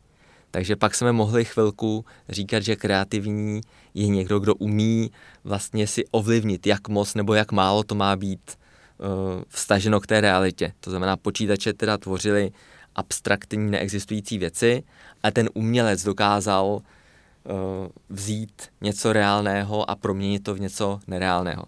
Takže 0.51 0.75
pak 0.75 0.95
jsme 0.95 1.11
mohli 1.11 1.45
chvilku 1.45 2.05
říkat, 2.29 2.63
že 2.63 2.75
kreativní 2.75 3.61
je 3.93 4.07
někdo, 4.07 4.39
kdo 4.39 4.55
umí 4.55 5.11
vlastně 5.43 5.87
si 5.87 6.05
ovlivnit, 6.11 6.67
jak 6.67 6.87
moc 6.87 7.15
nebo 7.15 7.33
jak 7.33 7.51
málo 7.51 7.83
to 7.83 7.95
má 7.95 8.15
být 8.15 8.51
uh, 8.51 9.07
vstaženo 9.47 9.99
k 9.99 10.07
té 10.07 10.21
realitě. 10.21 10.73
To 10.79 10.89
znamená, 10.89 11.17
počítače 11.17 11.73
teda 11.73 11.97
tvořili 11.97 12.51
abstraktní, 12.95 13.71
neexistující 13.71 14.37
věci 14.37 14.83
a 15.23 15.31
ten 15.31 15.49
umělec 15.53 16.03
dokázal 16.03 16.65
uh, 16.67 16.81
vzít 18.09 18.61
něco 18.81 19.13
reálného 19.13 19.89
a 19.89 19.95
proměnit 19.95 20.43
to 20.43 20.55
v 20.55 20.59
něco 20.59 20.99
nereálného. 21.07 21.63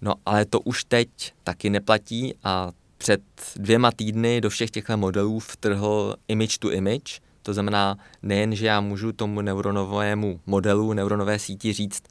No 0.00 0.14
ale 0.26 0.44
to 0.44 0.60
už 0.60 0.84
teď 0.84 1.08
taky 1.44 1.70
neplatí 1.70 2.34
a 2.44 2.70
před 2.98 3.22
dvěma 3.56 3.92
týdny 3.92 4.40
do 4.40 4.50
všech 4.50 4.70
těchto 4.70 4.96
modelů 4.96 5.38
vtrhl 5.38 6.16
image 6.28 6.58
to 6.58 6.72
image, 6.72 7.20
to 7.42 7.54
znamená 7.54 7.98
nejen, 8.22 8.54
že 8.54 8.66
já 8.66 8.80
můžu 8.80 9.12
tomu 9.12 9.40
neuronovému 9.40 10.40
modelu, 10.46 10.92
neuronové 10.92 11.38
síti 11.38 11.72
říct, 11.72 12.02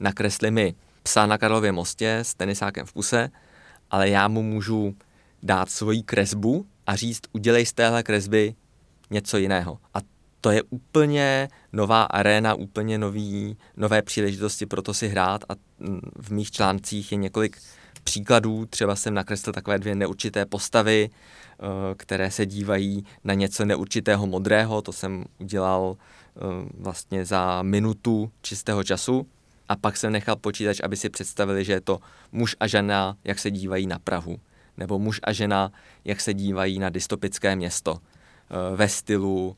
nakresli 0.00 0.50
mi 0.50 0.74
psa 1.02 1.26
na 1.26 1.38
Karlově 1.38 1.72
mostě 1.72 2.18
s 2.18 2.34
tenisákem 2.34 2.86
v 2.86 2.92
puse, 2.92 3.30
ale 3.90 4.08
já 4.08 4.28
mu 4.28 4.42
můžu 4.42 4.94
dát 5.42 5.70
svoji 5.70 6.02
kresbu 6.02 6.66
a 6.86 6.96
říct, 6.96 7.20
udělej 7.32 7.66
z 7.66 7.72
téhle 7.72 8.02
kresby 8.02 8.54
něco 9.10 9.38
jiného. 9.38 9.78
A 9.94 9.98
to 10.40 10.50
je 10.50 10.62
úplně 10.62 11.48
nová 11.72 12.02
aréna, 12.02 12.54
úplně 12.54 12.98
nový, 12.98 13.56
nové 13.76 14.02
příležitosti 14.02 14.66
pro 14.66 14.82
to 14.82 14.94
si 14.94 15.08
hrát 15.08 15.44
a 15.48 15.54
v 16.20 16.30
mých 16.30 16.50
článcích 16.50 17.12
je 17.12 17.18
několik 17.18 17.58
příkladů. 18.04 18.66
Třeba 18.66 18.96
jsem 18.96 19.14
nakreslil 19.14 19.52
takové 19.52 19.78
dvě 19.78 19.94
neurčité 19.94 20.46
postavy, 20.46 21.10
které 21.96 22.30
se 22.30 22.46
dívají 22.46 23.04
na 23.24 23.34
něco 23.34 23.64
neurčitého 23.64 24.26
modrého. 24.26 24.82
To 24.82 24.92
jsem 24.92 25.24
udělal 25.38 25.96
eh, 25.96 26.40
vlastně 26.78 27.24
za 27.24 27.62
minutu 27.62 28.30
čistého 28.42 28.84
času. 28.84 29.26
A 29.68 29.76
pak 29.76 29.96
jsem 29.96 30.12
nechal 30.12 30.36
počítač, 30.36 30.80
aby 30.80 30.96
si 30.96 31.08
představili, 31.08 31.64
že 31.64 31.72
je 31.72 31.80
to 31.80 32.00
muž 32.32 32.56
a 32.60 32.66
žena, 32.66 33.16
jak 33.24 33.38
se 33.38 33.50
dívají 33.50 33.86
na 33.86 33.98
Prahu. 33.98 34.40
Nebo 34.76 34.98
muž 34.98 35.20
a 35.22 35.32
žena, 35.32 35.72
jak 36.04 36.20
se 36.20 36.34
dívají 36.34 36.78
na 36.78 36.88
dystopické 36.88 37.56
město. 37.56 37.98
Eh, 38.00 38.76
ve 38.76 38.88
stylu 38.88 39.56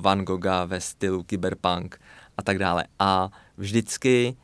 Van 0.00 0.24
Gogha, 0.24 0.64
ve 0.64 0.80
stylu 0.80 1.22
cyberpunk 1.22 2.00
a 2.36 2.42
tak 2.42 2.58
dále. 2.58 2.84
A 2.98 3.30
vždycky 3.56 4.36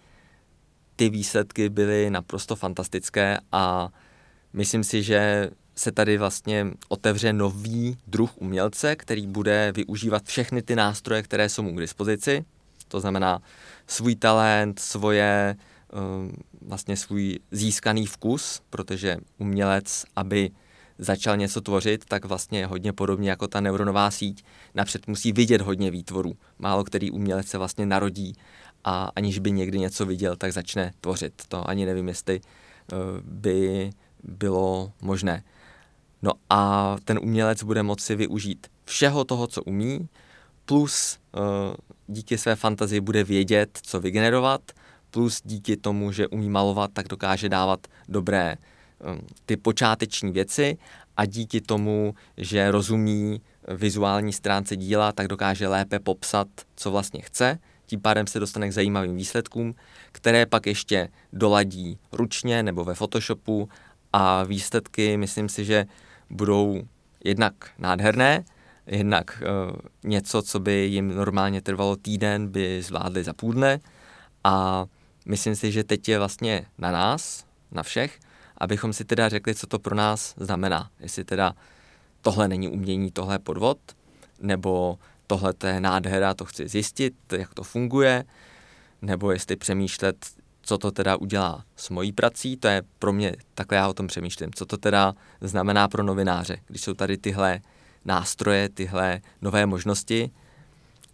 ty 0.96 1.08
výsledky 1.08 1.68
byly 1.68 2.10
naprosto 2.10 2.56
fantastické 2.56 3.38
a 3.52 3.88
myslím 4.52 4.84
si, 4.84 5.02
že 5.02 5.50
se 5.78 5.92
tady 5.92 6.18
vlastně 6.18 6.66
otevře 6.88 7.32
nový 7.32 7.98
druh 8.06 8.30
umělce, 8.38 8.96
který 8.96 9.26
bude 9.26 9.72
využívat 9.76 10.24
všechny 10.24 10.62
ty 10.62 10.76
nástroje, 10.76 11.22
které 11.22 11.48
jsou 11.48 11.62
mu 11.62 11.74
k 11.74 11.80
dispozici. 11.80 12.44
To 12.88 13.00
znamená 13.00 13.42
svůj 13.86 14.14
talent, 14.14 14.78
svoje 14.78 15.56
eh, 15.56 15.96
vlastně 16.62 16.96
svůj 16.96 17.38
získaný 17.50 18.06
vkus, 18.06 18.62
protože 18.70 19.16
umělec, 19.38 20.04
aby 20.16 20.50
začal 20.98 21.36
něco 21.36 21.60
tvořit, 21.60 22.04
tak 22.04 22.24
vlastně 22.24 22.66
hodně 22.66 22.92
podobně 22.92 23.30
jako 23.30 23.46
ta 23.46 23.60
neuronová 23.60 24.10
síť. 24.10 24.44
Napřed 24.74 25.06
musí 25.06 25.32
vidět 25.32 25.60
hodně 25.60 25.90
výtvorů. 25.90 26.32
Málo 26.58 26.84
který 26.84 27.10
umělec 27.10 27.46
se 27.46 27.58
vlastně 27.58 27.86
narodí 27.86 28.34
a 28.84 29.10
aniž 29.16 29.38
by 29.38 29.52
někdy 29.52 29.78
něco 29.78 30.06
viděl, 30.06 30.36
tak 30.36 30.52
začne 30.52 30.92
tvořit. 31.00 31.42
To 31.48 31.68
ani 31.68 31.86
nevím, 31.86 32.08
jestli 32.08 32.40
eh, 32.40 32.96
by 33.22 33.90
bylo 34.22 34.92
možné. 35.02 35.42
No 36.22 36.32
a 36.50 36.96
ten 37.04 37.18
umělec 37.22 37.62
bude 37.62 37.82
moci 37.82 38.16
využít 38.16 38.66
všeho 38.84 39.24
toho, 39.24 39.46
co 39.46 39.62
umí, 39.62 40.08
plus 40.64 41.18
uh, 41.36 41.42
díky 42.06 42.38
své 42.38 42.56
fantazii 42.56 43.00
bude 43.00 43.24
vědět, 43.24 43.78
co 43.82 44.00
vygenerovat, 44.00 44.60
plus 45.10 45.42
díky 45.44 45.76
tomu, 45.76 46.12
že 46.12 46.28
umí 46.28 46.50
malovat, 46.50 46.90
tak 46.92 47.08
dokáže 47.08 47.48
dávat 47.48 47.86
dobré 48.08 48.56
um, 48.56 49.20
ty 49.46 49.56
počáteční 49.56 50.32
věci 50.32 50.78
a 51.16 51.24
díky 51.24 51.60
tomu, 51.60 52.14
že 52.36 52.70
rozumí 52.70 53.40
vizuální 53.68 54.32
stránce 54.32 54.76
díla, 54.76 55.12
tak 55.12 55.28
dokáže 55.28 55.68
lépe 55.68 55.98
popsat, 55.98 56.48
co 56.76 56.90
vlastně 56.90 57.20
chce. 57.20 57.58
Tím 57.86 58.00
pádem 58.00 58.26
se 58.26 58.40
dostane 58.40 58.68
k 58.68 58.72
zajímavým 58.72 59.16
výsledkům, 59.16 59.74
které 60.12 60.46
pak 60.46 60.66
ještě 60.66 61.08
doladí 61.32 61.98
ručně 62.12 62.62
nebo 62.62 62.84
ve 62.84 62.94
Photoshopu 62.94 63.68
a 64.12 64.42
výsledky, 64.42 65.16
myslím 65.16 65.48
si, 65.48 65.64
že 65.64 65.86
budou 66.30 66.82
jednak 67.24 67.54
nádherné, 67.78 68.44
jednak 68.86 69.42
uh, 69.42 69.76
něco, 70.04 70.42
co 70.42 70.60
by 70.60 70.72
jim 70.72 71.14
normálně 71.14 71.60
trvalo 71.60 71.96
týden, 71.96 72.48
by 72.48 72.82
zvládli 72.82 73.24
za 73.24 73.32
půl 73.32 73.52
dne 73.52 73.80
a 74.44 74.86
myslím 75.26 75.56
si, 75.56 75.72
že 75.72 75.84
teď 75.84 76.08
je 76.08 76.18
vlastně 76.18 76.66
na 76.78 76.90
nás, 76.90 77.44
na 77.72 77.82
všech, 77.82 78.18
abychom 78.58 78.92
si 78.92 79.04
teda 79.04 79.28
řekli, 79.28 79.54
co 79.54 79.66
to 79.66 79.78
pro 79.78 79.94
nás 79.94 80.34
znamená. 80.36 80.90
Jestli 81.00 81.24
teda 81.24 81.54
tohle 82.20 82.48
není 82.48 82.68
umění, 82.68 83.10
tohle 83.10 83.34
je 83.34 83.38
podvod, 83.38 83.78
nebo 84.40 84.98
tohle 85.26 85.52
to 85.52 85.66
je 85.66 85.80
nádhera, 85.80 86.34
to 86.34 86.44
chci 86.44 86.68
zjistit, 86.68 87.14
jak 87.32 87.54
to 87.54 87.62
funguje, 87.62 88.24
nebo 89.02 89.30
jestli 89.30 89.56
přemýšlet, 89.56 90.26
co 90.68 90.78
to 90.78 90.90
teda 90.90 91.16
udělá 91.16 91.64
s 91.76 91.90
mojí 91.90 92.12
prací, 92.12 92.56
to 92.56 92.68
je 92.68 92.82
pro 92.98 93.12
mě, 93.12 93.36
takhle 93.54 93.78
já 93.78 93.88
o 93.88 93.94
tom 93.94 94.06
přemýšlím, 94.06 94.50
co 94.54 94.66
to 94.66 94.76
teda 94.76 95.14
znamená 95.40 95.88
pro 95.88 96.02
novináře, 96.02 96.56
když 96.66 96.82
jsou 96.82 96.94
tady 96.94 97.18
tyhle 97.18 97.60
nástroje, 98.04 98.68
tyhle 98.68 99.20
nové 99.42 99.66
možnosti, 99.66 100.30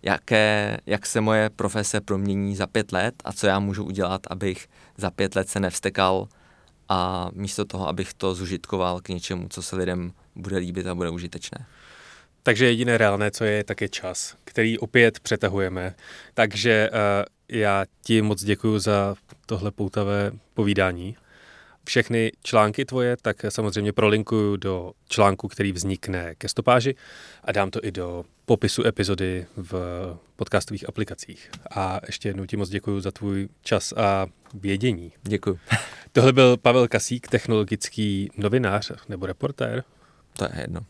jaké, 0.03 0.79
jak 0.87 1.07
se 1.07 1.21
moje 1.21 1.51
profese 1.51 2.01
promění 2.01 2.57
za 2.57 2.67
pět 2.67 2.93
let 2.93 3.15
a 3.25 3.33
co 3.33 3.47
já 3.47 3.59
můžu 3.59 3.85
udělat, 3.85 4.21
abych 4.31 4.69
za 4.97 5.11
pět 5.11 5.37
let 5.37 5.49
se 5.49 5.61
nevstekal 5.61 6.29
a 6.89 7.29
místo 7.33 7.65
toho, 7.65 7.89
abych 7.89 8.15
to 8.15 8.35
zužitkoval 8.35 9.01
k 9.01 9.09
něčemu, 9.09 9.49
co 9.49 9.63
se 9.63 9.77
lidem 9.77 10.13
bude 10.35 10.57
líbit 10.57 10.87
a 10.87 10.95
bude 10.95 11.11
užitečné. 11.11 11.67
Takže 12.47 12.67
jediné 12.67 12.99
reálné, 12.99 13.31
co 13.31 13.45
je, 13.45 13.65
tak 13.65 13.81
je 13.81 13.89
čas, 13.89 14.37
který 14.45 14.79
opět 14.79 15.21
přetahujeme. 15.21 15.95
Takže 16.35 16.91
uh, 16.91 16.99
já 17.49 17.85
ti 18.03 18.23
moc 18.23 18.45
děkuji 18.45 18.79
za 18.79 19.15
tohle 19.47 19.71
poutavé 19.71 20.33
povídání. 20.55 21.17
Všechny 21.85 22.33
články 22.43 22.85
tvoje, 22.85 23.17
tak 23.23 23.45
samozřejmě 23.49 23.93
prolinkuju 23.93 24.57
do 24.57 24.93
článku, 25.09 25.49
který 25.49 25.73
vznikne 25.73 26.35
ke 26.35 26.49
stopáži 26.49 26.95
a 27.45 27.53
dám 27.53 27.71
to 27.71 27.81
i 27.83 27.93
do 27.93 28.25
popisu 28.45 28.87
epizody 28.87 29.47
v 29.57 29.75
podcastových 30.37 30.89
aplikacích. 30.89 31.51
A 31.71 32.01
ještě 32.07 32.29
jednou 32.29 32.47
ti 32.47 32.57
moc 32.57 32.69
děkuji 32.69 33.01
za 33.01 33.11
tvůj 33.11 33.49
čas 33.63 33.93
a 33.93 34.27
vědění. 34.55 35.13
Děkuji. 35.23 35.59
Tohle 36.13 36.33
byl 36.33 36.57
Pavel 36.57 36.89
Kasík, 36.89 37.29
technologický 37.29 38.31
novinář 38.37 38.93
nebo 39.09 39.27
reportér. 39.27 39.85
To 40.37 40.45
je 40.45 40.51
jedno. 40.61 40.81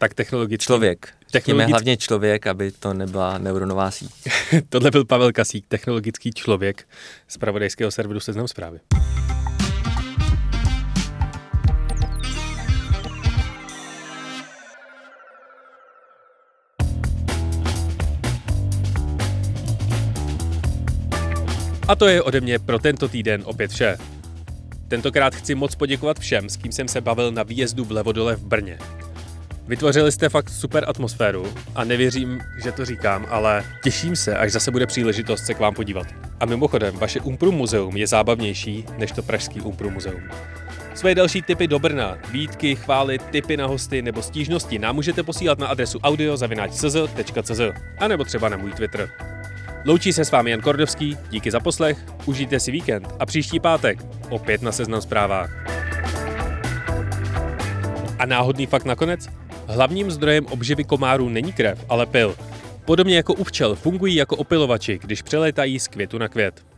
Tak 0.00 0.14
technologický... 0.14 0.64
Člověk. 0.64 1.08
Technologický... 1.30 1.72
hlavně 1.72 1.96
člověk, 1.96 2.46
aby 2.46 2.72
to 2.72 2.94
nebyla 2.94 3.38
neuronová 3.38 3.90
síť. 3.90 4.10
Tohle 4.68 4.90
byl 4.90 5.04
Pavel 5.04 5.32
Kasík, 5.32 5.66
technologický 5.68 6.30
člověk 6.30 6.88
z 7.28 7.38
pravodajského 7.38 7.90
serveru 7.90 8.20
Seznam 8.20 8.48
zprávy. 8.48 8.80
A 21.88 21.96
to 21.96 22.08
je 22.08 22.22
ode 22.22 22.40
mě 22.40 22.58
pro 22.58 22.78
tento 22.78 23.08
týden 23.08 23.42
opět 23.44 23.70
vše. 23.70 23.98
Tentokrát 24.88 25.34
chci 25.34 25.54
moc 25.54 25.74
poděkovat 25.74 26.18
všem, 26.18 26.48
s 26.48 26.56
kým 26.56 26.72
jsem 26.72 26.88
se 26.88 27.00
bavil 27.00 27.32
na 27.32 27.42
výjezdu 27.42 27.84
v 27.84 27.92
Levodole 27.92 28.36
v 28.36 28.44
Brně. 28.44 28.78
Vytvořili 29.70 30.12
jste 30.12 30.28
fakt 30.28 30.48
super 30.48 30.84
atmosféru 30.88 31.46
a 31.74 31.84
nevěřím, 31.84 32.40
že 32.62 32.72
to 32.72 32.84
říkám, 32.84 33.26
ale 33.28 33.64
těším 33.82 34.16
se, 34.16 34.36
až 34.36 34.52
zase 34.52 34.70
bude 34.70 34.86
příležitost 34.86 35.46
se 35.46 35.54
k 35.54 35.58
vám 35.58 35.74
podívat. 35.74 36.06
A 36.40 36.46
mimochodem, 36.46 36.96
vaše 36.96 37.20
Umprum 37.20 37.54
muzeum 37.54 37.96
je 37.96 38.06
zábavnější 38.06 38.84
než 38.98 39.12
to 39.12 39.22
pražský 39.22 39.60
Umprum 39.60 39.92
muzeum. 39.92 40.20
Své 40.94 41.14
další 41.14 41.42
tipy 41.42 41.66
do 41.68 41.78
Brna, 41.78 42.18
výtky, 42.30 42.76
chvály, 42.76 43.18
tipy 43.18 43.56
na 43.56 43.66
hosty 43.66 44.02
nebo 44.02 44.22
stížnosti 44.22 44.78
nám 44.78 44.94
můžete 44.94 45.22
posílat 45.22 45.58
na 45.58 45.66
adresu 45.66 45.98
audio.cz.cz 45.98 47.60
a 47.98 48.08
nebo 48.08 48.24
třeba 48.24 48.48
na 48.48 48.56
můj 48.56 48.72
Twitter. 48.72 49.10
Loučí 49.84 50.12
se 50.12 50.24
s 50.24 50.30
vámi 50.30 50.50
Jan 50.50 50.60
Kordovský, 50.60 51.16
díky 51.30 51.50
za 51.50 51.60
poslech, 51.60 51.98
užijte 52.26 52.60
si 52.60 52.70
víkend 52.70 53.08
a 53.18 53.26
příští 53.26 53.60
pátek 53.60 53.98
opět 54.28 54.62
na 54.62 54.72
Seznam 54.72 55.00
zprávách. 55.00 55.50
A 58.18 58.26
náhodný 58.26 58.66
fakt 58.66 58.84
nakonec? 58.84 59.39
Hlavním 59.70 60.10
zdrojem 60.10 60.46
obživy 60.46 60.84
komárů 60.84 61.28
není 61.28 61.52
krev, 61.52 61.84
ale 61.88 62.06
pil. 62.06 62.34
Podobně 62.84 63.16
jako 63.16 63.34
u 63.34 63.44
včel 63.44 63.74
fungují 63.74 64.14
jako 64.14 64.36
opilovači, 64.36 64.98
když 65.02 65.22
přelétají 65.22 65.80
z 65.80 65.88
květu 65.88 66.18
na 66.18 66.28
květ. 66.28 66.69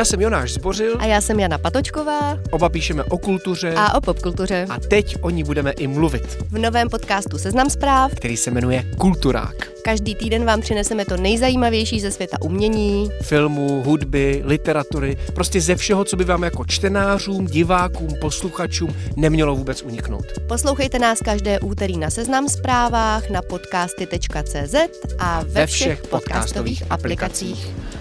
Já 0.00 0.04
jsem 0.04 0.20
Jonáš 0.20 0.52
Zbořil. 0.52 0.96
A 0.98 1.04
já 1.04 1.20
jsem 1.20 1.40
Jana 1.40 1.58
Patočková. 1.58 2.38
Oba 2.50 2.68
píšeme 2.68 3.04
o 3.04 3.18
kultuře. 3.18 3.74
A 3.76 3.94
o 3.94 4.00
popkultuře. 4.00 4.66
A 4.70 4.80
teď 4.80 5.16
o 5.20 5.30
ní 5.30 5.44
budeme 5.44 5.70
i 5.70 5.86
mluvit. 5.86 6.38
V 6.50 6.58
novém 6.58 6.88
podcastu 6.88 7.38
Seznam 7.38 7.70
zpráv, 7.70 8.12
který 8.14 8.36
se 8.36 8.50
jmenuje 8.50 8.84
Kulturák. 8.98 9.70
Každý 9.84 10.14
týden 10.14 10.44
vám 10.44 10.60
přineseme 10.60 11.04
to 11.04 11.16
nejzajímavější 11.16 12.00
ze 12.00 12.10
světa 12.10 12.36
umění, 12.40 13.10
filmu, 13.22 13.82
hudby, 13.82 14.42
literatury, 14.44 15.16
prostě 15.34 15.60
ze 15.60 15.76
všeho, 15.76 16.04
co 16.04 16.16
by 16.16 16.24
vám 16.24 16.42
jako 16.42 16.64
čtenářům, 16.64 17.46
divákům, 17.46 18.08
posluchačům 18.20 18.96
nemělo 19.16 19.56
vůbec 19.56 19.82
uniknout. 19.82 20.24
Poslouchejte 20.48 20.98
nás 20.98 21.18
každé 21.18 21.60
úterý 21.60 21.98
na 21.98 22.10
Seznam 22.10 22.48
zprávách, 22.48 23.30
na 23.30 23.42
podcasty.cz 23.42 24.74
a 25.18 25.42
ve, 25.42 25.48
ve 25.48 25.66
všech, 25.66 25.98
všech 25.98 26.02
podcastových 26.02 26.82
aplikacích. 26.90 27.64
aplikacích. 27.64 27.99